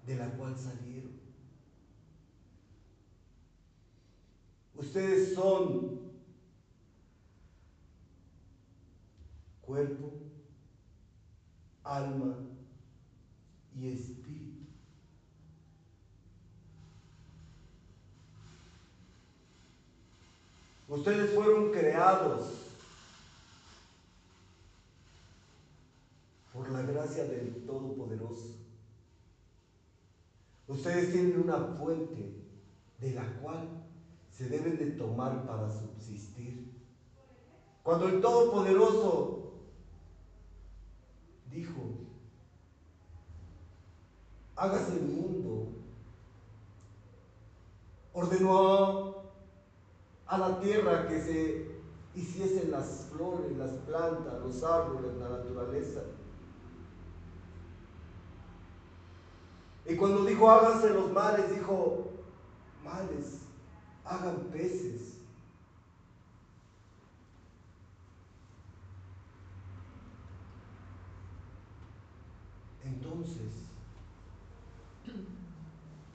de 0.06 0.16
la 0.16 0.28
cual 0.36 0.56
salieron. 0.56 1.12
Ustedes 4.74 5.34
son 5.34 6.00
cuerpo, 9.62 10.12
alma 11.82 12.36
y 13.74 13.88
espíritu. 13.88 14.66
Ustedes 20.86 21.34
fueron 21.34 21.72
creados 21.72 22.63
por 26.54 26.70
la 26.70 26.82
gracia 26.82 27.24
del 27.24 27.66
Todopoderoso. 27.66 28.54
Ustedes 30.68 31.12
tienen 31.12 31.42
una 31.42 31.58
fuente 31.76 32.32
de 33.00 33.10
la 33.10 33.26
cual 33.40 33.68
se 34.30 34.48
deben 34.48 34.78
de 34.78 34.92
tomar 34.92 35.44
para 35.44 35.68
subsistir. 35.68 36.72
Cuando 37.82 38.06
el 38.06 38.20
Todopoderoso 38.20 39.52
dijo, 41.50 41.82
hágase 44.54 44.92
el 44.92 45.02
mundo, 45.02 45.72
ordenó 48.12 49.24
a 50.26 50.38
la 50.38 50.60
tierra 50.60 51.08
que 51.08 51.20
se 51.20 51.74
hiciesen 52.14 52.70
las 52.70 53.08
flores, 53.12 53.56
las 53.56 53.72
plantas, 53.86 54.40
los 54.40 54.62
árboles, 54.62 55.16
la 55.18 55.30
naturaleza. 55.30 56.00
Y 59.86 59.96
cuando 59.96 60.24
dijo 60.24 60.50
háganse 60.50 60.90
los 60.90 61.12
mares, 61.12 61.54
dijo, 61.54 62.10
males, 62.82 63.40
hagan 64.04 64.36
peces. 64.50 65.18
Entonces, 72.84 73.52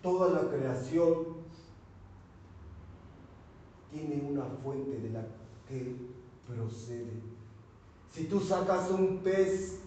toda 0.02 0.42
la 0.42 0.50
creación 0.50 1.40
tiene 3.92 4.22
una 4.30 4.46
fuente 4.64 5.00
de 5.00 5.10
la 5.10 5.26
que 5.68 5.96
procede. 6.48 7.22
Si 8.12 8.26
tú 8.26 8.40
sacas 8.40 8.90
un 8.90 9.20
pez 9.20 9.80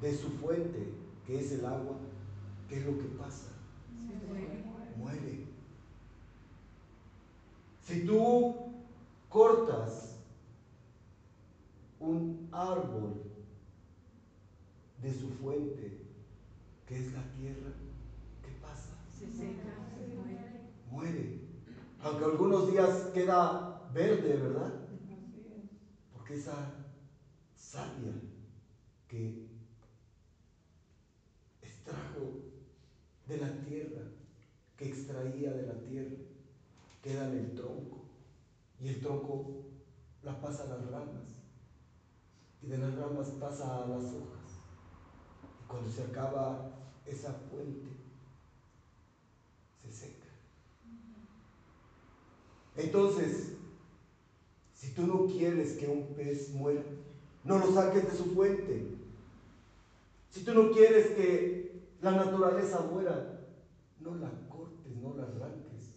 de 0.00 0.16
su 0.16 0.28
fuente, 0.30 0.92
que 1.26 1.40
es 1.40 1.52
el 1.52 1.66
agua, 1.66 1.96
¿qué 2.68 2.78
es 2.78 2.86
lo 2.86 2.98
que 2.98 3.08
pasa? 3.16 3.46
Muere. 4.96 5.46
Si 7.82 8.06
tú 8.06 8.54
cortas 9.28 10.16
un 12.00 12.48
árbol 12.52 13.22
de 15.02 15.12
su 15.12 15.28
fuente, 15.30 16.06
que 16.86 16.98
es 16.98 17.12
la 17.12 17.22
tierra, 17.32 17.72
¿qué 18.42 18.52
pasa? 18.60 18.90
Se 19.10 19.30
seca, 19.30 19.72
se 19.96 20.14
muere. 20.14 20.60
Muere. 20.90 21.40
Aunque 22.00 22.24
algunos 22.24 22.70
días 22.70 23.10
queda 23.14 23.88
verde, 23.92 24.36
¿verdad? 24.36 24.74
Porque 26.12 26.34
esa 26.34 26.74
savia 27.56 28.12
que 29.08 29.48
extrajo 31.62 32.37
de 33.28 33.36
la 33.36 33.52
tierra, 33.60 34.02
que 34.76 34.88
extraía 34.88 35.52
de 35.52 35.66
la 35.66 35.78
tierra, 35.80 36.16
queda 37.02 37.28
en 37.28 37.38
el 37.38 37.54
tronco. 37.54 38.06
Y 38.80 38.88
el 38.88 39.00
tronco 39.00 39.64
la 40.22 40.40
pasa 40.40 40.64
a 40.64 40.78
las 40.78 40.90
ramas. 40.90 41.36
Y 42.62 42.66
de 42.68 42.78
las 42.78 42.94
ramas 42.96 43.28
pasa 43.38 43.84
a 43.84 43.86
las 43.86 44.04
hojas. 44.04 44.58
Y 45.62 45.68
cuando 45.68 45.90
se 45.90 46.02
acaba 46.02 46.70
esa 47.06 47.32
fuente, 47.32 47.88
se 49.82 49.92
seca. 49.92 50.28
Entonces, 52.76 53.56
si 54.74 54.90
tú 54.92 55.06
no 55.06 55.26
quieres 55.26 55.76
que 55.76 55.88
un 55.88 56.14
pez 56.14 56.50
muera, 56.54 56.82
no 57.44 57.58
lo 57.58 57.72
saques 57.72 58.10
de 58.10 58.16
su 58.16 58.26
fuente. 58.34 58.96
Si 60.30 60.44
tú 60.44 60.54
no 60.54 60.70
quieres 60.70 61.08
que 61.10 61.77
la 62.00 62.12
naturaleza 62.12 62.80
muera, 62.80 63.40
no 64.00 64.14
la 64.14 64.30
cortes, 64.48 64.96
no 64.96 65.14
la 65.14 65.24
arranques 65.24 65.94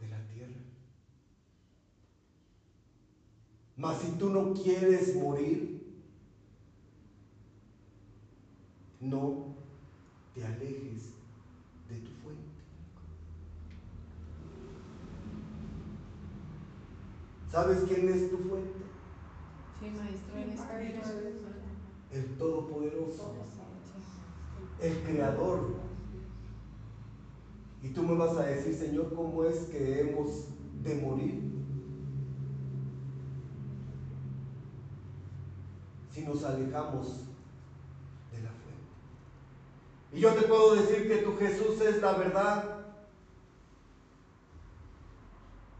de 0.00 0.08
la 0.08 0.26
tierra. 0.28 0.60
Mas 3.76 3.98
si 3.98 4.12
tú 4.12 4.30
no 4.30 4.54
quieres 4.54 5.14
morir, 5.14 5.76
no 9.00 9.54
te 10.34 10.44
alejes 10.44 11.10
de 11.88 11.96
tu 12.00 12.10
fuente. 12.22 12.42
¿Sabes 17.50 17.84
quién 17.86 18.08
es 18.08 18.30
tu 18.30 18.38
fuente? 18.38 18.86
Sí, 19.80 19.90
maestro, 19.90 20.36
el 20.36 20.50
Espíritu 20.50 21.04
Santo. 21.04 21.46
El 22.10 22.38
Todopoderoso, 22.38 23.34
el 24.80 25.02
Creador. 25.02 25.74
Y 27.82 27.88
tú 27.90 28.02
me 28.02 28.16
vas 28.16 28.36
a 28.36 28.46
decir, 28.46 28.74
Señor, 28.74 29.14
¿cómo 29.14 29.44
es 29.44 29.66
que 29.66 30.00
hemos 30.00 30.48
de 30.82 30.94
morir? 30.96 31.42
Si 36.10 36.22
nos 36.22 36.42
alejamos 36.44 37.08
de 38.32 38.42
la 38.42 38.50
fuente. 38.50 38.82
Y 40.12 40.20
yo 40.20 40.34
te 40.34 40.42
puedo 40.42 40.74
decir 40.74 41.06
que 41.08 41.18
tu 41.18 41.36
Jesús 41.36 41.80
es 41.80 42.00
la 42.00 42.12
verdad, 42.12 42.76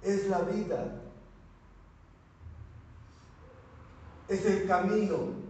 es 0.03 0.29
la 0.29 0.43
vida, 0.43 1.03
es 4.29 4.45
el 4.47 4.67
camino. 4.69 5.46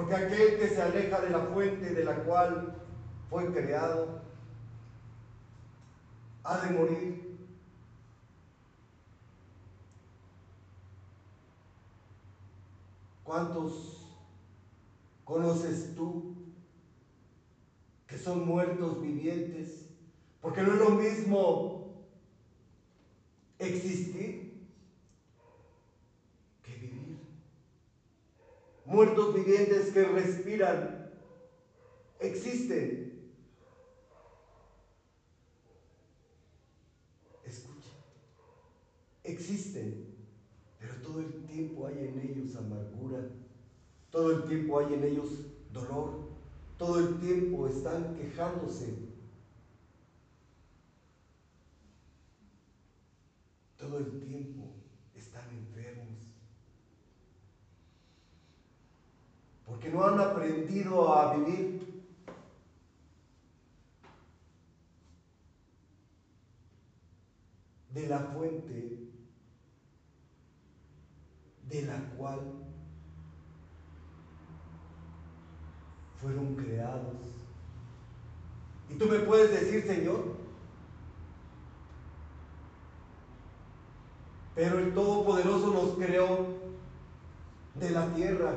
Porque 0.00 0.14
aquel 0.14 0.58
que 0.58 0.66
se 0.66 0.80
aleja 0.80 1.20
de 1.20 1.28
la 1.28 1.40
fuente 1.40 1.92
de 1.92 2.04
la 2.04 2.14
cual 2.24 2.72
fue 3.28 3.52
creado, 3.52 4.22
ha 6.42 6.56
de 6.56 6.70
morir. 6.70 7.38
¿Cuántos 13.24 14.06
conoces 15.26 15.94
tú 15.94 16.34
que 18.06 18.16
son 18.16 18.46
muertos 18.46 19.02
vivientes? 19.02 19.84
Porque 20.40 20.62
no 20.62 20.72
es 20.72 20.78
lo 20.78 20.90
mismo 20.92 21.92
existir 23.58 24.66
que 26.62 26.74
vivir. 26.74 27.20
Muertos 28.90 29.32
vivientes 29.32 29.92
que 29.92 30.02
respiran, 30.04 31.08
existen. 32.18 33.30
Escucha, 37.44 37.90
existen, 39.24 40.06
pero 40.78 40.94
todo 40.96 41.20
el 41.20 41.44
tiempo 41.44 41.86
hay 41.86 42.08
en 42.08 42.18
ellos 42.18 42.56
amargura, 42.56 43.28
todo 44.10 44.32
el 44.32 44.44
tiempo 44.44 44.80
hay 44.80 44.94
en 44.94 45.04
ellos 45.04 45.30
dolor, 45.72 46.26
todo 46.76 46.98
el 46.98 47.20
tiempo 47.20 47.68
están 47.68 48.16
quejándose 48.16 49.10
todo 53.80 53.98
el 53.98 54.20
tiempo 54.20 54.74
están 55.14 55.48
enfermos. 55.50 56.18
Porque 59.80 59.96
no 59.96 60.04
han 60.04 60.20
aprendido 60.20 61.14
a 61.14 61.36
vivir. 61.36 61.80
de 67.90 68.06
la 68.06 68.20
fuente 68.20 69.10
de 71.68 71.82
la 71.82 71.98
cual 72.16 72.40
fueron 76.20 76.54
creados. 76.54 77.16
Y 78.88 78.94
tú 78.94 79.06
me 79.06 79.18
puedes 79.18 79.50
decir, 79.50 79.82
Señor, 79.82 80.36
pero 84.54 84.78
el 84.78 84.94
Todopoderoso 84.94 85.72
nos 85.72 85.96
creó 85.96 86.46
de 87.74 87.90
la 87.90 88.14
tierra. 88.14 88.54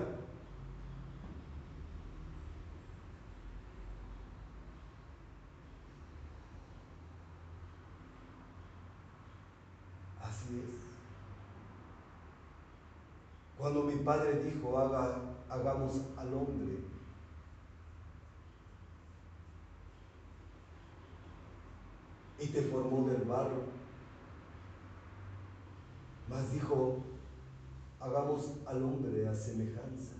Así 10.33 10.57
es. 10.57 10.83
Cuando 13.63 13.83
mi 13.83 13.95
padre 14.03 14.43
dijo, 14.43 14.77
Haga, 14.77 15.21
hagamos 15.47 16.01
al 16.17 16.33
hombre, 16.33 16.83
y 22.37 22.47
te 22.47 22.61
formó 22.63 23.07
del 23.07 23.21
barro, 23.21 23.63
mas 26.27 26.51
dijo, 26.51 27.05
hagamos 28.01 28.51
al 28.65 28.83
hombre 28.83 29.29
a 29.29 29.33
semejanza. 29.33 30.15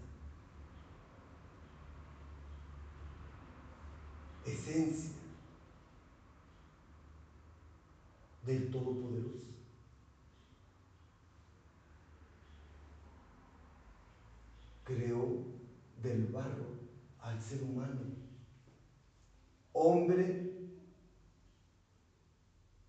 Esencia 4.46 5.12
del 8.46 8.72
Todopoderoso. 8.72 9.53
Creó 14.84 15.46
del 16.02 16.28
barro 16.28 16.66
al 17.22 17.42
ser 17.42 17.64
humano, 17.64 18.02
hombre 19.72 20.52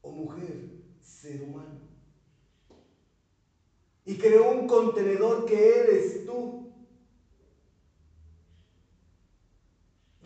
o 0.03 0.11
mujer, 0.11 0.71
ser 1.01 1.43
humano. 1.43 1.79
Y 4.05 4.19
creó 4.19 4.51
un 4.51 4.67
contenedor 4.67 5.47
que 5.47 5.79
eres 5.79 6.27
tú. 6.27 6.73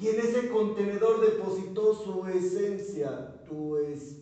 Y 0.00 0.08
en 0.08 0.20
ese 0.20 0.48
contenedor 0.48 1.20
depositó 1.20 1.92
su 1.94 2.26
esencia, 2.26 3.44
tu 3.44 3.76
espíritu. 3.76 4.17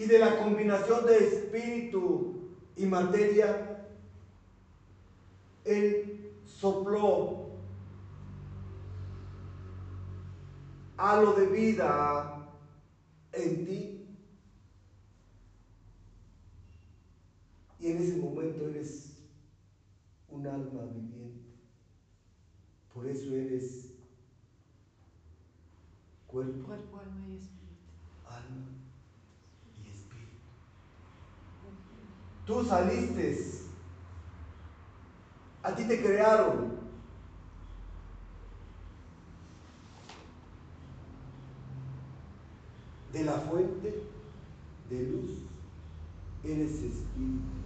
Y 0.00 0.06
de 0.06 0.18
la 0.18 0.38
combinación 0.38 1.04
de 1.04 1.18
espíritu 1.18 2.48
y 2.74 2.86
materia, 2.86 3.86
Él 5.66 6.32
sopló 6.46 7.50
halo 10.96 11.34
de 11.34 11.46
vida 11.48 12.48
en 13.32 13.66
ti. 13.66 14.16
Y 17.78 17.90
en 17.90 17.98
ese 17.98 18.16
momento 18.16 18.68
eres 18.68 19.18
un 20.28 20.46
alma 20.46 20.82
viviente. 20.94 21.58
Por 22.94 23.06
eso 23.06 23.34
eres 23.34 23.92
cuerpo, 26.26 26.66
Cuerpo, 26.68 27.00
alma 27.00 27.26
y 27.28 27.36
espíritu. 27.36 27.60
alma 28.26 28.66
y 29.82 29.88
espíritu. 29.88 30.36
Tú 32.50 32.64
saliste. 32.64 33.38
A 35.62 35.72
ti 35.72 35.84
te 35.84 36.02
crearon. 36.02 36.80
De 43.12 43.22
la 43.22 43.34
fuente 43.34 44.02
de 44.88 45.02
luz 45.04 45.30
eres 46.42 46.72
espíritu. 46.72 47.60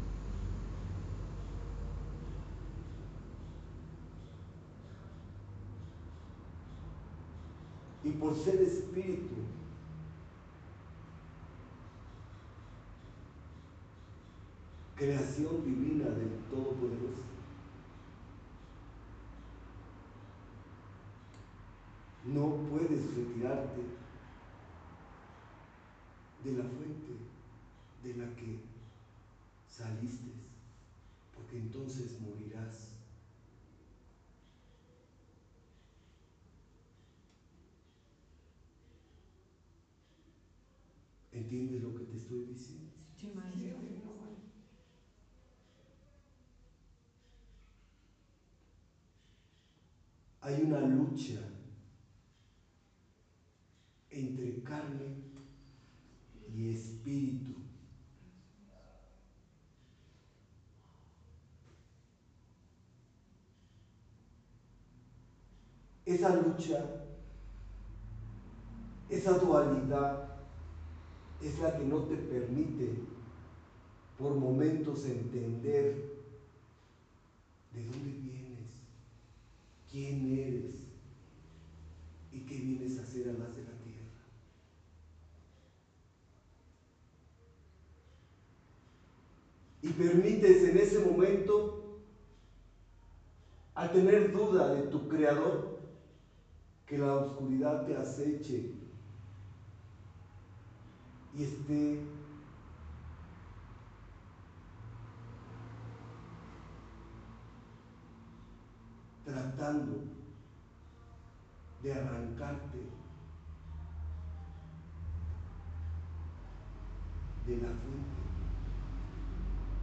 Y 8.03 8.11
por 8.11 8.37
ser 8.37 8.61
espíritu, 8.61 9.35
creación 14.95 15.63
divina 15.65 16.05
del 16.11 16.31
Todopoderoso. 16.51 17.23
No 22.25 22.49
puedes 22.69 23.15
retirarte 23.15 23.81
de 26.43 26.53
la 26.53 26.63
fuente 26.63 27.13
de 28.03 28.15
la 28.15 28.27
que 28.37 28.57
saliste, 29.67 30.31
porque 31.35 31.57
entonces 31.57 32.17
morirás. 32.19 32.91
¿Entiendes 41.33 41.83
lo 41.83 41.95
que 41.95 42.05
te 42.05 42.17
estoy 42.17 42.41
diciendo? 42.43 42.85
Sí, 43.17 43.29
maestro. 43.29 43.75
Hay 50.45 50.63
una 50.63 50.79
lucha 50.81 51.41
entre 54.11 54.63
carne 54.63 55.15
y 56.55 56.69
espíritu. 56.69 57.53
Esa 66.05 66.37
lucha, 66.37 66.85
esa 69.09 69.39
dualidad 69.39 70.29
es 71.41 71.59
la 71.59 71.75
que 71.79 71.85
no 71.85 72.01
te 72.01 72.17
permite 72.17 72.99
por 74.19 74.35
momentos 74.35 75.07
entender 75.07 75.95
de 77.73 77.87
dónde 77.87 78.11
vienes, 78.11 78.54
quién 79.95 80.27
eres 80.37 80.75
y 82.33 82.41
qué 82.41 82.57
vienes 82.57 82.99
a 82.99 83.03
hacer 83.03 83.29
a 83.29 83.33
las 83.35 83.55
de 83.55 83.63
la 83.63 83.79
tierra. 83.79 84.25
Y 89.83 89.91
permites 89.91 90.65
en 90.65 90.79
ese 90.79 90.99
momento, 90.99 92.01
al 93.77 93.93
tener 93.93 94.33
duda 94.33 94.75
de 94.75 94.89
tu 94.89 95.07
creador, 95.07 95.79
que 96.87 96.99
la 96.99 97.15
oscuridad 97.15 97.87
te 97.87 97.95
aceche 97.95 98.73
y 101.39 101.43
esté 101.45 102.01
tratando 109.25 110.05
de 111.83 111.93
arrancarte 111.93 112.79
de 117.47 117.57
la 117.57 117.69
fuente 117.69 118.25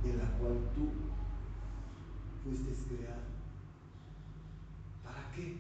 de 0.04 0.18
la 0.18 0.26
cual 0.38 0.58
tú 0.74 0.90
fuiste 2.44 2.96
creado. 2.96 3.22
¿Para 5.04 5.32
qué? 5.32 5.60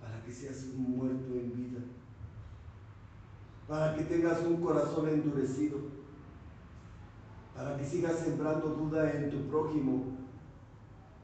Para 0.00 0.22
que 0.22 0.32
seas 0.32 0.64
un 0.74 0.96
muerto 0.96 1.34
en 1.34 1.54
vida. 1.54 1.80
Para 3.68 3.94
que 3.94 4.04
tengas 4.04 4.40
un 4.42 4.60
corazón 4.60 5.08
endurecido. 5.08 5.78
Para 7.54 7.76
que 7.76 7.84
sigas 7.84 8.18
sembrando 8.18 8.68
duda 8.68 9.12
en 9.12 9.30
tu 9.30 9.48
prójimo. 9.48 10.16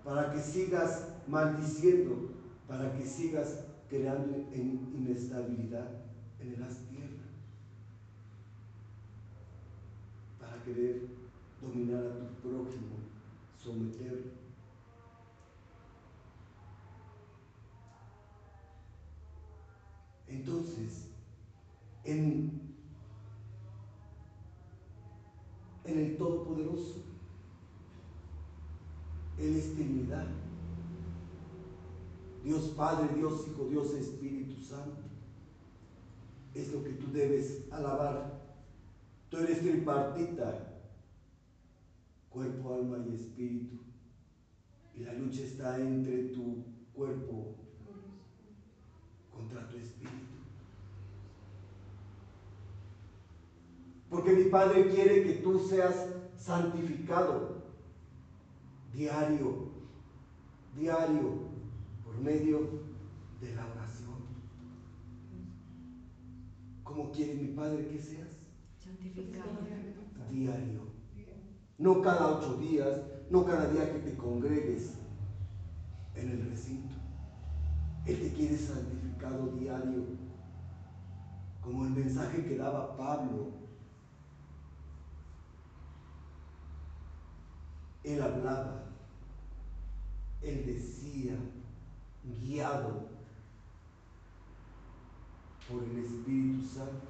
Para 0.05 0.33
que 0.33 0.41
sigas 0.41 1.14
maldiciendo 1.27 2.31
para 2.67 2.93
que 2.97 3.05
sigas 3.05 3.67
creando 3.89 4.35
en 4.53 4.91
inestabilidad 4.95 5.89
en 6.41 6.61
las 6.61 6.79
tierras 6.89 7.15
para 10.39 10.63
querer 10.63 11.09
dominar 11.61 12.05
a 12.05 12.19
tu 12.19 12.49
prójimo, 12.49 12.97
someterlo. 13.57 14.33
Entonces, 20.29 21.09
en, 22.05 22.61
en 25.85 25.99
el 25.99 26.17
Todopoderoso, 26.17 27.03
Él 29.39 29.57
es 29.57 29.75
Trinidad. 29.75 30.27
Dios 32.45 32.75
Padre, 32.77 33.09
Dios 33.17 33.49
Hijo, 33.49 33.69
Dios 33.71 33.95
Espíritu 33.95 34.61
Santo. 34.61 35.01
Es 36.55 36.73
lo 36.73 36.85
que 36.85 36.91
tú 36.91 37.11
debes 37.11 37.65
alabar. 37.73 38.43
Tú 39.31 39.39
eres 39.39 39.61
tripartita, 39.61 40.81
cuerpo, 42.29 42.75
alma 42.75 42.99
y 42.99 43.15
espíritu. 43.15 43.79
Y 44.95 45.01
la 45.01 45.15
lucha 45.15 45.43
está 45.43 45.81
entre 45.81 46.29
tu 46.29 46.63
cuerpo 46.93 47.57
contra 49.33 49.67
tu 49.69 49.79
espíritu. 49.79 50.35
Porque 54.11 54.33
mi 54.33 54.45
Padre 54.45 54.91
quiere 54.91 55.25
que 55.25 55.33
tú 55.43 55.59
seas 55.67 56.09
santificado 56.37 57.65
diario, 58.93 59.71
diario, 60.77 61.54
por 62.15 62.23
medio 62.23 62.61
de 63.41 63.55
la 63.55 63.67
oración. 63.67 64.15
¿Cómo 66.83 67.11
quiere 67.11 67.35
mi 67.35 67.49
Padre 67.49 67.89
que 67.89 67.99
seas? 67.99 68.29
Santificado. 68.79 69.51
Diario. 70.31 70.95
No 71.79 72.01
cada 72.03 72.39
ocho 72.39 72.57
días, 72.59 73.01
no 73.31 73.45
cada 73.45 73.69
día 73.69 73.93
que 73.93 73.99
te 73.99 74.17
congregues 74.17 74.95
en 76.15 76.31
el 76.31 76.51
recinto. 76.51 76.95
Él 78.07 78.21
te 78.21 78.33
quiere 78.33 78.57
santificado 78.57 79.49
diario. 79.49 80.05
Como 81.61 81.85
el 81.87 81.91
mensaje 81.91 82.45
que 82.45 82.57
daba 82.57 82.97
Pablo. 82.97 83.65
Él 88.05 88.21
hablaba, 88.21 88.85
él 90.43 90.67
decía, 90.67 91.39
guiado 92.25 93.09
por 95.69 95.83
el 95.83 95.99
Espíritu 95.99 96.67
Santo, 96.67 97.07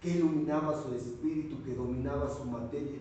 que 0.00 0.10
iluminaba 0.10 0.82
su 0.82 0.94
espíritu, 0.94 1.62
que 1.64 1.74
dominaba 1.74 2.28
su 2.28 2.44
materia. 2.44 3.00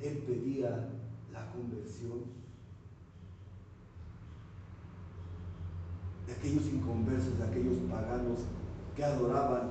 Él 0.00 0.18
pedía 0.26 0.88
la 1.32 1.50
conversión 1.52 2.38
de 6.26 6.32
aquellos 6.32 6.66
inconversos, 6.66 7.38
de 7.38 7.44
aquellos 7.44 7.78
paganos 7.90 8.40
que 8.94 9.04
adoraban 9.04 9.70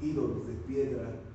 ídolos 0.00 0.46
de 0.46 0.54
piedra. 0.54 1.29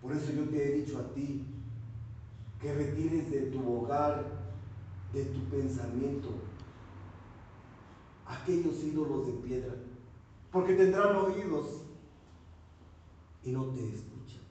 Por 0.00 0.12
eso 0.12 0.32
yo 0.32 0.48
te 0.48 0.56
he 0.56 0.82
dicho 0.82 0.98
a 0.98 1.14
ti 1.14 1.44
que 2.60 2.74
retires 2.74 3.30
de 3.30 3.42
tu 3.50 3.72
hogar, 3.72 4.24
de 5.12 5.24
tu 5.24 5.40
pensamiento, 5.44 6.28
aquellos 8.26 8.82
ídolos 8.82 9.26
de 9.26 9.32
piedra, 9.32 9.74
porque 10.52 10.74
tendrán 10.74 11.16
oídos 11.16 11.82
y 13.44 13.52
no 13.52 13.64
te 13.66 13.88
escuchan. 13.88 14.42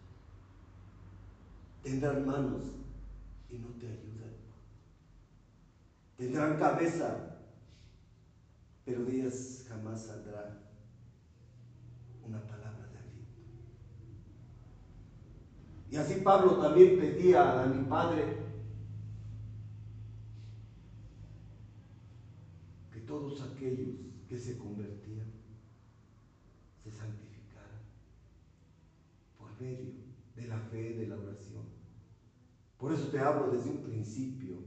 Tendrán 1.83 2.25
manos 2.25 2.63
y 3.49 3.57
no 3.57 3.67
te 3.79 3.87
ayudan. 3.87 4.33
Tendrán 6.17 6.57
cabeza, 6.57 7.37
pero 8.85 9.05
de 9.05 9.21
ellas 9.21 9.65
jamás 9.69 10.05
saldrá 10.05 10.57
una 12.25 12.41
palabra 12.41 12.87
de 12.91 12.97
aliento. 12.97 13.41
Y 15.89 15.95
así 15.95 16.15
Pablo 16.15 16.57
también 16.57 16.97
pedía 16.97 17.64
a 17.64 17.68
mi 17.68 17.88
Padre 17.88 18.26
que 22.91 22.99
todos 23.01 23.41
aquellos 23.41 23.95
que 24.27 24.38
se 24.38 24.57
convertían 24.57 25.31
se 26.84 26.91
santificaran 26.91 27.80
por 29.38 29.49
medio 29.61 29.93
de 30.35 30.47
la 30.47 30.59
fe, 30.59 30.93
de 30.93 31.07
la 31.07 31.15
oración. 31.15 31.65
Por 32.77 32.93
eso 32.93 33.07
te 33.07 33.19
hablo 33.19 33.51
desde 33.51 33.72
un 33.72 33.84
principio 33.84 34.57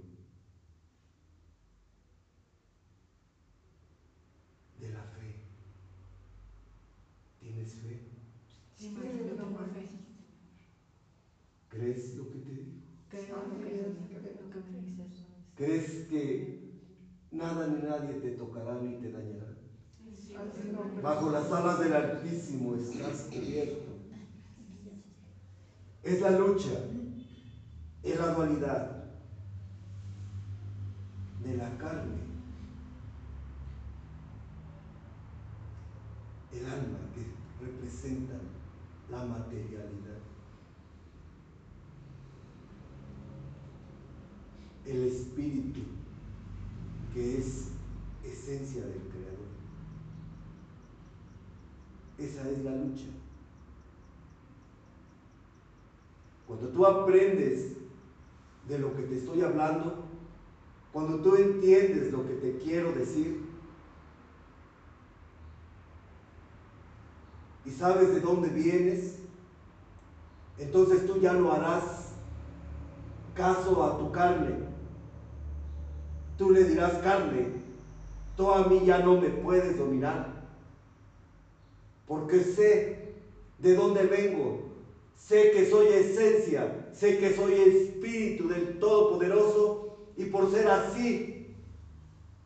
de 4.81 4.89
la 4.89 5.03
fe. 5.05 5.35
¿Tienes 7.41 7.75
fe? 7.75 8.01
Sí, 8.77 8.97
tengo 8.97 9.59
fe. 9.75 9.90
¿Crees 11.71 12.17
lo 12.17 12.29
que 12.31 12.39
te 12.39 12.51
digo? 12.51 12.73
¿Crees 15.55 16.07
que 16.09 16.59
nada 17.31 17.67
ni 17.69 17.83
nadie 17.83 18.15
te 18.15 18.31
tocará 18.33 18.81
ni 18.81 18.97
te 18.97 19.13
dañará? 19.13 19.47
Bajo 21.03 21.31
las 21.31 21.51
alas 21.53 21.81
del 21.81 21.95
Altísimo 21.95 22.75
estás 22.75 23.23
cubierto. 23.23 23.91
Es 26.03 26.21
la 26.21 26.33
lucha, 26.33 26.73
es 28.03 28.19
la 28.19 28.35
dualidad 28.35 29.07
de 31.45 31.57
la 31.57 31.79
carne, 31.79 32.21
el 36.53 36.67
alma 36.67 36.99
que 37.15 37.65
representa 37.65 38.35
la 39.11 39.25
materialidad, 39.25 40.30
el 44.91 45.05
espíritu 45.07 45.81
que 47.15 47.39
es 47.39 47.69
esencia 48.25 48.83
del 48.83 49.01
Creador. 49.11 49.51
Esa 52.19 52.51
es 52.51 52.65
la 52.65 52.73
lucha. 52.73 53.07
Cuando 56.47 56.69
tú 56.69 56.85
aprendes 56.85 57.77
de 58.69 58.79
lo 58.79 58.95
que 58.97 59.03
te 59.03 59.19
estoy 59.19 59.43
hablando, 59.43 60.05
cuando 60.93 61.21
tú 61.21 61.37
entiendes 61.37 62.13
lo 62.13 62.27
que 62.27 62.35
te 62.35 62.59
quiero 62.59 62.93
decir 62.93 63.41
y 67.65 67.71
sabes 67.71 68.13
de 68.13 68.21
dónde 68.21 68.49
vienes, 68.49 69.21
entonces 70.59 71.07
tú 71.07 71.21
ya 71.21 71.33
no 71.33 71.53
harás 71.53 72.15
caso 73.35 73.85
a 73.85 73.99
tu 73.99 74.11
carne. 74.11 74.70
Tú 76.41 76.53
le 76.53 76.65
dirás 76.65 76.95
carne, 77.03 77.49
tú 78.35 78.51
a 78.51 78.67
mí 78.67 78.81
ya 78.87 79.01
no 79.01 79.21
me 79.21 79.29
puedes 79.29 79.77
dominar, 79.77 80.49
porque 82.07 82.41
sé 82.41 83.13
de 83.59 83.75
dónde 83.75 84.05
vengo, 84.05 84.63
sé 85.15 85.51
que 85.51 85.69
soy 85.69 85.89
esencia, 85.89 86.89
sé 86.95 87.19
que 87.19 87.35
soy 87.35 87.53
espíritu 87.57 88.49
del 88.49 88.79
Todopoderoso 88.79 89.99
y 90.17 90.25
por 90.31 90.51
ser 90.51 90.69
así, 90.69 91.55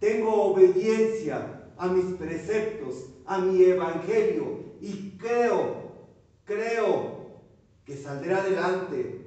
tengo 0.00 0.42
obediencia 0.42 1.70
a 1.78 1.86
mis 1.86 2.16
preceptos, 2.16 3.10
a 3.26 3.38
mi 3.38 3.62
evangelio 3.62 4.74
y 4.80 5.16
creo, 5.18 6.08
creo 6.44 7.44
que 7.84 7.96
saldré 7.96 8.34
adelante, 8.34 9.24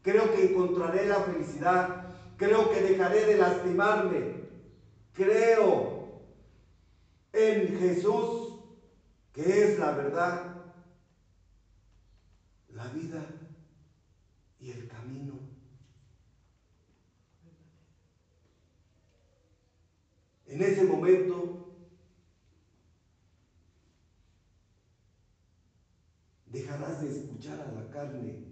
creo 0.00 0.32
que 0.32 0.52
encontraré 0.52 1.06
la 1.06 1.16
felicidad, 1.16 2.05
creo 2.36 2.70
que 2.70 2.80
dejaré 2.80 3.26
de 3.26 3.36
lastimarme, 3.38 4.34
creo 5.12 6.22
en 7.32 7.78
Jesús, 7.78 8.60
que 9.32 9.42
es 9.42 9.78
la 9.78 9.92
verdad, 9.92 10.56
la 12.70 12.88
vida 12.88 13.26
y 14.60 14.70
el 14.70 14.88
camino. 14.88 15.38
En 20.46 20.62
ese 20.62 20.84
momento 20.84 21.66
dejarás 26.46 27.02
de 27.02 27.10
escuchar 27.10 27.60
a 27.60 27.72
la 27.72 27.90
carne. 27.90 28.45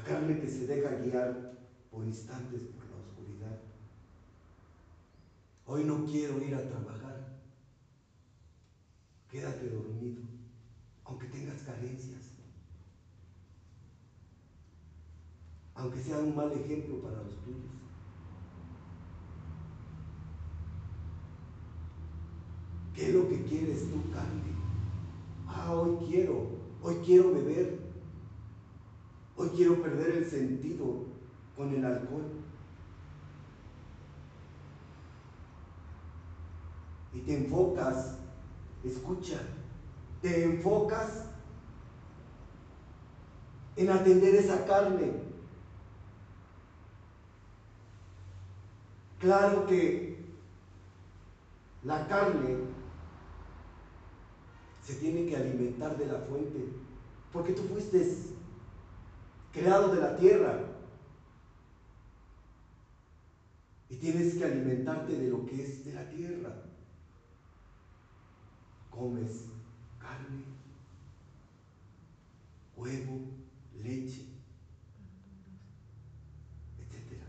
La 0.00 0.06
carne 0.06 0.40
que 0.40 0.48
se 0.48 0.66
deja 0.66 0.96
guiar 0.96 1.52
por 1.90 2.06
instantes 2.06 2.62
por 2.62 2.86
la 2.86 2.96
oscuridad. 2.96 3.58
Hoy 5.66 5.84
no 5.84 6.06
quiero 6.06 6.42
ir 6.42 6.54
a 6.54 6.66
trabajar. 6.66 7.38
Quédate 9.28 9.68
dormido, 9.68 10.22
aunque 11.04 11.26
tengas 11.26 11.60
carencias. 11.64 12.30
Aunque 15.74 16.00
sea 16.00 16.18
un 16.18 16.34
mal 16.34 16.50
ejemplo 16.52 17.02
para 17.02 17.22
los 17.22 17.36
tuyos. 17.42 17.70
¿Qué 22.94 23.08
es 23.08 23.14
lo 23.14 23.28
que 23.28 23.44
quieres 23.44 23.90
tú, 23.90 24.10
carne? 24.10 24.54
Ah, 25.46 25.74
hoy 25.74 25.98
quiero, 26.08 26.46
hoy 26.82 26.94
quiero 27.04 27.34
beber. 27.34 27.89
Hoy 29.40 29.48
quiero 29.56 29.80
perder 29.80 30.16
el 30.16 30.26
sentido 30.26 31.06
con 31.56 31.74
el 31.74 31.82
alcohol. 31.82 32.24
Y 37.14 37.20
te 37.20 37.38
enfocas, 37.38 38.18
escucha, 38.84 39.40
te 40.20 40.44
enfocas 40.44 41.24
en 43.76 43.88
atender 43.88 44.34
esa 44.34 44.66
carne. 44.66 45.10
Claro 49.20 49.66
que 49.66 50.22
la 51.82 52.06
carne 52.08 52.58
se 54.82 54.96
tiene 54.96 55.24
que 55.24 55.36
alimentar 55.36 55.96
de 55.96 56.04
la 56.04 56.18
fuente, 56.18 56.74
porque 57.32 57.54
tú 57.54 57.62
fuiste 57.62 58.00
creado 59.52 59.94
de 59.94 60.00
la 60.00 60.16
tierra 60.16 60.70
y 63.88 63.96
tienes 63.96 64.34
que 64.34 64.44
alimentarte 64.44 65.16
de 65.16 65.28
lo 65.28 65.44
que 65.46 65.62
es 65.62 65.84
de 65.84 65.92
la 65.92 66.08
tierra. 66.08 66.62
Comes 68.90 69.44
carne, 69.98 70.44
huevo, 72.76 73.20
leche, 73.82 74.26
etc. 76.78 77.20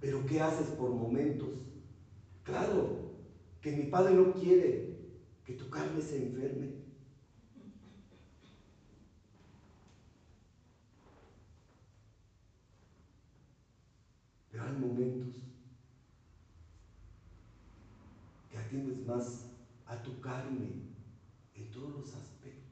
Pero 0.00 0.24
¿qué 0.26 0.40
haces 0.40 0.68
por 0.68 0.90
momentos? 0.90 1.50
Claro, 2.44 3.12
que 3.60 3.72
mi 3.72 3.84
padre 3.84 4.14
no 4.14 4.32
quiere 4.32 4.94
que 5.44 5.54
tu 5.54 5.68
carne 5.68 6.00
se 6.00 6.26
enferme. 6.26 6.84
Pero 14.50 14.63
hay 14.74 14.80
momentos 14.80 15.36
que 18.50 18.58
atiendes 18.58 19.06
más 19.06 19.46
a 19.86 20.02
tu 20.02 20.20
carne 20.20 20.70
en 21.54 21.70
todos 21.70 21.90
los 21.90 22.14
aspectos 22.14 22.64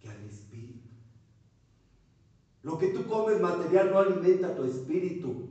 que 0.00 0.08
al 0.08 0.22
espíritu. 0.24 0.88
Lo 2.62 2.78
que 2.78 2.88
tú 2.88 3.06
comes 3.06 3.40
material 3.40 3.90
no 3.90 3.98
alimenta 3.98 4.54
tu 4.54 4.64
espíritu. 4.64 5.48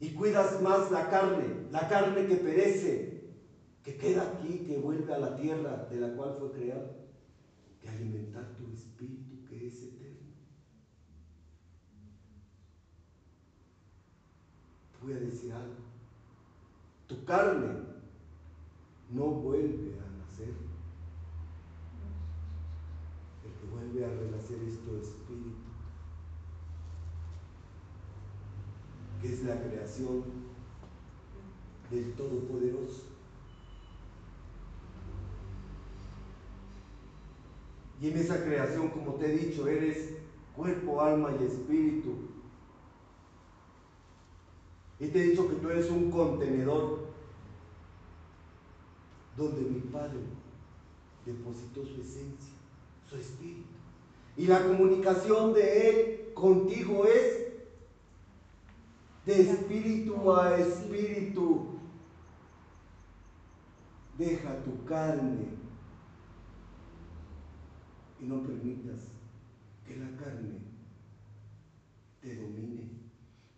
Y 0.00 0.10
cuidas 0.14 0.60
más 0.60 0.90
la 0.90 1.08
carne, 1.08 1.68
la 1.70 1.88
carne 1.88 2.26
que 2.26 2.36
perece, 2.36 3.34
que 3.84 3.96
queda 3.96 4.32
aquí, 4.32 4.64
que 4.66 4.78
vuelve 4.78 5.14
a 5.14 5.18
la 5.18 5.36
tierra 5.36 5.86
de 5.90 6.00
la 6.00 6.14
cual 6.14 6.36
fue 6.38 6.50
creado, 6.52 6.96
que 7.80 7.88
alimentar 7.88 8.56
tu 8.56 8.66
espíritu 8.72 9.44
que 9.48 9.68
es 9.68 9.82
eterno. 9.82 10.01
Voy 15.02 15.14
a 15.14 15.18
decir 15.18 15.52
algo. 15.52 15.74
Tu 17.08 17.24
carne 17.24 17.82
no 19.10 19.24
vuelve 19.26 19.94
a 19.98 20.18
nacer. 20.18 20.54
El 23.44 23.52
que 23.52 23.66
vuelve 23.72 24.04
a 24.04 24.08
renacer 24.08 24.62
es 24.62 24.78
tu 24.84 24.96
espíritu, 24.96 25.56
que 29.20 29.32
es 29.32 29.42
la 29.44 29.60
creación 29.60 30.22
del 31.90 32.12
Todopoderoso. 32.14 33.02
Y 38.00 38.08
en 38.08 38.16
esa 38.16 38.44
creación, 38.44 38.88
como 38.90 39.14
te 39.14 39.26
he 39.26 39.36
dicho, 39.36 39.66
eres 39.68 40.14
cuerpo, 40.56 41.00
alma 41.00 41.30
y 41.40 41.44
espíritu. 41.44 42.31
Y 45.02 45.08
te 45.08 45.20
he 45.20 45.30
dicho 45.30 45.48
que 45.48 45.56
tú 45.56 45.68
eres 45.68 45.90
un 45.90 46.12
contenedor 46.12 47.08
donde 49.36 49.62
mi 49.62 49.80
Padre 49.80 50.20
depositó 51.26 51.84
su 51.84 52.00
esencia, 52.00 52.54
su 53.10 53.16
espíritu. 53.16 53.66
Y 54.36 54.46
la 54.46 54.64
comunicación 54.64 55.54
de 55.54 55.88
Él 55.88 56.34
contigo 56.34 57.04
es 57.04 57.52
de 59.26 59.40
espíritu 59.40 60.32
a 60.32 60.56
espíritu. 60.56 61.80
Deja 64.16 64.62
tu 64.62 64.84
carne 64.84 65.48
y 68.20 68.24
no 68.24 68.40
permitas 68.44 69.00
que 69.84 69.96
la 69.96 70.16
carne 70.16 70.60
te 72.20 72.36
domine. 72.36 73.01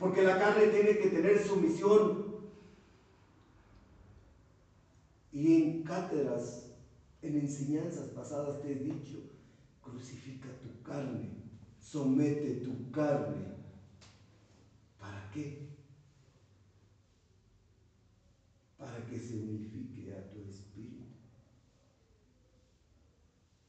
Porque 0.05 0.21
la 0.21 0.39
carne 0.39 0.67
tiene 0.67 0.99
que 0.99 1.09
tener 1.09 1.39
sumisión. 1.39 2.27
Y 5.33 5.55
en 5.55 5.83
cátedras, 5.83 6.67
en 7.23 7.39
enseñanzas 7.39 8.09
pasadas 8.09 8.61
te 8.61 8.73
he 8.73 8.75
dicho, 8.75 9.17
crucifica 9.81 10.51
tu 10.61 10.83
carne, 10.83 11.31
somete 11.81 12.57
tu 12.57 12.91
carne. 12.91 13.47
¿Para 14.99 15.31
qué? 15.31 15.71
Para 18.77 19.07
que 19.07 19.19
se 19.19 19.39
unifique 19.39 20.13
a 20.13 20.31
tu 20.31 20.43
espíritu. 20.43 21.15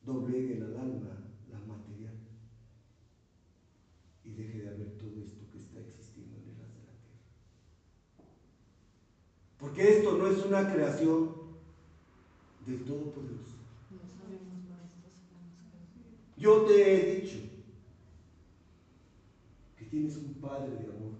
Dobleguen 0.04 0.64
al 0.64 0.76
alma 0.80 1.18
la 1.50 1.60
material 1.62 2.26
y 4.26 4.32
deje 4.32 4.64
de 4.64 4.70
haber 4.70 4.98
todo 4.98 5.24
esto 5.24 5.46
que 5.52 5.60
está 5.60 5.80
existiendo 5.80 6.36
en 6.38 6.50
el 6.50 6.62
haz 6.62 6.74
de 6.74 6.82
la 6.82 6.94
tierra. 7.00 7.22
Porque 9.76 9.92
esto 9.92 10.18
no 10.18 10.28
es 10.28 10.42
una 10.46 10.72
creación 10.72 11.32
del 12.66 12.86
Todopoderoso. 12.86 13.56
Yo 16.38 16.62
te 16.62 16.94
he 16.94 17.20
dicho 17.20 17.40
que 19.78 19.84
tienes 19.84 20.16
un 20.16 20.36
Padre 20.36 20.78
de 20.78 20.86
amor. 20.86 21.16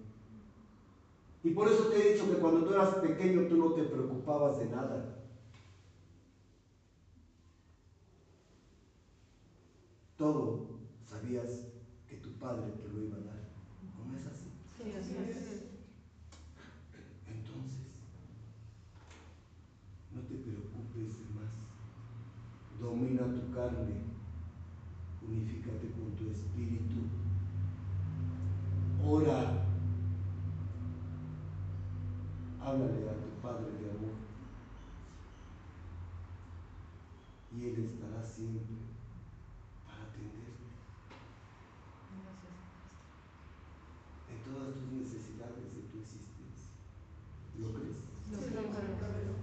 Y 1.44 1.50
por 1.50 1.68
eso 1.68 1.88
te 1.88 2.00
he 2.00 2.14
dicho 2.14 2.32
que 2.32 2.38
cuando 2.38 2.64
tú 2.64 2.74
eras 2.74 2.96
pequeño 2.96 3.50
tú 3.50 3.58
no 3.58 3.74
te 3.74 3.84
preocupabas 3.84 4.58
de 4.60 4.68
nada. 4.68 5.20
Todo 10.18 10.80
sabías 11.04 11.68
que 12.08 12.16
tu 12.16 12.30
Padre 12.40 12.72
te 12.82 12.88
lo 12.88 13.04
iba 13.04 13.18
a 13.18 13.20
dar. 13.20 13.50
¿No 14.08 14.18
es 14.18 14.26
así? 14.28 14.48
sí, 14.78 14.94
así 14.98 15.18
es. 15.18 15.66
Entonces, 17.28 17.86
no 20.16 20.22
te 20.22 20.36
preocupes 20.36 21.20
de 21.20 21.26
más. 21.36 21.52
Domina 22.96 23.24
tu 23.24 23.52
carne. 23.52 23.94
Unifícate 25.22 25.92
con 25.92 26.16
tu 26.16 26.30
espíritu. 26.32 27.02
Ora. 29.06 29.66
Háblale 32.62 33.10
a 33.10 33.14
tu 33.20 33.30
Padre 33.42 33.72
de 33.82 33.90
amor. 33.92 34.16
Y 37.54 37.66
Él 37.66 37.84
estará 37.84 38.24
siempre 38.24 38.78
para 39.86 40.04
atenderte 40.04 40.64
Gracias, 42.24 42.24
maestro. 42.24 42.52
en 44.32 44.40
todas 44.48 44.74
tus 44.74 44.92
necesidades 44.94 45.68
de 45.76 45.82
tu 45.92 46.00
existencia. 46.00 46.72
¿Lo 47.60 47.74
crees? 47.74 48.08
Lo 48.32 48.40
creo, 48.40 48.72
maestro. 48.72 49.36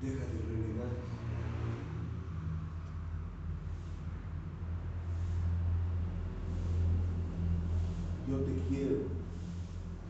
Deja 0.00 0.24
de 0.24 0.38
renegar. 0.48 1.14
Yo 8.28 8.38
te 8.38 8.52
quiero 8.68 8.96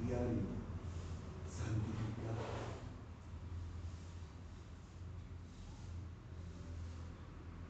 diario 0.06 0.42
santificar. 1.48 2.36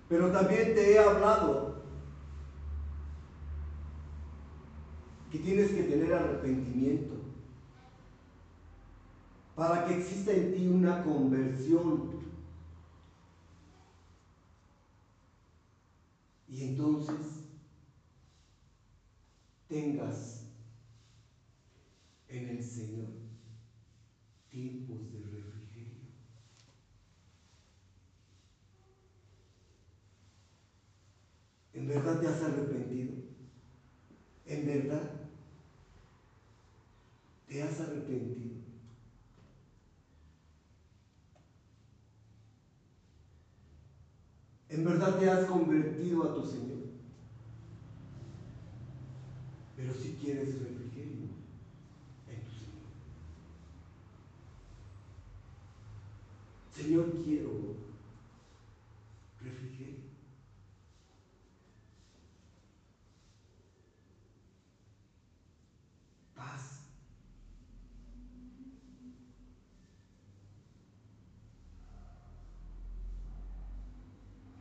Pero 0.09 0.23
también 0.35 0.75
te 0.75 0.93
he 0.93 0.99
hablado 0.99 1.77
que 5.31 5.39
tienes 5.39 5.73
que 5.73 5.85
tener 5.85 6.13
arrepentimiento 6.13 7.15
para 9.55 9.85
que 9.85 9.95
exista 9.95 10.33
en 10.33 10.53
ti 10.53 10.67
una 10.67 11.05
conversión. 11.05 12.11
Y 16.49 16.65
entonces 16.65 17.45
tengas 19.69 20.41
en 22.29 22.49
el 22.49 22.63
Señor 22.63 23.07
tiempos 24.51 25.13
de 25.13 25.21
refrigerio. 25.21 26.05
¿En 31.75 31.89
verdad 31.89 32.21
te 32.21 32.29
has 32.29 32.41
arrepentido? 32.41 33.15
¿En 34.47 34.65
verdad 34.65 35.11
te 37.49 37.63
has 37.63 37.81
arrepentido? 37.81 38.55
¿En 44.69 44.85
verdad 44.85 45.19
te 45.19 45.29
has 45.29 45.47
convertido 45.47 46.25
a 46.25 46.35
tu 46.35 46.45
Señor? 46.47 46.79
Pero 49.77 49.93
si 49.95 50.13
quieres 50.13 50.59
refrigerio 50.61 51.27
en 52.29 52.41
tu 52.41 52.51
Señor. 52.51 52.75
Señor, 56.73 57.23
quiero 57.25 57.51
refrigerio. 59.41 60.15
Paz. 66.35 66.81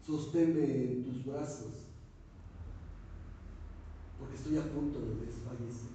Sosténme 0.05 0.65
en 0.65 1.03
tus 1.05 1.25
brazos, 1.25 1.87
porque 4.19 4.35
estoy 4.35 4.57
a 4.57 4.63
punto 4.63 4.99
de 4.99 5.25
desfallecer. 5.25 5.93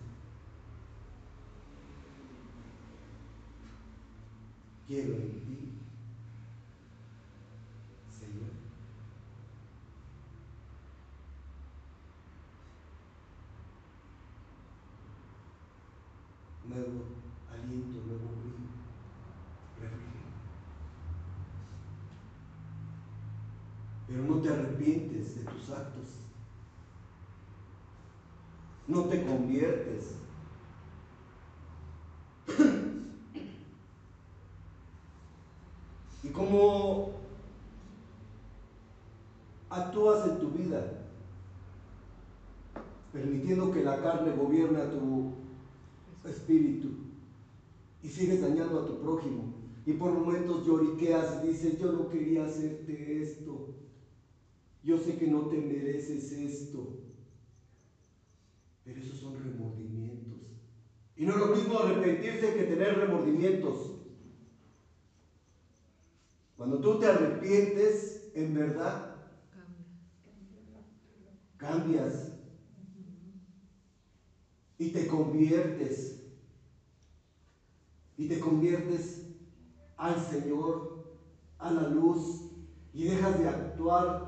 Quiero 4.87 5.13
en 5.13 5.33
ti, 5.45 5.59
Señor. 8.11 8.49
Nuevo 16.67 17.05
aliento, 17.53 17.99
nuevo 18.07 18.29
brillo, 18.41 18.73
refrigerio. 19.79 20.29
Pero 24.07 24.23
no 24.23 24.41
te 24.41 24.49
arrepientes 24.49 25.27
de 25.27 25.33
tus 25.51 25.71
actos. 25.71 26.05
No 28.87 29.05
te 29.05 29.25
conviertes. 29.25 30.15
y 36.23 36.29
cómo 36.31 37.13
actúas 39.71 40.27
en 40.29 40.39
tu 40.39 40.51
vida, 40.51 41.05
permitiendo 43.13 43.71
que 43.71 43.85
la 43.85 44.01
carne 44.03 44.33
gobierne 44.33 44.81
a 44.81 44.91
tu 44.91 45.33
espíritu 46.25 46.89
y 48.03 48.09
sigues 48.09 48.41
dañando 48.41 48.81
a 48.81 48.87
tu 48.87 49.01
prójimo. 49.01 49.55
Y 49.87 49.95
por 49.95 50.13
momentos 50.13 50.67
lloriqueas 50.67 51.43
y 51.43 51.49
dices, 51.49 51.79
yo 51.79 51.93
no 51.93 52.09
quería 52.09 52.45
hacerte 52.45 53.23
esto. 53.23 53.68
Yo 54.83 54.99
sé 54.99 55.17
que 55.17 55.27
no 55.27 55.49
te 55.49 55.61
mereces 55.61 56.33
esto. 56.33 56.87
Pero 58.85 59.01
esos 59.01 59.19
son 59.19 59.35
remordimientos. 59.35 60.39
Y 61.17 61.25
no 61.25 61.33
es 61.33 61.39
lo 61.41 61.49
mismo 61.49 61.79
arrepentirse 61.79 62.55
que 62.55 62.65
tener 62.65 62.97
remordimientos. 62.97 63.93
Cuando 66.57 66.81
tú 66.81 66.99
te 66.99 67.07
arrepientes, 67.07 68.31
en 68.35 68.55
verdad, 68.55 69.09
cambias 71.57 72.33
y 74.79 74.93
te 74.93 75.07
conviertes. 75.07 76.15
Y 78.17 78.27
te 78.27 78.41
conviertes 78.41 79.21
al 79.97 80.19
Señor, 80.19 80.97
a 81.59 81.71
la 81.71 81.89
luz, 81.89 82.43
y 82.93 83.05
dejas 83.05 83.39
de 83.39 83.49
actuar. 83.49 84.28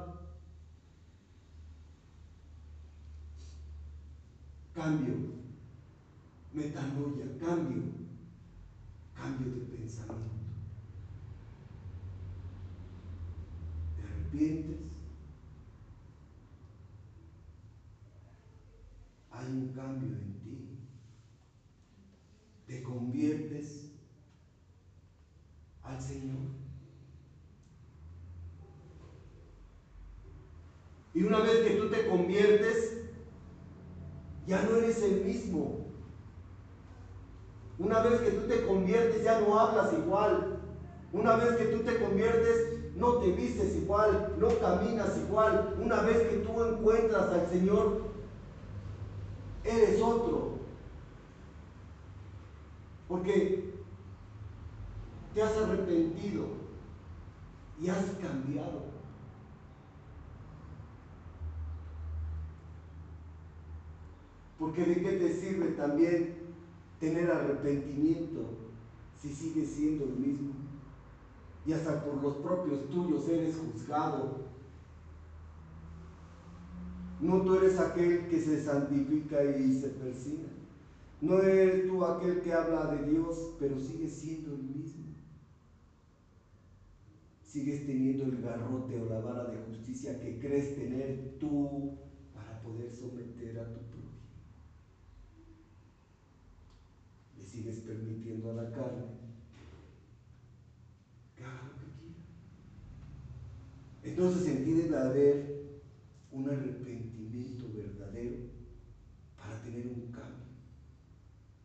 Cambio, 4.74 5.14
metanoia, 6.52 7.26
cambio, 7.38 7.82
cambio 9.14 9.52
de 9.52 9.76
pensamiento. 9.76 10.30
Te 13.97 14.02
arrepientes. 14.02 14.80
Hay 19.32 19.47
un 19.47 19.72
cambio 19.74 20.09
en 20.09 20.40
ti. 20.40 20.78
Te 22.66 22.82
conviertes 22.82 23.90
al 25.82 26.01
Señor. 26.01 26.60
Y 31.12 31.22
una 31.24 31.40
vez 31.40 31.66
que 31.66 31.74
tú 31.74 31.90
te 31.90 32.06
conviertes, 32.09 32.99
ya 34.47 34.62
no 34.62 34.77
eres 34.77 35.03
el 35.03 35.25
mismo. 35.25 35.87
Una 37.79 38.01
vez 38.01 38.21
que 38.21 38.33
tú 38.33 38.47
te 38.47 38.67
conviertes, 38.67 39.25
ya 39.25 39.41
no 39.41 39.59
hablas 39.59 39.93
igual. 39.93 40.59
Una 41.12 41.37
vez 41.37 41.57
que 41.57 41.65
tú 41.65 41.83
te 41.83 41.99
conviertes, 41.99 42.95
no 42.95 43.15
te 43.15 43.33
vistes 43.33 43.77
igual, 43.77 44.35
no 44.39 44.49
caminas 44.59 45.17
igual. 45.17 45.77
Una 45.83 46.03
vez 46.03 46.19
que 46.29 46.37
tú 46.37 46.62
encuentras 46.62 47.31
al 47.31 47.49
Señor, 47.49 48.03
eres 49.65 50.01
otro. 50.03 50.61
Porque 53.09 53.73
te 55.35 55.43
has 55.43 55.57
arrepentido 55.57 56.45
y 57.81 57.89
has 57.89 58.05
cambiado. 58.21 58.90
Porque 64.61 64.85
de 64.85 65.03
qué 65.03 65.12
te 65.12 65.32
sirve 65.32 65.69
también 65.69 66.35
tener 67.01 67.31
arrepentimiento 67.31 68.59
si 69.19 69.31
sigues 69.31 69.70
siendo 69.70 70.05
el 70.05 70.16
mismo. 70.16 70.53
Y 71.66 71.73
hasta 71.73 72.05
por 72.05 72.23
los 72.23 72.37
propios 72.37 72.91
tuyos 72.91 73.27
eres 73.28 73.57
juzgado. 73.57 74.51
No 77.20 77.43
tú 77.43 77.55
eres 77.55 77.78
aquel 77.78 78.28
que 78.28 78.39
se 78.39 78.62
santifica 78.62 79.43
y 79.43 79.73
se 79.73 79.89
persina. 79.89 80.49
No 81.23 81.41
eres 81.41 81.87
tú 81.89 82.05
aquel 82.05 82.43
que 82.43 82.53
habla 82.53 82.95
de 82.95 83.11
Dios, 83.11 83.55
pero 83.59 83.81
sigues 83.81 84.12
siendo 84.12 84.55
el 84.55 84.62
mismo. 84.62 85.05
Sigues 87.43 87.87
teniendo 87.87 88.24
el 88.24 88.43
garrote 88.43 89.01
o 89.01 89.07
la 89.07 89.20
vara 89.20 89.45
de 89.45 89.59
justicia 89.65 90.20
que 90.20 90.39
crees 90.39 90.77
tener 90.77 91.37
tú 91.41 91.99
para 92.35 92.61
poder 92.61 92.91
someter 92.91 93.59
a 93.59 93.65
tu 93.65 93.81
prójimo. 93.81 94.11
Le 97.35 97.39
sigues 97.51 97.81
permitiendo 97.81 98.51
a 98.51 98.62
la 98.62 98.70
carne 98.70 99.06
que 101.36 101.44
haga 101.44 101.62
lo 101.64 101.78
que 101.81 101.90
quiera. 101.98 102.20
Entonces 104.05 104.48
en 104.48 104.64
ti 104.64 104.72
debe 104.72 104.97
haber 104.97 105.82
un 106.31 106.48
arrepentimiento 106.48 107.72
verdadero 107.74 108.36
para 109.36 109.60
tener 109.62 109.89
un 109.89 110.12
cambio. 110.12 110.47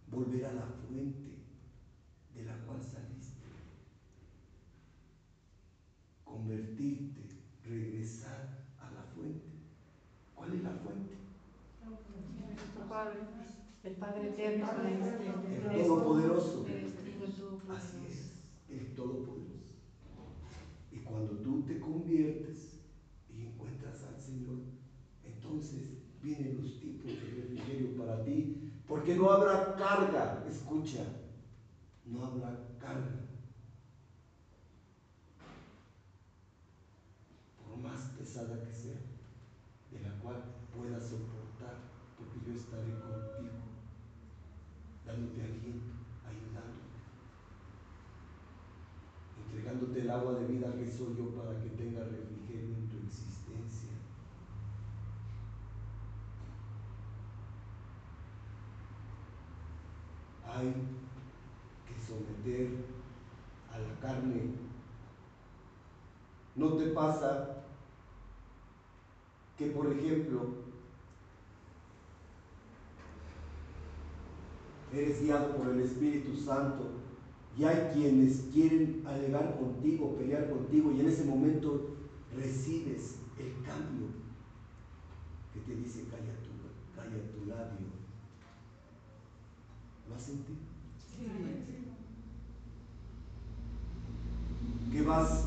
Volver 0.07 0.45
a 0.45 0.53
la 0.53 0.66
fuente 0.66 1.44
de 2.34 2.44
la 2.45 2.57
cual 2.66 2.82
saliste. 2.82 3.44
Convertirte, 6.24 7.22
regresar 7.64 8.66
a 8.80 8.91
la 8.91 9.03
fuente. 9.14 9.45
¿Cuál 10.34 10.53
es 10.53 10.64
la 10.64 10.72
fuente? 10.72 11.16
Padre, 12.90 13.35
el 13.86 13.95
Padre 13.98 14.30
eterno, 14.30 14.68
tú, 14.68 14.82
el 15.72 15.84
Todopoderoso. 15.84 16.66
Así 17.70 17.98
es, 18.10 18.32
el 18.70 18.95
Todopoderoso. 18.95 19.76
Y 20.91 20.98
cuando 20.98 21.34
tú 21.38 21.62
te 21.64 21.80
conviertes 21.80 22.80
y 23.30 23.45
encuentras 23.45 24.03
al 24.03 24.20
Señor, 24.20 24.57
entonces 25.24 25.99
vienen 26.22 26.62
los 26.64 26.80
tiempos 26.80 27.12
de 27.12 27.41
refrigerio 27.41 27.95
para 27.95 28.24
ti, 28.24 28.72
porque 28.88 29.16
no 29.16 29.30
habrá 29.30 29.76
carga, 29.76 30.44
escucha, 30.49 31.06
no 32.06 32.26
habrá 32.26 32.78
carga. 32.80 33.22
Por 37.68 37.78
más 37.84 38.02
pesada 38.18 38.64
que 38.64 38.74
sea, 38.74 38.98
de 39.91 40.02
la 40.02 40.20
cual 40.22 40.44
puedas 40.76 41.03
soportar, 41.03 41.78
porque 42.18 42.40
yo 42.48 42.57
estaré 42.57 42.90
contigo. 42.90 43.15
La 45.16 45.22
dándote 45.22 45.44
aliento, 45.44 45.94
ayudándote, 46.28 47.00
entregándote 49.46 50.02
el 50.02 50.10
agua 50.10 50.34
de 50.34 50.48
vida 50.48 50.76
que 50.76 50.92
soy 50.92 51.16
yo 51.16 51.30
para 51.30 51.62
que 51.62 51.70
tenga 51.70 52.04
refrigerio 52.04 52.76
en 52.76 52.90
tu 52.90 52.98
existencia. 52.98 53.92
Hay 60.54 60.74
que 61.88 62.02
someter 62.02 62.86
a 63.72 63.80
la 63.80 64.00
carne. 64.02 64.52
¿No 66.58 66.74
te 66.74 66.88
pasa 66.88 67.64
que, 69.58 69.68
por 69.68 69.94
ejemplo, 69.94 70.65
eres 75.02 75.22
guiado 75.22 75.56
por 75.56 75.70
el 75.70 75.82
Espíritu 75.82 76.36
Santo 76.36 76.92
y 77.58 77.64
hay 77.64 77.92
quienes 77.94 78.48
quieren 78.54 79.04
alegar 79.06 79.58
contigo, 79.58 80.16
pelear 80.18 80.50
contigo 80.50 80.92
y 80.92 81.00
en 81.00 81.08
ese 81.08 81.24
momento 81.26 81.96
recibes 82.36 83.16
el 83.40 83.54
cambio 83.66 84.08
que 85.54 85.60
te 85.62 85.76
dice 85.76 86.04
calla 86.10 86.34
tu, 86.44 86.96
calla 86.96 87.32
tu 87.32 87.46
labio. 87.46 87.88
¿Lo 90.10 90.16
has 90.16 90.22
sentido? 90.22 90.60
Que 94.92 95.02
vas 95.02 95.46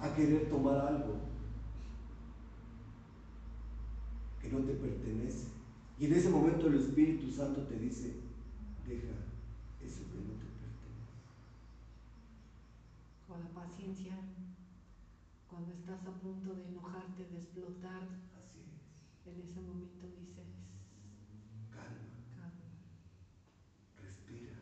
a 0.00 0.14
querer 0.14 0.48
tomar 0.48 0.78
algo 0.78 1.16
que 4.40 4.48
no 4.50 4.60
te 4.60 4.72
pertenece. 4.72 5.59
Y 6.00 6.06
en 6.06 6.14
ese 6.14 6.30
momento 6.30 6.66
el 6.68 6.76
Espíritu 6.80 7.30
Santo 7.30 7.60
te 7.64 7.78
dice, 7.78 8.14
deja 8.88 9.12
eso 9.84 10.00
que 10.10 10.16
no 10.16 10.32
te 10.40 10.46
pertenece. 10.48 11.04
O 13.28 13.36
la 13.36 13.50
paciencia, 13.50 14.16
cuando 15.46 15.74
estás 15.74 16.00
a 16.06 16.12
punto 16.20 16.54
de 16.54 16.68
enojarte, 16.68 17.24
de 17.30 17.36
explotar, 17.40 18.02
Así 18.40 18.60
es. 18.64 18.80
en 19.26 19.42
ese 19.42 19.60
momento 19.60 20.06
dices, 20.18 20.48
Calma, 21.70 22.08
calma, 22.34 22.70
respira. 24.00 24.56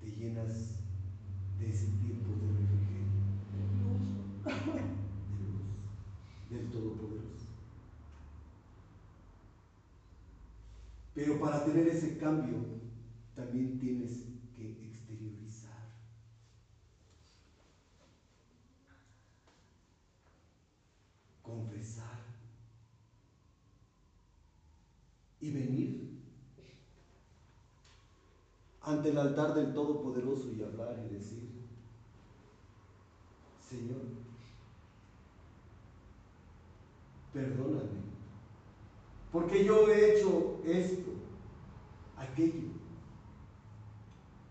Te 0.00 0.10
llenas 0.10 0.78
de 1.58 1.70
ese 1.70 1.86
tiempo 2.00 2.30
de 2.32 2.48
refrigerio, 2.48 3.20
de 3.52 3.60
luz, 3.84 4.06
del 6.48 6.70
Todopoderoso. 6.70 7.48
Pero 11.18 11.36
para 11.40 11.64
tener 11.64 11.88
ese 11.88 12.16
cambio, 12.16 12.58
también 13.34 13.76
tienes 13.80 14.22
que 14.54 14.86
exteriorizar. 14.86 15.82
Confesar. 21.42 22.20
Y 25.40 25.50
venir 25.50 26.08
ante 28.82 29.08
el 29.08 29.18
altar 29.18 29.54
del 29.54 29.74
Todopoderoso 29.74 30.52
y 30.52 30.62
hablar 30.62 31.04
y 31.04 31.08
decir, 31.08 31.48
Señor, 33.68 34.02
perdóname, 37.32 38.07
porque 39.32 39.64
yo 39.64 39.88
he 39.88 40.14
hecho 40.14 40.60
esto, 40.64 41.10
aquello, 42.16 42.68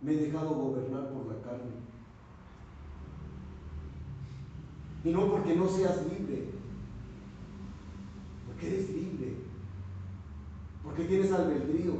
me 0.01 0.13
he 0.13 0.17
dejado 0.17 0.49
gobernar 0.49 1.09
por 1.09 1.25
la 1.27 1.41
carne. 1.41 1.71
Y 5.03 5.11
no 5.11 5.31
porque 5.31 5.55
no 5.55 5.67
seas 5.67 6.05
libre, 6.07 6.49
porque 8.45 8.67
eres 8.67 8.89
libre, 8.89 9.35
porque 10.83 11.05
tienes 11.05 11.31
albedrío, 11.31 11.93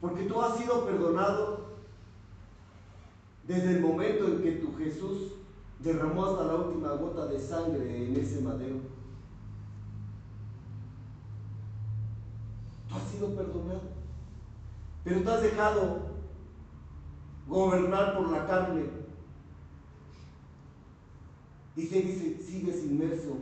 porque 0.00 0.24
tú 0.24 0.42
has 0.42 0.58
sido 0.58 0.84
perdonado 0.84 1.64
desde 3.46 3.76
el 3.76 3.80
momento 3.80 4.26
en 4.26 4.42
que 4.42 4.52
tu 4.52 4.74
Jesús 4.76 5.32
derramó 5.80 6.26
hasta 6.26 6.44
la 6.44 6.56
última 6.56 6.92
gota 6.92 7.26
de 7.26 7.38
sangre 7.38 8.06
en 8.06 8.16
ese 8.16 8.40
madero. 8.40 8.76
Tú 12.72 12.78
has 12.94 13.10
sido 13.10 13.34
perdonado, 13.34 13.82
pero 15.02 15.22
te 15.22 15.30
has 15.30 15.42
dejado 15.42 16.14
gobernar 17.48 18.16
por 18.16 18.30
la 18.30 18.46
carne 18.46 18.84
y 21.76 21.82
sigues, 21.82 22.46
sigues 22.46 22.84
inmerso 22.84 23.36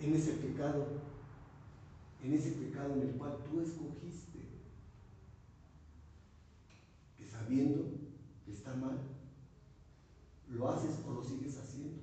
en 0.00 0.14
ese 0.14 0.32
pecado, 0.32 0.86
en 2.22 2.34
ese 2.34 2.50
pecado 2.50 2.94
en 2.94 3.02
el 3.02 3.14
cual 3.16 3.38
tú 3.50 3.60
escogiste, 3.60 4.40
que 7.16 7.26
sabiendo 7.26 7.84
que 8.44 8.52
está 8.52 8.74
mal, 8.74 8.98
lo 10.50 10.68
haces 10.68 11.00
o 11.08 11.12
lo 11.12 11.24
sigues 11.24 11.58
haciendo. 11.58 12.02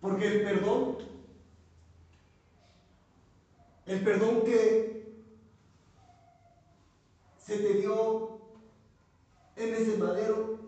Porque 0.00 0.26
el 0.26 0.42
perdón, 0.42 1.09
el 3.90 4.04
perdón 4.04 4.44
que 4.44 5.24
se 7.44 7.58
te 7.58 7.74
dio 7.74 8.38
en 9.56 9.74
ese 9.74 9.96
madero, 9.98 10.60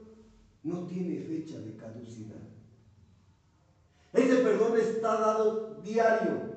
no 0.65 0.86
tiene 0.86 1.20
fecha 1.20 1.61
de 1.61 1.77
caducidad. 1.77 2.40
Ese 4.12 4.43
perdón 4.43 4.77
está 4.77 5.20
dado 5.20 5.74
diario. 5.85 6.53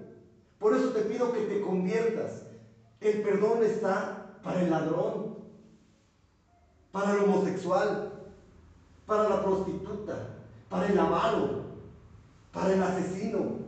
Por 0.57 0.75
eso 0.75 0.89
te 0.89 1.01
pido 1.01 1.31
que 1.33 1.41
te 1.41 1.61
conviertas. 1.61 2.47
El 2.99 3.21
perdón 3.21 3.63
está 3.63 4.39
para 4.43 4.61
el 4.63 4.71
ladrón, 4.71 5.35
para 6.91 7.13
el 7.13 7.19
homosexual, 7.25 8.11
para 9.05 9.29
la 9.29 9.43
prostituta, 9.43 10.29
para 10.67 10.87
el 10.87 10.97
avaro, 10.97 11.65
para 12.51 12.73
el 12.73 12.81
asesino. 12.81 13.59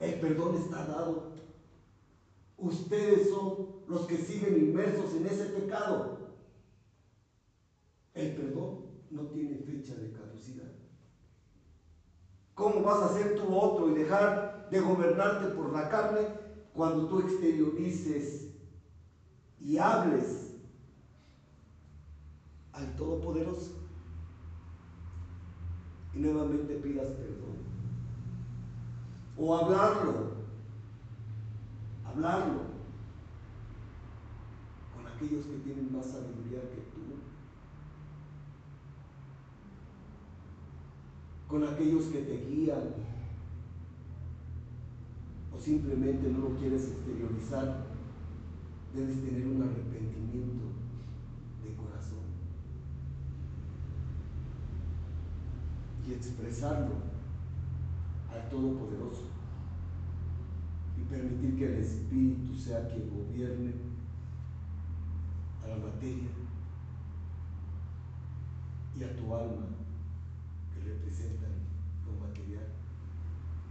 El 0.00 0.14
perdón 0.14 0.56
está 0.56 0.86
dado. 0.86 1.34
Ustedes 2.64 3.28
son 3.28 3.66
los 3.88 4.06
que 4.06 4.16
siguen 4.16 4.58
inmersos 4.58 5.12
en 5.12 5.26
ese 5.26 5.44
pecado. 5.50 6.16
El 8.14 8.32
perdón 8.32 8.86
no 9.10 9.26
tiene 9.26 9.58
fecha 9.58 9.94
de 9.96 10.10
caducidad. 10.12 10.70
¿Cómo 12.54 12.82
vas 12.82 13.02
a 13.02 13.12
ser 13.12 13.36
tú 13.36 13.54
otro 13.54 13.90
y 13.90 13.94
dejar 13.94 14.68
de 14.70 14.80
gobernarte 14.80 15.48
por 15.48 15.74
la 15.74 15.90
carne 15.90 16.26
cuando 16.72 17.06
tú 17.06 17.20
exteriorices 17.20 18.48
y 19.60 19.76
hables 19.76 20.54
al 22.72 22.96
Todopoderoso? 22.96 23.72
Y 26.14 26.18
nuevamente 26.18 26.76
pidas 26.76 27.08
perdón. 27.08 27.58
O 29.36 29.54
hablarlo. 29.54 30.43
Hablarlo 32.14 32.60
con 34.94 35.04
aquellos 35.04 35.46
que 35.46 35.58
tienen 35.64 35.92
más 35.92 36.06
sabiduría 36.06 36.60
que 36.60 36.82
tú. 36.94 37.00
con 41.48 41.62
aquellos 41.62 42.06
que 42.06 42.22
te 42.22 42.46
guían 42.48 42.94
o 45.54 45.60
simplemente 45.60 46.28
no 46.28 46.48
lo 46.48 46.56
quieres 46.56 46.88
exteriorizar, 46.88 47.84
debes 48.92 49.22
tener 49.22 49.46
un 49.46 49.62
arrepentimiento 49.62 50.64
de 51.62 51.74
corazón 51.76 52.24
y 56.08 56.12
expresarlo 56.12 56.94
al 58.32 58.50
Todopoderoso 58.50 59.33
permitir 61.14 61.56
que 61.56 61.66
el 61.66 61.78
Espíritu 61.80 62.54
sea 62.54 62.88
quien 62.88 63.08
gobierne 63.08 63.72
a 65.62 65.68
la 65.68 65.76
materia 65.76 66.28
y 68.96 69.04
a 69.04 69.16
tu 69.16 69.34
alma 69.34 69.66
que 70.72 70.80
representan 70.80 71.52
lo 72.06 72.26
material, 72.26 72.66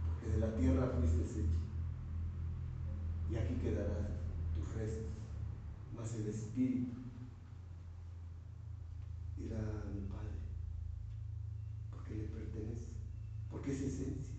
porque 0.06 0.32
de 0.32 0.38
la 0.38 0.54
tierra 0.54 0.88
fuiste 0.98 1.40
hecho 1.40 1.60
y 3.30 3.36
aquí 3.36 3.54
quedarán 3.54 4.08
tus 4.54 4.74
restos, 4.74 5.12
mas 5.96 6.14
el 6.14 6.28
Espíritu 6.28 6.92
irá 9.38 9.58
a 9.58 9.90
mi 9.92 10.00
Padre, 10.08 10.38
porque 11.90 12.14
le 12.14 12.24
pertenece, 12.24 12.88
porque 13.50 13.72
es 13.72 13.82
esencia, 13.82 14.33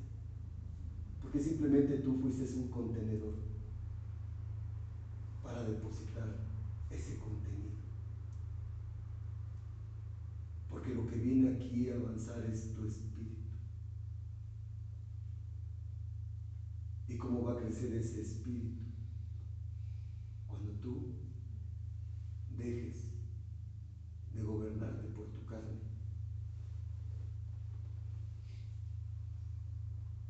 que 1.36 1.44
simplemente 1.44 1.98
tú 1.98 2.18
fuiste 2.22 2.45
un 2.57 2.70
contenedor 2.70 3.34
para 5.44 5.66
depositar 5.66 6.34
ese 6.90 7.18
contenido. 7.18 7.74
Porque 10.70 10.95
lo 10.95 11.06
que 11.06 11.18
viene 11.18 11.56
aquí 11.56 11.90
a 11.90 11.95
avanzar 11.95 12.45
es 12.45 12.74
tu 12.74 12.88
espíritu. 12.88 13.41
¿Y 17.10 17.18
cómo 17.18 17.44
va 17.44 17.52
a 17.52 17.57
crecer 17.57 17.91
ese 17.91 18.22
espíritu? 18.22 18.84
Cuando 20.48 20.72
tú 20.76 21.16
dejes 22.57 23.10
de 24.34 24.41
gobernarte 24.41 25.10
por 25.10 25.28
tu 25.32 25.45
carne. 25.45 25.82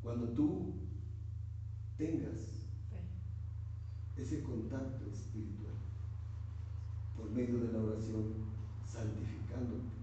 Cuando 0.02 0.30
tú 0.30 0.85
tengas 1.96 2.62
ese 4.16 4.42
contacto 4.42 5.10
espiritual 5.10 5.74
por 7.16 7.30
medio 7.30 7.58
de 7.58 7.72
la 7.72 7.78
oración, 7.80 8.34
santificándote 8.84 9.96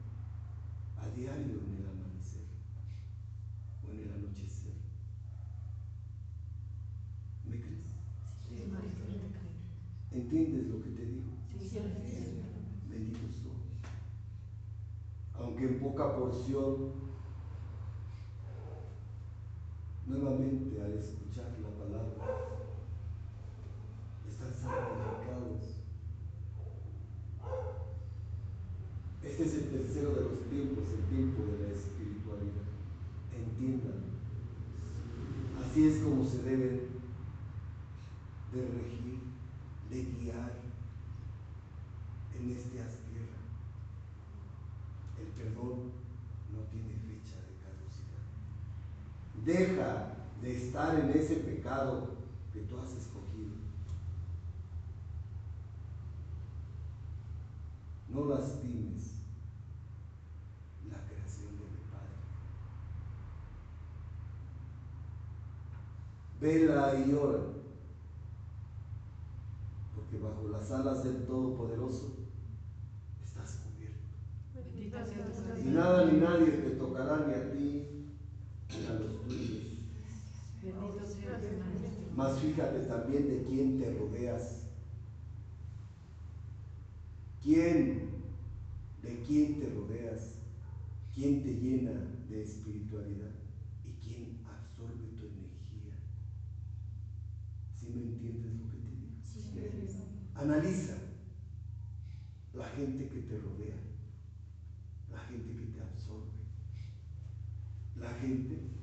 a 0.98 1.08
diario 1.16 1.60
en 1.62 1.78
el 1.78 1.90
amanecer 1.90 2.46
o 3.86 3.92
en 3.92 4.00
el 4.00 4.12
anochecer. 4.12 4.74
¿Me 7.46 7.60
crees? 7.60 7.86
Sí. 8.48 8.72
¿Entiendes 10.12 10.68
lo 10.68 10.84
que 10.84 10.90
te 10.92 11.06
digo? 11.06 11.32
Sí, 11.52 11.60
sí, 11.60 11.80
sí. 12.06 12.42
Bendito 12.90 13.28
soy. 13.28 13.52
Aunque 15.34 15.66
en 15.66 15.80
poca 15.80 16.16
porción, 16.16 16.92
nuevamente 20.08 20.82
al 20.82 20.94
escuchar 20.94 21.56
la 21.62 21.70
palabra, 21.70 22.14
están 24.28 24.54
santificados. 24.54 25.84
Este 29.24 29.44
es 29.44 29.54
el 29.56 29.70
tercero 29.70 30.10
de 30.16 30.22
los 30.22 30.50
tiempos, 30.50 30.86
el 30.90 31.06
tiempo 31.16 31.44
de 31.44 31.68
la 31.68 31.74
espiritualidad. 31.74 32.68
Entiendan. 33.34 34.04
Así 35.64 35.88
es 35.88 36.04
como 36.04 36.26
se 36.26 36.44
deben 36.44 36.94
de 38.54 38.62
regir, 38.62 39.20
de 39.90 40.04
guiar 40.04 40.54
en 42.38 42.52
este 42.52 42.82
haz 42.82 42.98
tierra. 43.10 43.40
El 45.20 45.28
perdón 45.28 45.92
no 46.52 46.60
tiene 46.70 46.94
fecha 46.94 47.38
de 47.42 47.58
caducidad. 47.64 48.28
Deja 49.46 50.16
de 50.42 50.56
estar 50.56 51.00
en 51.00 51.10
ese 51.10 51.36
pecado 51.38 52.10
que 52.54 52.62
tú 52.62 52.78
has 52.78 52.92
escogido. 52.94 53.52
No 58.10 58.26
lastimes 58.26 59.16
la 60.90 61.00
creación 61.08 61.58
de 61.58 61.66
mi 61.66 61.82
Padre. 61.92 62.18
Vela 66.40 67.06
y 67.06 67.14
ora, 67.14 67.40
porque 69.96 70.20
bajo 70.20 70.48
las 70.50 70.72
alas 70.72 71.04
del 71.04 71.26
Todopoderoso 71.26 72.16
estás 73.24 73.58
cubierto. 73.58 74.04
Y 75.60 75.70
nada 75.70 76.06
ni 76.06 76.20
nadie 76.20 76.52
te 76.52 76.70
tocará 76.72 77.26
ni 77.26 77.34
a 77.34 77.52
ti 77.52 77.88
ni 78.70 78.86
a 78.86 78.94
los 78.94 79.22
tuyos. 79.24 79.64
Bendito 80.62 81.06
sea 81.06 81.14
tu 81.14 81.22
maestro. 81.22 81.33
Mas 82.16 82.40
fíjate 82.40 82.80
también 82.86 83.28
de 83.28 83.44
quién 83.44 83.80
te 83.80 83.94
rodeas. 83.98 84.68
¿Quién? 87.42 88.10
¿De 89.02 89.20
quién 89.28 89.60
te 89.60 89.70
rodeas? 89.70 90.36
¿Quién 91.14 91.44
te 91.44 91.54
llena 91.54 91.92
de 92.30 92.44
espiritualidad? 92.44 93.32
¿Y 93.84 93.92
quién 94.06 94.40
absorbe 94.48 95.08
tu 95.20 95.26
energía? 95.26 95.94
¿Sí 97.76 97.88
me 97.94 98.02
entiendes 98.04 98.54
lo 98.60 98.72
que 98.72 98.78
te 98.78 99.78
digo? 99.78 100.04
Analiza 100.36 100.96
la 102.54 102.66
gente 102.70 103.10
que 103.10 103.22
te 103.22 103.38
rodea, 103.40 103.76
la 105.12 105.20
gente 105.20 105.56
que 105.56 105.66
te 105.74 105.82
absorbe, 105.82 106.32
la 108.00 108.10
gente 108.16 108.83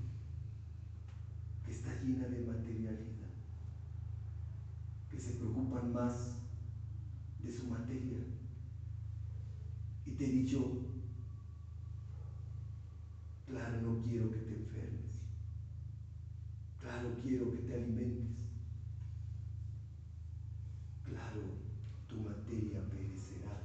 llena 2.02 2.28
de 2.28 2.40
materialidad, 2.40 3.30
que 5.10 5.18
se 5.18 5.34
preocupan 5.34 5.92
más 5.92 6.36
de 7.42 7.52
su 7.52 7.66
materia. 7.66 8.18
Y 10.06 10.12
te 10.12 10.24
he 10.24 10.28
dicho, 10.28 10.82
claro, 13.46 13.82
no 13.82 14.02
quiero 14.02 14.30
que 14.30 14.38
te 14.38 14.54
enfermes, 14.54 15.20
claro, 16.78 17.14
quiero 17.22 17.52
que 17.52 17.58
te 17.58 17.74
alimentes, 17.74 18.36
claro, 21.04 21.42
tu 22.08 22.16
materia 22.20 22.88
perecerá, 22.90 23.62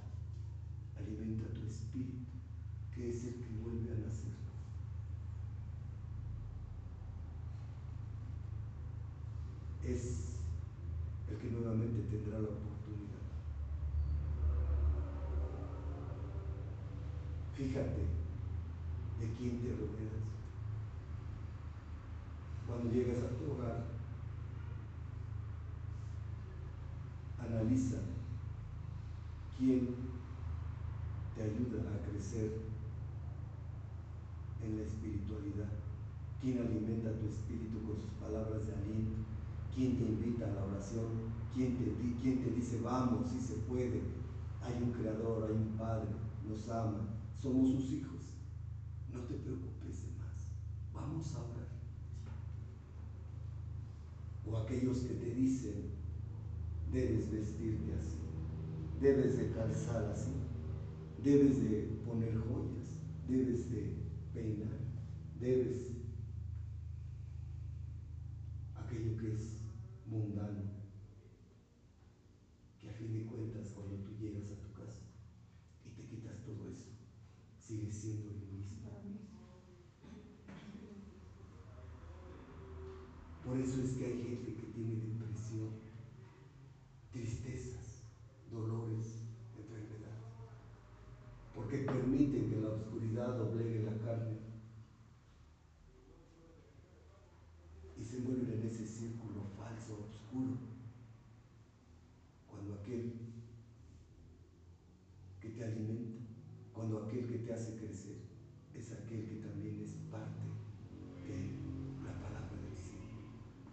alimenta 0.97 1.53
tu 1.53 1.65
espíritu, 1.65 2.25
que 2.93 3.09
es 3.09 3.23
el 3.25 3.35
que 3.35 3.49
vuelve 3.61 3.91
a 3.91 4.07
nacer. 4.07 4.45
es 9.87 10.39
el 11.29 11.37
que 11.37 11.49
nuevamente 11.51 12.01
tendrá 12.09 12.39
la 12.39 12.49
oportunidad. 12.49 13.25
Fíjate 17.53 18.01
de 19.19 19.33
quién 19.37 19.61
te 19.61 19.69
rodeas. 19.69 20.25
Cuando 22.67 22.91
llegas 22.91 23.19
a 23.19 23.37
tu 23.37 23.51
hogar, 23.51 23.85
analiza 27.39 27.97
quién 29.57 29.95
te 31.35 31.43
ayuda 31.43 31.81
a 31.91 32.09
crecer 32.09 32.59
en 34.63 34.77
la 34.77 34.83
espiritualidad, 34.83 35.69
quién 36.41 36.57
alimenta 36.57 37.19
tu 37.19 37.27
espíritu 37.27 37.83
con 37.83 38.01
sus 38.01 38.11
palabras 38.19 38.65
de 38.65 38.73
aliento, 38.73 39.25
quién 39.75 39.97
te 39.97 40.05
invita 40.05 40.45
a 40.45 40.53
la 40.53 40.65
quién 41.55 42.43
te 42.43 42.51
dice, 42.51 42.81
vamos, 42.83 43.29
si 43.29 43.39
se 43.39 43.55
puede, 43.61 44.01
hay 44.61 44.83
un 44.83 44.91
creador, 44.91 45.49
hay 45.49 45.55
un 45.55 45.77
padre, 45.77 46.09
nos 46.47 46.67
ama, 46.69 47.07
somos 47.37 47.69
sus 47.69 47.91
hijos, 47.93 48.35
no 49.13 49.21
te 49.21 49.35
preocupes 49.35 50.03
de 50.03 50.11
más, 50.19 50.51
vamos 50.93 51.33
a 51.35 51.39
orar. 51.39 51.67
O 54.45 54.57
aquellos 54.57 54.99
que 54.99 55.13
te 55.13 55.33
dicen, 55.33 55.91
debes 56.91 57.31
vestirte 57.31 57.93
así, 57.93 58.19
debes 59.01 59.37
de 59.37 59.51
calzar 59.51 60.05
así, 60.05 60.33
debes 61.23 61.63
de 61.63 62.01
poner 62.05 62.37
joyas, 62.37 62.99
debes 63.27 63.71
de 63.71 63.95
peinar, 64.33 64.77
debes 65.39 65.91
aquello 68.75 69.17
que 69.17 69.33
es 69.33 69.63
mundano, 70.05 70.63
que 72.79 72.89
a 72.89 72.93
fin 72.93 73.13
de 73.13 73.25
cuentas 73.25 73.69
cuando 73.73 73.95
tú 73.95 74.11
llegas 74.19 74.51
a 74.51 74.61
tu 74.61 74.71
casa 74.73 75.01
y 75.85 75.89
te 75.89 76.05
quitas 76.05 76.43
todo 76.45 76.69
eso, 76.69 76.91
sigues 77.59 77.95
siendo 77.95 78.29
el 78.29 78.41
mismo. 78.53 78.75
Por 83.43 83.59
eso 83.59 83.81
es 83.81 83.91
que 83.93 84.05
hay 84.05 84.23
gente 84.23 84.55
que 84.55 84.67
tiene 84.73 84.95
depresión, 84.95 85.69
tristezas, 87.11 88.03
dolores, 88.51 89.21
enfermedades, 89.57 90.33
porque 91.53 91.79
permiten 91.79 92.49
que 92.49 92.61
la 92.61 92.69
oscuridad 92.69 93.37
doblegue 93.37 93.83
la 93.83 93.97
carne 93.99 94.37
y 97.97 98.03
se 98.03 98.19
mueven 98.19 98.51
en 98.51 98.67
ese 98.67 98.85
círculo 98.85 99.43
falso, 99.57 100.07
oscuro, 100.09 100.57
cuando 102.49 102.73
aquel 102.81 103.13
que 105.39 105.49
te 105.49 105.63
alimenta, 105.63 106.23
cuando 106.73 107.03
aquel 107.03 107.27
que 107.27 107.37
te 107.37 107.53
hace 107.53 107.77
crecer, 107.77 108.17
es 108.73 108.91
aquel 108.91 109.25
que 109.27 109.35
también 109.35 109.81
es 109.81 109.91
parte 110.11 110.41
de 111.25 111.51
la 112.03 112.13
palabra 112.19 112.57
del 112.61 112.75
cielo. 112.75 113.01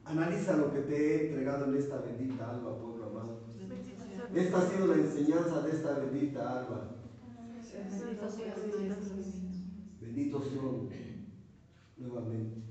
Analiza 0.05 0.57
lo 0.57 0.73
que 0.73 0.81
te 0.81 1.35
en 1.65 1.77
esta 1.77 2.01
bendita 2.01 2.51
alba, 2.51 2.79
pueblo 2.79 3.11
amado. 3.11 3.41
Esta 4.35 4.59
ha 4.59 4.69
sido 4.69 4.87
la 4.89 4.95
enseñanza 4.95 5.63
de 5.63 5.71
esta 5.71 5.99
bendita 5.99 6.61
alba. 6.61 6.97
Bendito 10.01 10.43
son 10.43 10.89
nuevamente, 11.97 12.63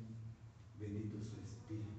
bendito 0.79 1.17
su 1.19 1.39
Espíritu. 1.41 1.91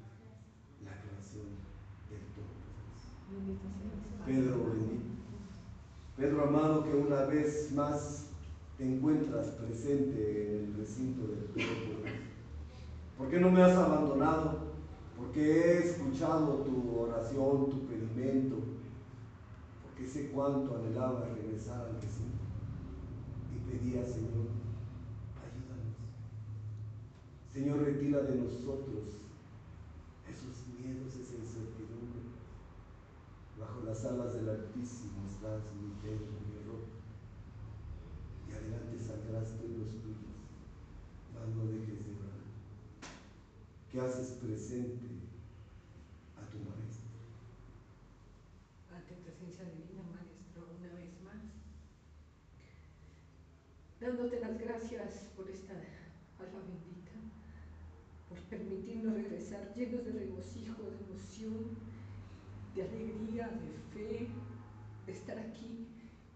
del 0.80 2.20
Todopoderoso. 2.34 3.22
Bendito 3.30 3.62
seas. 3.78 4.26
Pedro 4.26 4.64
bendito. 4.66 5.02
Pedro 6.16 6.48
amado, 6.48 6.84
que 6.84 6.94
una 6.94 7.24
vez 7.24 7.72
más 7.72 8.30
te 8.76 8.84
encuentras 8.84 9.48
presente 9.48 10.56
en 10.56 10.64
el 10.64 10.74
recinto 10.74 11.26
del 11.26 11.44
Todopoderoso. 11.46 12.22
¿Por 13.16 13.30
qué 13.30 13.40
no 13.40 13.50
me 13.50 13.62
has 13.62 13.76
abandonado? 13.76 14.61
Porque 15.32 15.50
he 15.50 15.78
escuchado 15.78 16.56
tu 16.58 16.94
oración, 16.94 17.70
tu 17.70 17.86
pedimento, 17.86 18.56
porque 19.82 20.06
sé 20.06 20.28
cuánto 20.28 20.76
anhelaba 20.76 21.24
regresar 21.24 21.86
al 21.86 21.94
recinto. 21.94 22.44
Y 23.50 23.56
pedía, 23.64 24.04
Señor, 24.04 24.52
ayúdanos. 25.40 25.96
Señor, 27.50 27.78
retira 27.80 28.20
de 28.24 28.42
nosotros 28.42 29.22
esos 30.28 30.68
miedos, 30.78 31.16
esa 31.16 31.36
incertidumbre. 31.36 32.28
Bajo 33.58 33.86
las 33.86 34.04
alas 34.04 34.34
del 34.34 34.50
Altísimo 34.50 35.24
estás 35.26 35.62
mi 35.80 35.94
Pedro, 36.02 36.28
mi 36.44 36.60
error. 36.60 36.84
Y 38.50 38.52
adelante 38.52 38.98
saldrás 38.98 39.56
tú 39.56 39.64
y 39.64 39.78
los 39.78 39.92
tuyos, 39.92 40.44
mas 41.32 41.48
no 41.56 41.64
dejes 41.72 42.04
de 42.04 42.12
orar. 42.20 42.36
Que 43.90 43.98
haces 43.98 44.32
presente 44.32 45.22
a 46.42 46.50
tu 46.50 46.58
Maestro. 46.58 47.12
ante 48.90 49.14
presencia 49.22 49.64
divina, 49.64 50.02
Maestro, 50.10 50.66
una 50.78 50.94
vez 50.94 51.12
más. 51.22 51.42
Dándote 54.02 54.40
las 54.40 54.58
gracias 54.58 55.30
por 55.36 55.48
esta 55.48 55.74
alma 56.40 56.58
bendita, 56.66 57.12
por 58.28 58.36
permitirnos 58.50 59.14
regresar 59.14 59.72
llenos 59.76 60.04
de 60.04 60.10
regocijo, 60.10 60.82
de 60.82 60.98
emoción, 61.04 61.76
de 62.74 62.82
alegría, 62.82 63.46
de 63.46 63.72
fe, 63.94 64.26
de 65.06 65.12
estar 65.12 65.38
aquí, 65.38 65.86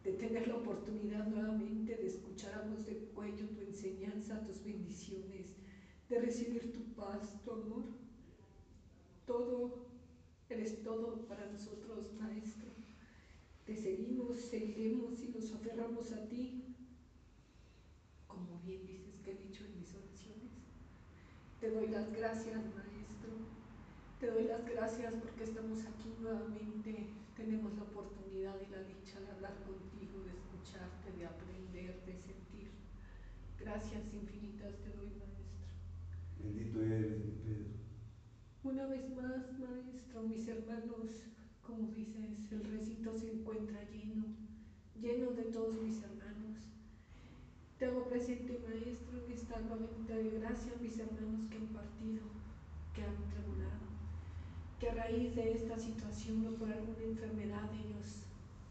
de 0.04 0.12
tener 0.12 0.46
la 0.46 0.58
oportunidad 0.58 1.26
nuevamente 1.26 1.96
de 1.96 2.06
escuchar 2.06 2.54
a 2.54 2.68
voz 2.68 2.86
de 2.86 2.98
cuello 3.12 3.48
tu 3.48 3.60
enseñanza, 3.62 4.46
tus 4.46 4.62
bendiciones, 4.62 5.56
de 6.08 6.20
recibir 6.20 6.72
tu 6.72 6.84
paz, 6.94 7.42
tu 7.44 7.50
amor. 7.50 7.82
Todo, 9.26 9.88
eres 10.48 10.84
todo 10.84 11.26
para 11.26 11.50
nosotros, 11.50 12.12
Maestro. 12.20 12.68
Te 13.64 13.74
seguimos, 13.74 14.38
seguiremos 14.38 15.20
y 15.20 15.30
nos 15.30 15.52
aferramos 15.52 16.12
a 16.12 16.28
ti, 16.28 16.62
como 18.36 18.60
bien 18.60 18.86
dices 18.86 19.16
que 19.24 19.32
he 19.32 19.38
dicho 19.48 19.64
en 19.64 19.80
mis 19.80 19.94
oraciones. 19.94 20.52
Te 21.60 21.70
doy 21.70 21.88
las 21.88 22.12
gracias, 22.12 22.60
Maestro. 22.76 23.32
Te 24.20 24.30
doy 24.30 24.44
las 24.44 24.64
gracias 24.68 25.14
porque 25.14 25.44
estamos 25.44 25.80
aquí 25.86 26.12
nuevamente. 26.20 27.08
Tenemos 27.36 27.72
la 27.76 27.84
oportunidad 27.84 28.56
y 28.60 28.70
la 28.70 28.82
dicha 28.84 29.20
de 29.20 29.30
hablar 29.30 29.56
contigo, 29.64 30.20
de 30.24 30.32
escucharte, 30.36 31.12
de 31.16 31.24
aprender, 31.24 32.04
de 32.04 32.16
sentir. 32.16 32.70
Gracias 33.58 34.02
infinitas 34.12 34.76
te 34.84 34.90
doy, 34.90 35.08
Maestro. 35.16 35.64
Bendito 36.38 36.82
eres, 36.82 37.24
mi 37.24 37.32
Pedro. 37.42 37.76
Una 38.64 38.86
vez 38.86 39.08
más, 39.16 39.58
Maestro, 39.58 40.22
mis 40.22 40.46
hermanos, 40.48 41.24
como 41.62 41.88
dices, 41.88 42.52
el 42.52 42.64
recinto 42.64 43.16
se 43.16 43.32
encuentra 43.32 43.82
lleno, 43.90 44.24
lleno 45.00 45.30
de 45.32 45.44
todos 45.44 45.80
mis 45.80 46.02
hermanos. 46.02 46.25
Te 47.78 47.84
hago 47.84 48.04
presente, 48.04 48.58
Maestro, 48.66 49.20
en 49.26 49.32
esta 49.32 49.56
bendita 49.58 50.14
de 50.14 50.38
gracia, 50.38 50.72
mis 50.80 50.98
hermanos 50.98 51.44
que 51.50 51.58
han 51.58 51.66
partido, 51.66 52.22
que 52.94 53.02
han 53.02 53.16
tribulado, 53.28 53.84
que 54.80 54.88
a 54.88 54.94
raíz 54.94 55.36
de 55.36 55.52
esta 55.52 55.78
situación 55.78 56.46
o 56.46 56.52
por 56.52 56.72
alguna 56.72 57.04
enfermedad 57.04 57.68
ellos 57.74 58.22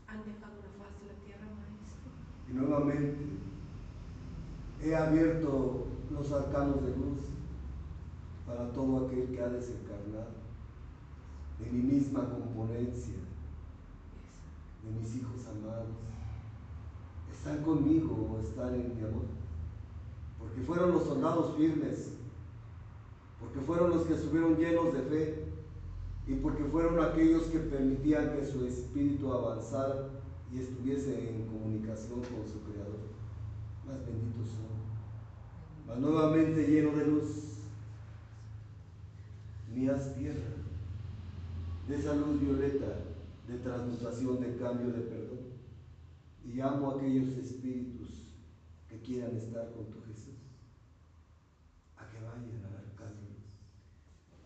han 0.07 0.25
dejado 0.25 0.57
la 0.57 0.73
faz 0.81 0.99
de 0.99 1.05
la 1.05 1.19
tierra, 1.23 1.45
Maestro. 1.53 2.09
Y 2.49 2.53
nuevamente 2.53 3.15
he 4.81 4.95
abierto 4.95 5.85
los 6.09 6.31
arcanos 6.31 6.83
de 6.83 6.97
luz 6.97 7.19
para 8.47 8.73
todo 8.73 9.05
aquel 9.05 9.29
que 9.29 9.39
ha 9.39 9.49
desencarnado 9.49 10.33
de 11.59 11.71
mi 11.71 11.93
misma 11.93 12.27
componencia, 12.27 13.19
de 14.83 14.99
mis 14.99 15.15
hijos 15.15 15.45
amados. 15.45 15.93
Están 17.45 17.61
conmigo 17.61 18.31
o 18.33 18.39
están 18.39 18.73
en 18.73 18.95
mi 18.97 19.03
amor. 19.03 19.25
Porque 20.39 20.61
fueron 20.61 20.93
los 20.93 21.03
soldados 21.03 21.55
firmes, 21.55 22.13
porque 23.39 23.59
fueron 23.59 23.91
los 23.91 24.07
que 24.07 24.15
estuvieron 24.15 24.57
llenos 24.57 24.91
de 24.91 25.01
fe 25.03 25.43
y 26.25 26.33
porque 26.37 26.63
fueron 26.63 26.99
aquellos 26.99 27.43
que 27.43 27.59
permitían 27.59 28.35
que 28.35 28.47
su 28.47 28.65
espíritu 28.65 29.31
avanzara 29.31 30.07
y 30.51 30.59
estuviese 30.59 31.35
en 31.35 31.45
comunicación 31.45 32.21
con 32.21 32.51
su 32.51 32.63
Creador. 32.63 33.13
Más 33.85 34.03
benditos 34.07 34.47
son. 34.47 35.85
Mas 35.85 35.99
nuevamente 35.99 36.65
lleno 36.65 36.97
de 36.97 37.05
luz, 37.05 37.59
mías 39.71 40.15
tierra, 40.15 40.49
de 41.87 41.95
esa 41.95 42.15
luz 42.15 42.41
violeta, 42.41 43.01
de 43.47 43.57
transmutación, 43.59 44.41
de 44.41 44.57
cambio, 44.57 44.87
de 44.87 45.01
perdón. 45.01 45.44
Y 46.45 46.53
llamo 46.53 46.91
a 46.91 46.95
aquellos 46.95 47.29
espíritus 47.37 48.23
que 48.87 49.01
quieran 49.01 49.35
estar 49.35 49.71
con 49.73 49.89
tu 49.89 49.99
Jesús, 50.03 50.37
a 51.97 52.07
que 52.07 52.19
vayan 52.19 52.63
al 52.65 52.77
arcángel. 52.77 53.35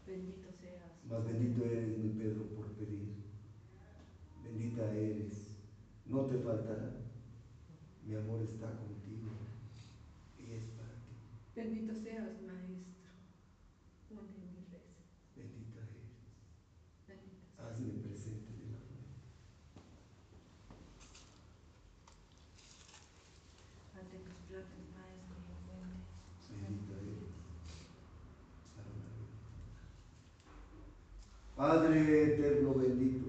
Bendito 0.08 0.50
seas. 0.52 1.06
Más 1.10 1.26
bendito 1.26 1.66
eres, 1.66 1.98
mi 1.98 2.10
Pedro, 2.10 2.48
por 2.56 2.68
pedir. 2.74 3.16
Bendita 4.44 4.92
eres. 4.94 5.52
No 6.06 6.26
te 6.26 6.40
faltará. 6.40 6.96
Mi 8.06 8.16
amor 8.16 8.42
está 8.42 8.76
contigo 8.78 9.30
y 10.40 10.54
es 10.54 10.64
para 10.70 10.94
ti. 11.06 11.14
Bendito 11.56 11.94
seas, 11.94 12.42
Maestro. 12.42 13.12
Una 14.10 14.22
mil 14.24 14.66
veces. 14.72 14.82
Bendita 15.36 15.82
eres. 15.82 16.18
Bendito 17.08 17.46
seas. 17.46 17.60
Hazme 17.60 17.92
presente 18.02 18.52
de 18.54 18.72
la 18.72 18.80
fe. 18.80 18.98
Ante 24.00 24.18
tus 24.26 24.40
platos, 24.50 24.86
Maestro, 24.98 25.38
y 25.38 25.54
fuente. 25.68 26.02
Bendita 26.50 26.96
eres. 26.96 27.30
Padre 31.60 32.36
eterno 32.36 32.74
bendito, 32.74 33.28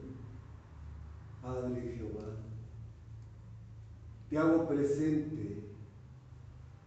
Padre 1.43 1.97
Jehová, 1.97 2.36
te 4.28 4.39
hago 4.39 4.69
presente 4.69 5.74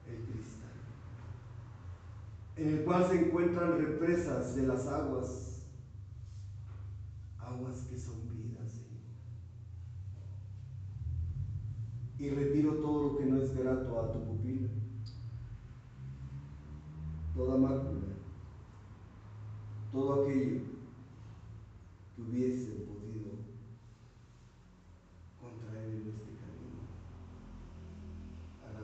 el 0.08 0.24
cristal, 0.24 0.72
en 2.56 2.70
el 2.70 2.86
cual 2.86 3.10
se 3.10 3.26
encuentran 3.26 3.78
represas 3.78 4.56
de 4.56 4.68
las 4.68 4.88
aguas, 4.88 5.68
aguas 7.38 7.88
que 7.92 7.98
son 8.00 8.22
vida, 8.30 8.66
Señor. 8.66 9.04
Y 12.20 12.30
retiro 12.30 12.76
todo 12.76 13.10
lo 13.10 13.18
que 13.18 13.26
no 13.26 13.42
es 13.42 13.54
grato 13.54 14.00
a 14.00 14.14
tu 14.14 14.24
pupila, 14.24 14.70
toda 17.36 17.58
mácula, 17.58 18.14
todo 19.92 20.24
aquello 20.24 20.83
que 22.16 22.22
hubiese 22.22 22.72
podido 22.72 23.32
contraer 25.42 25.90
en 25.90 26.08
este 26.10 26.32
camino 26.38 26.84
a 28.62 28.74
la. 28.74 28.80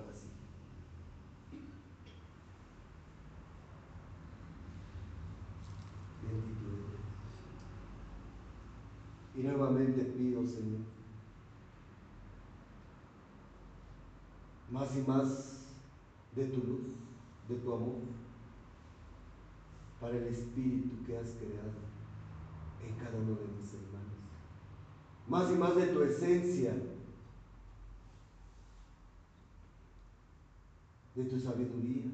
Bendito 6.23 6.65
eres. 6.73 6.99
Y 9.35 9.43
nuevamente 9.43 10.03
pido, 10.05 10.45
Señor, 10.45 10.81
más 14.71 14.95
y 14.97 15.01
más 15.01 15.67
de 16.35 16.45
tu 16.45 16.57
luz, 16.57 16.87
de 17.47 17.55
tu 17.57 17.73
amor, 17.73 18.01
para 19.99 20.17
el 20.17 20.27
espíritu 20.27 21.03
que 21.05 21.17
has 21.17 21.29
creado 21.31 21.88
en 22.87 22.95
cada 22.95 23.17
uno 23.17 23.35
de 23.35 23.47
mis 23.47 23.73
hermanos. 23.73 23.89
Más 25.27 25.51
y 25.51 25.55
más 25.55 25.75
de 25.75 25.87
tu 25.87 26.03
esencia, 26.03 26.73
de 31.15 31.23
tu 31.25 31.39
sabiduría, 31.39 32.11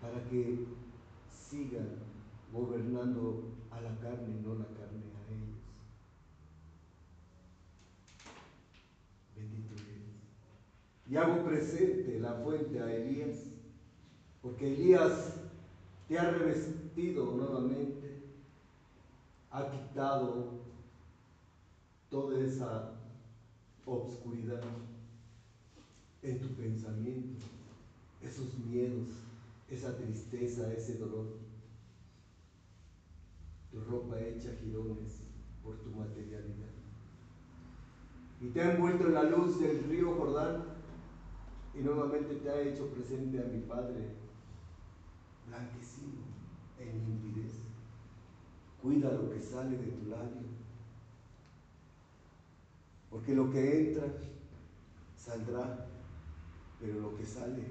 para 0.00 0.24
que 0.28 0.66
sigan 1.28 1.88
gobernando 2.52 3.44
a 3.70 3.80
la 3.80 3.98
carne 3.98 4.38
y 4.38 4.42
no 4.42 4.54
la 4.54 4.66
carne 4.66 5.04
a 5.14 5.32
ellos. 5.32 5.58
Bendito 9.36 9.74
eres. 9.74 10.08
Y 11.06 11.16
hago 11.16 11.44
presente 11.44 12.18
la 12.20 12.34
fuente 12.34 12.80
a 12.80 12.92
Elías, 12.92 13.44
porque 14.40 14.74
Elías 14.74 15.47
te 16.08 16.18
ha 16.18 16.30
revestido 16.30 17.26
nuevamente, 17.32 18.22
ha 19.50 19.70
quitado 19.70 20.52
toda 22.10 22.40
esa 22.40 22.94
obscuridad 23.84 24.62
en 26.22 26.40
tu 26.40 26.48
pensamiento, 26.54 27.44
esos 28.22 28.58
miedos, 28.58 29.08
esa 29.68 29.96
tristeza, 29.96 30.72
ese 30.72 30.96
dolor. 30.96 31.26
Tu 33.70 33.80
ropa 33.80 34.18
hecha 34.18 34.50
girones 34.62 35.20
por 35.62 35.76
tu 35.76 35.90
materialidad. 35.90 36.72
Y 38.40 38.48
te 38.48 38.62
ha 38.62 38.74
envuelto 38.74 39.08
en 39.08 39.14
la 39.14 39.24
luz 39.24 39.60
del 39.60 39.84
río 39.84 40.14
Jordán 40.14 40.64
y 41.74 41.82
nuevamente 41.82 42.36
te 42.36 42.48
ha 42.48 42.62
hecho 42.62 42.86
presente 42.88 43.38
a 43.40 43.44
mi 43.44 43.60
Padre, 43.60 44.27
blanquecino 45.48 46.24
en 46.78 47.06
limpidez. 47.06 47.52
Cuida 48.82 49.10
lo 49.12 49.30
que 49.30 49.40
sale 49.40 49.76
de 49.76 49.86
tu 49.86 50.08
labio, 50.08 50.48
porque 53.10 53.34
lo 53.34 53.50
que 53.50 53.88
entra 53.88 54.06
saldrá, 55.16 55.86
pero 56.80 57.00
lo 57.00 57.16
que 57.16 57.24
sale 57.24 57.64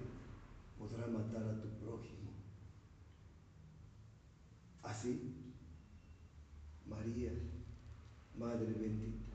podrá 0.78 1.08
matar 1.08 1.44
a 1.44 1.62
tu 1.62 1.70
prójimo. 1.80 2.32
Así, 4.84 5.34
María, 6.88 7.32
Madre 8.38 8.68
bendita, 8.68 9.34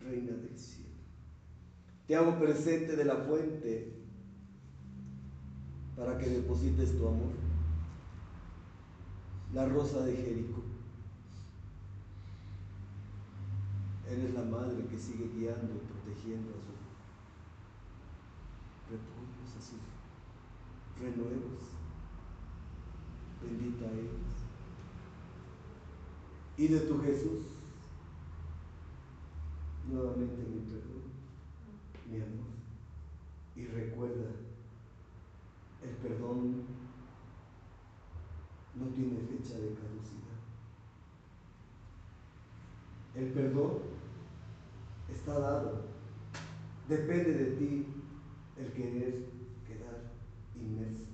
Reina 0.00 0.32
del 0.32 0.56
cielo, 0.56 0.90
te 2.06 2.14
hago 2.14 2.38
presente 2.38 2.94
de 2.94 3.04
la 3.04 3.16
fuente 3.16 4.02
para 5.96 6.18
que 6.18 6.28
deposites 6.28 6.96
tu 6.96 7.08
amor. 7.08 7.51
La 9.52 9.66
rosa 9.66 10.00
de 10.06 10.16
Jericó. 10.16 10.62
Eres 14.10 14.32
la 14.32 14.44
madre 14.44 14.86
que 14.86 14.98
sigue 14.98 15.28
guiando 15.28 15.74
y 15.74 15.78
protegiendo 15.78 16.52
a 16.52 16.54
sus 16.54 16.80
repollos, 18.90 19.56
a 19.58 19.60
sus 19.60 19.78
renuevos. 21.00 21.60
Bendita 23.42 23.86
eres. 23.86 24.32
Y 26.56 26.68
de 26.68 26.80
tu 26.80 27.02
Jesús, 27.02 27.44
nuevamente 29.90 30.36
mi 30.36 30.60
perdón, 30.60 31.02
mi 32.08 32.16
amor. 32.16 32.52
Y 33.56 33.66
recuerda, 33.66 34.30
el 35.82 35.90
perdón 35.96 36.81
no 38.74 38.86
tiene 38.88 39.18
fecha 39.20 39.58
de 39.58 39.74
caducidad. 39.74 40.22
El 43.14 43.32
perdón 43.32 43.78
está 45.12 45.38
dado. 45.38 45.82
Depende 46.88 47.34
de 47.34 47.56
ti 47.56 47.86
el 48.56 48.72
querer 48.72 49.26
quedar 49.66 50.12
inmerso 50.56 51.12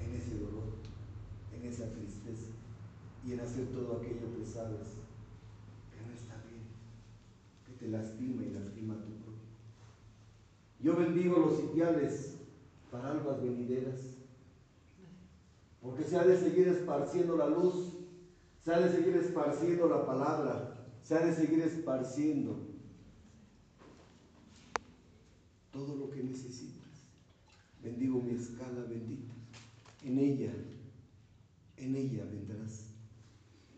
en 0.00 0.14
ese 0.14 0.38
dolor, 0.38 0.64
en 1.54 1.66
esa 1.66 1.92
tristeza 1.92 2.52
y 3.24 3.32
en 3.32 3.40
hacer 3.40 3.66
todo 3.68 3.98
aquello 3.98 4.36
que 4.36 4.44
sabes 4.44 4.96
que 5.90 6.06
no 6.06 6.12
está 6.12 6.36
bien, 6.48 6.62
que 7.66 7.72
te 7.72 7.88
lastima 7.90 8.42
y 8.42 8.50
lastima 8.50 8.94
a 8.94 8.98
tu 8.98 9.12
propio. 9.12 9.48
Yo 10.80 10.96
bendigo 10.96 11.38
los 11.38 11.56
sitiales 11.58 12.36
para 12.90 13.10
albas 13.10 13.42
venideras, 13.42 14.17
porque 15.88 16.04
se 16.04 16.18
ha 16.18 16.24
de 16.24 16.38
seguir 16.38 16.68
esparciendo 16.68 17.38
la 17.38 17.48
luz, 17.48 17.94
se 18.62 18.74
ha 18.74 18.78
de 18.78 18.92
seguir 18.92 19.16
esparciendo 19.16 19.88
la 19.88 20.04
palabra, 20.04 20.86
se 21.02 21.16
ha 21.16 21.24
de 21.24 21.34
seguir 21.34 21.62
esparciendo 21.62 22.58
todo 25.72 25.96
lo 25.96 26.10
que 26.10 26.22
necesitas. 26.22 26.90
Bendigo 27.82 28.20
mi 28.20 28.32
escala 28.32 28.82
bendita. 28.82 29.32
En 30.04 30.18
ella, 30.18 30.52
en 31.78 31.96
ella 31.96 32.24
vendrás 32.26 32.90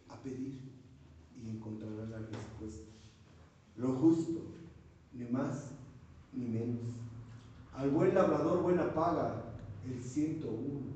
a 0.09 0.21
pedir 0.21 0.59
y 1.41 1.49
encontrarás 1.49 2.09
la 2.09 2.19
respuesta. 2.19 2.91
Lo 3.77 3.93
justo, 3.95 4.41
ni 5.13 5.27
más 5.27 5.71
ni 6.33 6.47
menos. 6.47 6.81
Al 7.73 7.91
buen 7.91 8.17
labrador 8.17 8.63
buena 8.63 8.93
paga, 8.93 9.55
el 9.87 10.03
101, 10.03 10.90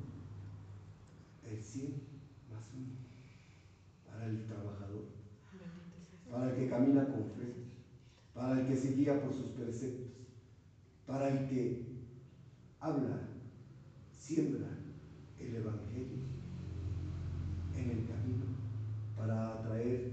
100 1.56 1.94
más 2.52 2.70
uno, 2.74 2.94
para 4.06 4.26
el 4.26 4.46
trabajador, 4.46 5.04
para 6.30 6.50
el 6.50 6.56
que 6.56 6.68
camina 6.68 7.06
con 7.06 7.30
fe, 7.30 7.54
para 8.34 8.60
el 8.60 8.66
que 8.66 8.76
se 8.76 8.94
guía 8.94 9.22
por 9.22 9.32
sus 9.32 9.50
preceptos, 9.50 10.12
para 11.06 11.28
el 11.28 11.48
que 11.48 11.94
habla, 12.80 13.20
siembra 14.12 14.68
el 15.38 15.54
Evangelio 15.56 16.24
en 17.76 17.90
el 17.90 18.06
camino 18.06 18.44
para 19.16 19.54
atraer 19.54 20.12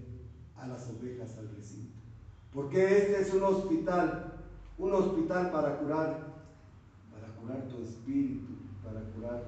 a 0.56 0.68
las 0.68 0.90
ovejas 0.90 1.38
al 1.38 1.50
recinto. 1.56 2.00
Porque 2.54 2.98
este 2.98 3.22
es 3.22 3.34
un 3.34 3.44
hospital, 3.44 4.34
un 4.78 4.94
hospital 4.94 5.52
para 5.52 5.80
curar, 5.80 6.28
para 7.12 7.36
curar 7.36 7.68
tu 7.68 7.82
espíritu, 7.84 8.54
para 8.84 9.02
curar 9.12 9.44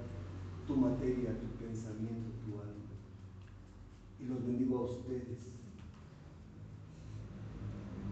tu 0.65 0.75
materia, 0.75 1.37
tu 1.39 1.52
pensamiento, 1.73 2.29
tu 2.45 2.59
alma. 2.61 2.93
Y 4.19 4.25
los 4.25 4.45
bendigo 4.45 4.77
a 4.77 4.81
ustedes, 4.83 5.39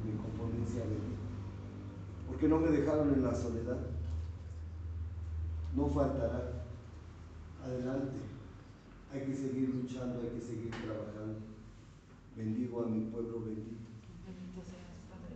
mi 0.03 0.11
componencia 0.17 0.81
bendita, 0.81 1.29
porque 2.27 2.47
no 2.47 2.59
me 2.59 2.69
dejaron 2.71 3.13
en 3.13 3.23
la 3.23 3.35
soledad. 3.35 3.77
No 5.75 5.87
faltará. 5.87 6.65
Adelante. 7.63 8.17
Hay 9.13 9.21
que 9.25 9.35
seguir 9.35 9.69
luchando, 9.69 10.21
hay 10.21 10.29
que 10.29 10.41
seguir 10.41 10.71
trabajando. 10.71 11.39
Bendigo 12.35 12.83
a 12.83 12.87
mi 12.87 13.01
pueblo. 13.11 13.41
Bendito 13.41 14.61
seas, 14.65 14.97
Padre. 15.11 15.35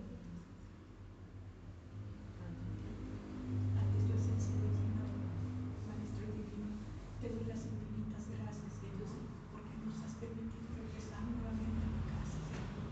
Ante 3.78 4.00
tu 4.08 4.14
esencia 4.16 4.56
divina, 4.58 5.06
Maestro 5.88 6.26
Divino, 6.34 6.72
te 7.22 7.28
doy 7.30 7.46
las 7.52 7.64
infinitas 7.68 8.26
gracias, 8.32 8.74
Dios, 8.82 9.12
porque 9.52 9.76
nos 9.86 10.00
has 10.08 10.16
permitido 10.18 10.72
regresar 10.80 11.22
nuevamente 11.28 11.84
a 11.84 11.92
tu 11.92 12.02
casa, 12.10 12.40
Señor, 12.48 12.88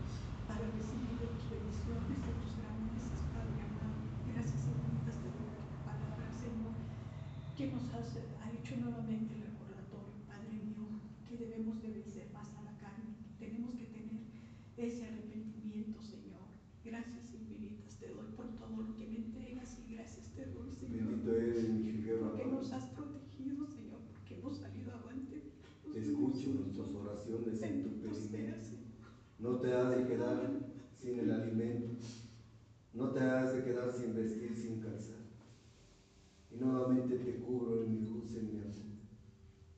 para 0.48 0.64
recibir 0.68 1.16
de 1.16 1.28
tus 1.32 1.48
bendiciones, 1.48 2.16
de 2.22 2.32
tus 2.44 2.52
grandezas, 2.60 3.20
Padre 3.32 3.60
amado. 3.64 3.96
Gracias 4.36 4.60
infinitas 4.68 5.16
te 5.16 5.28
doy 5.32 5.48
por 5.48 5.64
tu 5.64 5.78
palabra, 5.88 6.28
Señor, 6.36 6.76
que 7.56 7.72
nos 7.72 7.88
has, 7.96 8.08
ha 8.20 8.46
hecho 8.52 8.76
nuevamente 8.84 9.32
el 9.32 9.48
recordatorio, 9.48 10.12
Padre 10.28 10.60
mío, 10.60 11.00
que 11.24 11.40
debemos 11.40 11.80
de 11.80 11.88
vencer 12.04 12.28
más 12.36 12.52
a 12.60 12.62
la 12.68 12.76
carne, 12.76 13.16
tenemos 13.40 13.72
que 13.80 13.88
tener 13.88 14.20
ese 14.76 15.06
arrepentimiento, 15.06 16.02
Señor. 16.02 16.42
Gracias 16.84 17.32
infinitas 17.32 17.96
te 17.96 18.08
doy 18.10 18.26
por 18.36 18.48
todo 18.58 18.76
lo 18.82 18.94
que 18.96 19.06
me 19.06 19.16
entregas 19.16 19.78
y 19.86 19.94
gracias 19.94 20.28
te 20.34 20.46
doy, 20.46 20.70
Señor. 20.74 21.06
Bendito 21.06 21.32
eres 21.36 21.68
mi 21.70 21.82
jilguero 21.84 22.20
Porque 22.28 22.42
amado. 22.42 22.58
nos 22.60 22.72
has 22.72 22.84
protegido, 22.90 23.66
Señor, 23.66 24.00
porque 24.12 24.34
hemos 24.34 24.56
salido 24.58 24.92
avante. 24.92 25.42
Te 25.92 26.00
escucho 26.00 26.50
nuestras 26.58 26.88
oraciones 26.90 27.62
en 27.62 27.82
tu 27.82 27.88
Bendito 27.88 28.14
seas, 28.14 28.28
pedimento. 28.28 28.64
Señor. 28.66 28.84
No 29.38 29.56
te 29.56 29.72
has 29.72 29.96
de 29.96 30.06
quedar 30.06 30.50
sin 30.96 31.18
el 31.18 31.30
alimento. 31.30 31.94
No 32.92 33.10
te 33.10 33.20
has 33.20 33.54
de 33.54 33.64
quedar 33.64 33.92
sin 33.92 34.14
vestir, 34.14 34.56
sin 34.56 34.80
calzar. 34.80 35.24
Y 36.50 36.56
nuevamente 36.56 37.18
te 37.18 37.40
cubro 37.40 37.82
en 37.82 37.92
mi 37.92 38.08
luz, 38.08 38.34
en 38.36 38.46
mi 38.46 38.60
amor. 38.60 38.74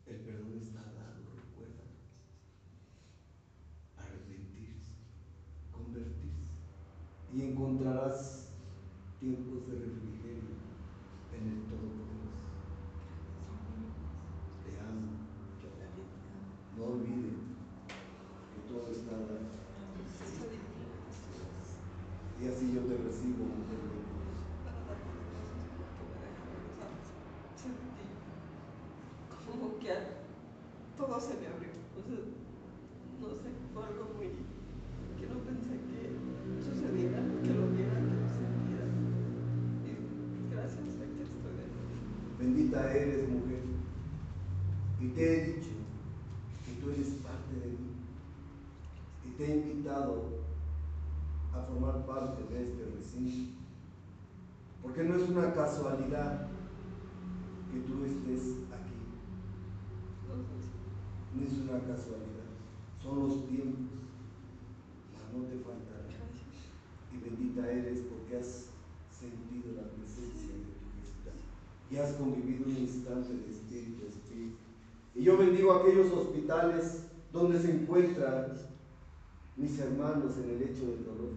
El 0.07 0.17
perdón 0.19 0.59
está 0.61 0.83
dado, 0.83 1.25
recuerda. 1.35 1.83
Arrepentirse, 3.97 4.93
convertirse. 5.73 6.53
Y 7.35 7.43
encontrarás 7.43 8.53
tiempos 9.19 9.67
de 9.67 9.75
refrigerio 9.75 10.55
en 11.33 11.49
el 11.49 11.63
Todopoderoso. 11.65 12.39
Te 14.63 14.79
amo. 14.79 15.27
No 16.77 16.85
olviden 16.85 17.57
que 18.55 18.73
todo 18.73 18.93
está 18.93 19.13
dado. 19.13 19.57
Y 22.39 22.49
así 22.49 22.73
yo 22.75 22.83
te 22.83 22.97
recibo, 22.99 23.49
mujer 23.49 23.81
bendita. 23.81 24.13
para 24.63 24.77
darte 24.87 25.09
gracias 25.33 25.67
por 25.75 25.89
tu 25.97 26.05
gran 26.13 26.37
sentí 27.57 28.07
como 29.47 29.79
que 29.79 29.89
todo 30.97 31.19
se 31.19 31.35
me 31.41 31.47
abrió. 31.49 31.73
O 31.97 32.03
sea, 32.05 32.21
no 33.21 33.31
sé, 33.31 33.49
fue 33.73 33.85
algo 33.85 34.13
muy 34.17 34.37
que 35.17 35.27
no 35.33 35.41
pensé 35.49 35.81
que 35.89 36.13
sucediera, 36.61 37.25
que 37.43 37.55
lo 37.57 37.73
viera, 37.73 37.97
que 38.05 38.17
lo 38.21 38.29
sintiera. 38.29 38.87
Y 39.89 40.53
gracias, 40.53 41.01
aquí 41.01 41.25
estoy 41.25 41.57
de 41.57 41.67
nuevo. 41.73 41.89
Bendito 42.39 42.77
bendita 42.77 42.93
eres 42.93 43.29
mujer. 43.31 43.65
Y 45.17 45.19
te 45.19 45.33
he 45.33 45.47
dicho 45.47 45.71
que 46.67 46.73
tú 46.79 46.91
eres 46.91 47.09
parte 47.25 47.55
de 47.59 47.69
mí. 47.69 47.89
Y 49.25 49.31
te 49.39 49.47
he 49.47 49.57
invitado 49.57 50.25
a 51.55 51.63
formar 51.63 52.05
parte 52.05 52.45
de 52.53 52.63
este 52.63 52.85
recinto. 52.85 53.59
Porque 54.83 55.05
no 55.05 55.17
es 55.17 55.27
una 55.31 55.55
casualidad 55.55 56.49
que 57.73 57.81
tú 57.81 58.05
estés 58.05 58.59
aquí. 58.71 58.93
No 61.35 61.43
es 61.47 61.53
una 61.63 61.81
casualidad. 61.81 62.53
Son 63.03 63.19
los 63.21 63.49
tiempos. 63.49 63.97
Mas 65.15 65.33
no 65.33 65.49
te 65.49 65.57
faltará. 65.65 66.05
Y 67.11 67.17
bendita 67.17 67.73
eres 67.73 68.01
porque 68.01 68.37
has 68.37 68.69
sentido 69.11 69.81
la 69.81 69.89
presencia 69.93 70.53
de 70.53 70.61
tu 70.61 70.77
Cristo. 70.93 71.31
Y 71.91 71.97
has 71.97 72.13
convivido 72.17 72.67
un 72.67 72.77
instante 72.77 73.33
de 73.33 73.51
espíritu 73.51 74.05
a 74.05 74.09
espíritu. 74.11 74.67
Y 75.17 75.23
yo 75.23 75.39
bendigo 75.39 75.73
aquellos 75.73 76.09
hospitales 76.47 77.03
donde 77.33 77.59
se 77.59 77.73
encuentran 77.73 78.53
mis 79.57 79.79
hermanos 79.81 80.37
en 80.39 80.51
el 80.51 80.63
hecho 80.63 80.87
del 80.91 81.05
dolor. 81.05 81.31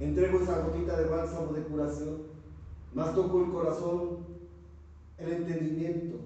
Entrego 0.00 0.40
esa 0.40 0.66
gotita 0.66 0.98
de 0.98 1.08
bálsamo 1.08 1.52
de 1.52 1.62
curación, 1.62 2.22
más 2.94 3.14
toco 3.14 3.44
el 3.44 3.50
corazón, 3.50 4.18
el 5.18 5.32
entendimiento, 5.32 6.16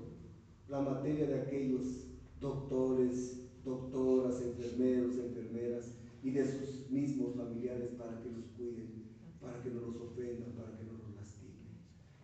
la 0.69 0.81
materia 0.81 1.27
de 1.27 1.41
aquellos 1.41 2.07
doctores, 2.41 3.49
doctoras, 3.65 4.41
enfermeros, 4.41 5.17
enfermeras 5.17 5.93
y 6.23 6.31
de 6.31 6.45
sus 6.45 6.91
mismos 6.91 7.35
familiares 7.35 7.91
para 7.99 8.21
que 8.21 8.31
los 8.31 8.45
cuiden, 8.57 9.05
para 9.41 9.61
que 9.63 9.71
no 9.71 9.81
los 9.81 9.97
ofendan, 9.97 10.53
para 10.53 10.77
que 10.77 10.85
no 10.85 10.93
los 10.93 11.17
lastimen, 11.17 11.75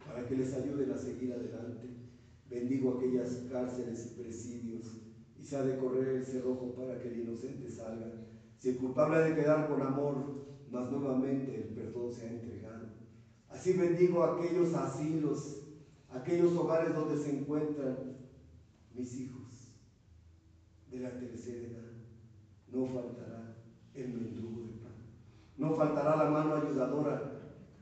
para 0.07 0.27
que 0.29 0.37
les 0.37 0.55
ayuden 0.55 0.93
a 0.93 0.99
seguir 0.99 1.33
adelante. 1.33 1.89
Bendigo 2.49 2.99
aquellas 2.99 3.43
cárceles 3.51 4.13
y 4.13 4.23
presidios 4.23 5.06
se 5.47 5.57
ha 5.57 5.63
de 5.63 5.79
correr 5.79 6.09
el 6.09 6.25
cerrojo 6.25 6.75
para 6.75 7.01
que 7.01 7.09
el 7.09 7.21
inocente 7.21 7.71
salga. 7.71 8.07
Si 8.59 8.71
el 8.71 8.79
culpable 8.79 9.17
ha 9.17 9.21
de 9.21 9.37
quedar 9.37 9.69
con 9.69 9.81
amor, 9.81 10.47
mas 10.71 10.91
nuevamente 10.91 11.55
el 11.55 11.75
perdón 11.75 12.13
se 12.13 12.27
ha 12.27 12.31
entregado. 12.31 12.87
Así 13.49 13.75
bendigo 13.75 14.25
aquellos 14.25 14.75
asilos, 14.75 15.63
aquellos 16.11 16.53
hogares 16.57 16.95
donde 16.95 17.17
se 17.17 17.39
encuentran 17.39 18.17
mis 18.93 19.15
hijos 19.21 19.77
de 20.91 20.99
la 20.99 21.11
tercera 21.11 21.69
edad. 21.69 21.93
No 22.73 22.87
faltará 22.87 23.57
el 23.95 24.09
mendrugo 24.09 24.67
de 24.67 24.73
pan. 24.83 24.95
No 25.59 25.75
faltará 25.75 26.17
la 26.17 26.31
mano 26.31 26.57
ayudadora. 26.57 27.33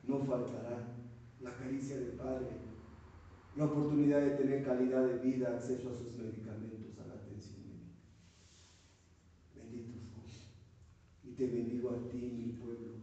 No 0.07 0.21
faltará 0.21 0.97
la 1.41 1.57
caricia 1.57 1.97
del 1.97 2.13
Padre. 2.13 2.65
La 3.57 3.67
oportunidad 3.67 4.21
de 4.21 4.31
tener 4.31 4.65
calidad 4.65 5.07
de 5.07 5.19
vida, 5.19 5.55
acceso 5.55 5.91
a 5.91 5.97
sus 5.97 6.13
medicamentos, 6.15 6.99
a 6.99 7.07
la 7.07 7.15
atención 7.15 7.63
médica. 7.69 7.95
Bendito 9.55 9.93
somos. 10.01 10.51
Te 11.37 11.47
bendigo 11.49 11.91
a 11.91 11.97
ti, 12.11 12.17
mi 12.17 12.53
pueblo. 12.53 12.95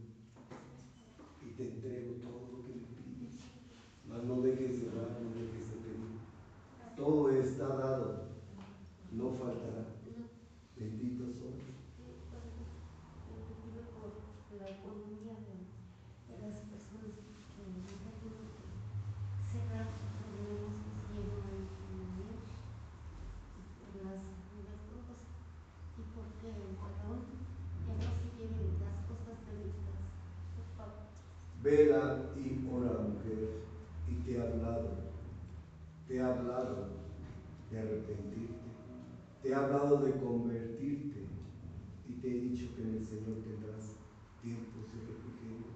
Y 1.42 1.52
te 1.54 1.64
entrego 1.70 2.14
todo 2.24 2.48
lo 2.52 2.66
que 2.66 2.74
me 2.80 2.88
pides. 2.96 3.36
Mas 4.08 4.24
no 4.24 4.42
dejes 4.42 4.82
de 4.82 4.90
orar, 4.90 5.20
no 5.22 5.30
dejes 5.36 5.70
de 5.70 5.76
pedir. 5.84 6.16
Todo 6.96 7.30
está 7.30 7.68
dado. 7.68 8.32
No 9.12 9.32
faltará. 9.32 9.86
Bendito 10.78 11.26
somos. 11.30 11.62
Yo 13.28 13.36
te 13.46 13.54
pido 13.62 13.84
por 14.00 14.16
la 14.58 14.68
economía 14.80 15.36
de, 15.46 15.70
de 16.32 16.36
las 16.42 16.58
personas 16.72 17.14
que 17.14 17.62
no 17.68 17.86
han 17.86 18.18
tenido 18.18 18.48
que 18.50 18.66
cerrar 19.52 19.88
problemas 20.26 20.74
que 20.82 20.90
se 20.96 21.20
llevan 21.22 21.44
a 21.44 21.52
la 21.52 21.68
economía, 21.68 22.34
por 23.78 23.94
las, 24.02 24.24
las 24.66 24.82
cosas, 24.90 25.20
y 26.00 26.04
porque 26.16 26.50
el 26.50 26.74
patrón 26.82 27.30
ya 27.86 27.94
no 27.94 28.10
se 28.10 28.28
lleve 28.42 28.82
las 28.82 29.06
cosas 29.06 29.38
de 29.46 29.54
nuestras, 29.62 30.02
por 30.58 30.66
favor. 30.74 31.14
Vela 31.72 32.34
y 32.36 32.68
ora, 32.70 33.00
mujer, 33.00 33.64
y 34.06 34.16
te 34.26 34.38
ha 34.38 34.44
hablado, 34.44 34.90
te 36.06 36.20
ha 36.20 36.28
hablado 36.28 36.90
de 37.72 37.80
arrepentirte, 37.80 38.60
te 39.42 39.56
ha 39.56 39.64
hablado 39.64 40.02
de 40.02 40.12
convertirte, 40.20 41.22
y 42.10 42.14
te 42.16 42.28
he 42.28 42.42
dicho 42.42 42.76
que 42.76 42.82
en 42.82 42.96
el 42.98 43.06
Señor 43.06 43.38
tendrás 43.48 43.96
tiempos 44.44 44.84
de 44.92 45.00
refrigerio. 45.00 45.72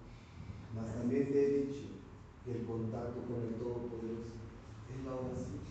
Mas 0.76 0.93
también 0.93 1.31
te 1.31 1.45
he 1.45 1.63
dicho 1.63 1.88
que 2.43 2.59
el 2.59 2.65
contacto 2.65 3.22
con 3.22 3.47
el 3.47 3.55
Todopoderoso 3.55 4.35
es 4.91 5.05
la 5.05 5.15
oración, 5.15 5.63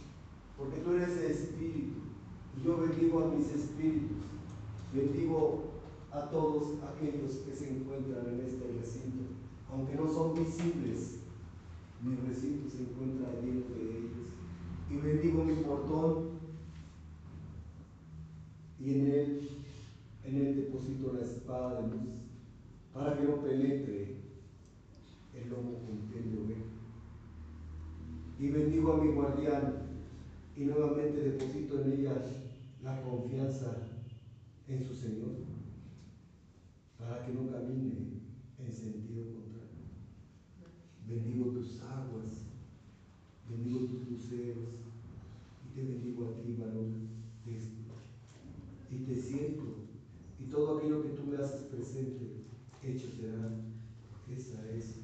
porque 0.56 0.78
tú 0.78 0.94
eres 0.94 1.18
espíritu, 1.18 2.00
y 2.56 2.64
yo 2.64 2.78
bendigo 2.78 3.24
a 3.24 3.28
mis 3.28 3.52
espíritus, 3.52 4.24
bendigo 4.90 5.64
a 6.10 6.30
todos 6.30 6.78
aquellos 6.82 7.30
que 7.44 7.54
se 7.54 7.68
encuentran 7.68 8.26
en 8.26 8.40
este 8.40 8.72
recinto, 8.80 9.33
aunque 9.74 9.96
no 9.96 10.08
son 10.08 10.34
visibles, 10.34 11.18
mi 12.00 12.14
recinto 12.28 12.70
se 12.70 12.82
encuentra 12.82 13.40
lleno 13.40 13.66
de 13.74 13.98
ellos. 13.98 14.12
Y 14.88 14.96
bendigo 14.96 15.44
mi 15.44 15.54
portón 15.64 16.34
y 18.78 18.94
en 18.94 19.06
él, 19.08 19.48
en 20.22 20.36
él 20.36 20.56
deposito 20.56 21.12
la 21.12 21.22
espada 21.22 21.80
de 21.80 21.88
luz 21.88 22.10
para 22.92 23.16
que 23.16 23.24
no 23.24 23.42
penetre 23.42 24.18
el 25.34 25.50
lomo 25.50 25.80
con 25.80 25.98
piel 26.08 26.30
de 26.30 26.42
oveja. 26.42 26.64
Y 28.38 28.48
bendigo 28.50 28.92
a 28.92 29.02
mi 29.02 29.12
guardián 29.12 29.74
y 30.56 30.64
nuevamente 30.66 31.20
deposito 31.20 31.80
en 31.80 31.92
ella 31.92 32.14
la 32.84 33.02
confianza 33.02 33.88
en 34.68 34.84
su 34.84 34.94
Señor 34.94 35.32
para 36.96 37.26
que 37.26 37.32
no 37.32 37.50
camine 37.50 38.14
en 38.58 38.72
sentido 38.72 39.24
contrario. 39.24 39.43
Bendigo 41.06 41.50
tus 41.50 41.80
aguas, 41.82 42.46
bendigo 43.48 43.80
tus 43.86 44.08
luceros 44.08 44.70
y 45.66 45.74
te 45.74 45.82
bendigo 45.82 46.28
a 46.28 46.42
ti, 46.42 46.56
varón 46.58 47.08
déspota. 47.44 48.00
Y 48.90 48.98
te 49.04 49.20
siento 49.20 49.84
y 50.40 50.44
todo 50.50 50.78
aquello 50.78 51.02
que 51.02 51.10
tú 51.10 51.24
me 51.26 51.36
haces 51.36 51.62
presente, 51.62 52.44
hecho 52.82 53.08
será, 53.18 53.50
esa 54.30 54.70
es 54.70 54.96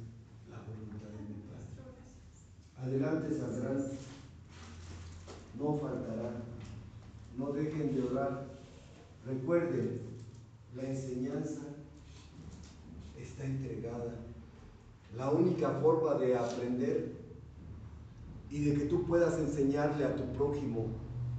la 0.48 0.62
voluntad 0.62 1.08
de 1.08 1.22
mi 1.28 1.42
Padre. 1.48 1.68
Adelante 2.76 3.34
saldrán, 3.34 3.82
no 5.58 5.76
faltará, 5.76 6.42
no 7.36 7.52
dejen 7.52 7.94
de 7.94 8.02
orar. 8.02 8.46
Recuerden, 9.26 10.00
la 10.74 10.88
enseñanza 10.88 11.62
está 13.18 13.44
entregada. 13.44 14.29
La 15.16 15.30
única 15.30 15.70
forma 15.80 16.14
de 16.14 16.36
aprender 16.36 17.12
y 18.50 18.64
de 18.64 18.74
que 18.74 18.84
tú 18.86 19.04
puedas 19.04 19.38
enseñarle 19.38 20.04
a 20.04 20.16
tu 20.16 20.24
prójimo 20.32 20.86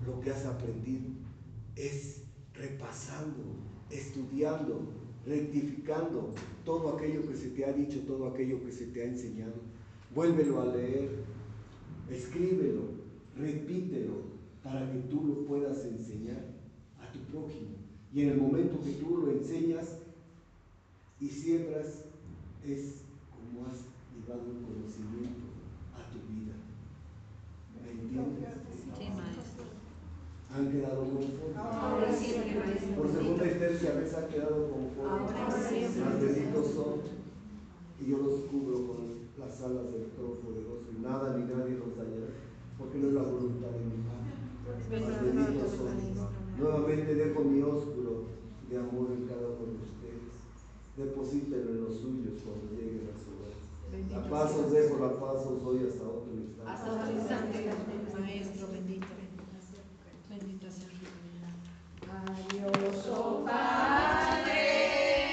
lo 0.06 0.20
que 0.22 0.32
has 0.32 0.46
aprendido 0.46 1.10
es 1.76 2.24
repasando, 2.54 3.44
estudiando, 3.90 4.82
rectificando 5.26 6.34
todo 6.66 6.96
aquello 6.96 7.28
que 7.28 7.36
se 7.36 7.50
te 7.50 7.66
ha 7.66 7.74
dicho, 7.74 8.00
todo 8.02 8.28
aquello 8.28 8.64
que 8.64 8.72
se 8.72 8.88
te 8.88 9.02
ha 9.02 9.06
enseñado. 9.06 9.54
Vuélvelo 10.14 10.62
a 10.62 10.66
leer, 10.66 11.24
escríbelo, 12.10 12.82
repítelo 13.38 14.32
para 14.64 14.92
que 14.92 15.00
tú 15.00 15.24
lo 15.26 15.46
puedas 15.46 15.86
enseñar 15.86 16.46
a 17.00 17.12
tu 17.12 17.20
prójimo. 17.32 17.78
Y 18.14 18.24
en 18.24 18.30
el 18.30 18.38
momento 18.38 18.82
que 18.84 18.92
tú 18.94 19.18
lo 19.18 19.32
enseñas 19.32 19.98
y 21.20 21.30
siembras, 21.30 22.06
es 22.66 23.02
como 23.52 23.68
has 23.68 23.84
llevado 24.16 24.48
el 24.48 24.64
conocimiento 24.64 25.52
a 25.92 26.08
tu 26.08 26.24
vida. 26.32 26.56
¿Me 27.84 27.92
entiendes? 27.92 28.48
Sí, 28.96 29.06
maestro. 29.12 29.68
¿Han 30.52 30.72
quedado 30.72 31.04
conformes? 31.04 31.58
Ahora 31.60 32.14
sí, 32.14 32.36
maestro. 32.56 32.96
Por 32.96 33.12
segunda 33.12 33.46
y 33.46 33.60
tercera 33.60 34.00
vez 34.00 34.14
han 34.14 34.28
quedado 34.28 34.72
conformes. 34.72 35.32
Ahora 35.36 35.60
sí. 35.68 36.00
Más 36.00 36.22
benditos 36.22 36.68
son. 36.72 37.02
Y 38.00 38.10
yo 38.10 38.18
los 38.18 38.40
cubro 38.48 38.88
con 38.88 39.00
las 39.38 39.62
alas 39.62 39.92
del 39.92 40.12
Todopoderoso. 40.16 40.88
Y 40.96 41.02
nada 41.02 41.38
ni 41.38 41.44
nadie 41.44 41.76
los 41.76 41.98
dañará. 41.98 42.32
Porque 42.80 42.98
no 43.00 43.08
es 43.10 43.14
la 43.14 43.24
voluntad 43.24 43.68
de 43.68 43.84
mi 43.84 44.00
Padre. 44.08 44.32
Más 45.06 45.24
benditos 45.24 45.72
son. 45.76 45.92
Nuevamente 46.58 47.16
dejo 47.16 47.44
mi 47.44 47.62
ósculo 47.62 48.32
de 48.70 48.78
amor 48.78 49.12
en 49.12 49.28
cada 49.28 49.48
uno 49.48 49.76
de 49.76 49.84
ustedes. 49.84 50.40
Deposítenlo 50.96 51.72
en 51.72 51.84
los 51.84 51.96
suyos 51.96 52.42
cuando 52.44 52.72
lleguen 52.76 53.10
a 53.14 53.18
su. 53.20 53.31
La 53.92 54.24
paz 54.30 54.56
os 54.56 54.72
dejo, 54.72 55.00
la 55.00 55.20
paz 55.20 55.46
os 55.46 55.62
doy 55.64 55.86
hasta 55.86 56.04
otro 56.04 56.32
instante. 56.34 56.72
Hasta 56.72 56.92
otro 56.94 57.12
instante, 57.12 57.70
Maestro 58.18 58.68
bendito. 58.68 59.08
Bendito 60.30 60.72
sea. 60.72 60.88
Adiós, 62.10 63.08
oh 63.10 63.44
Padre. 63.46 64.21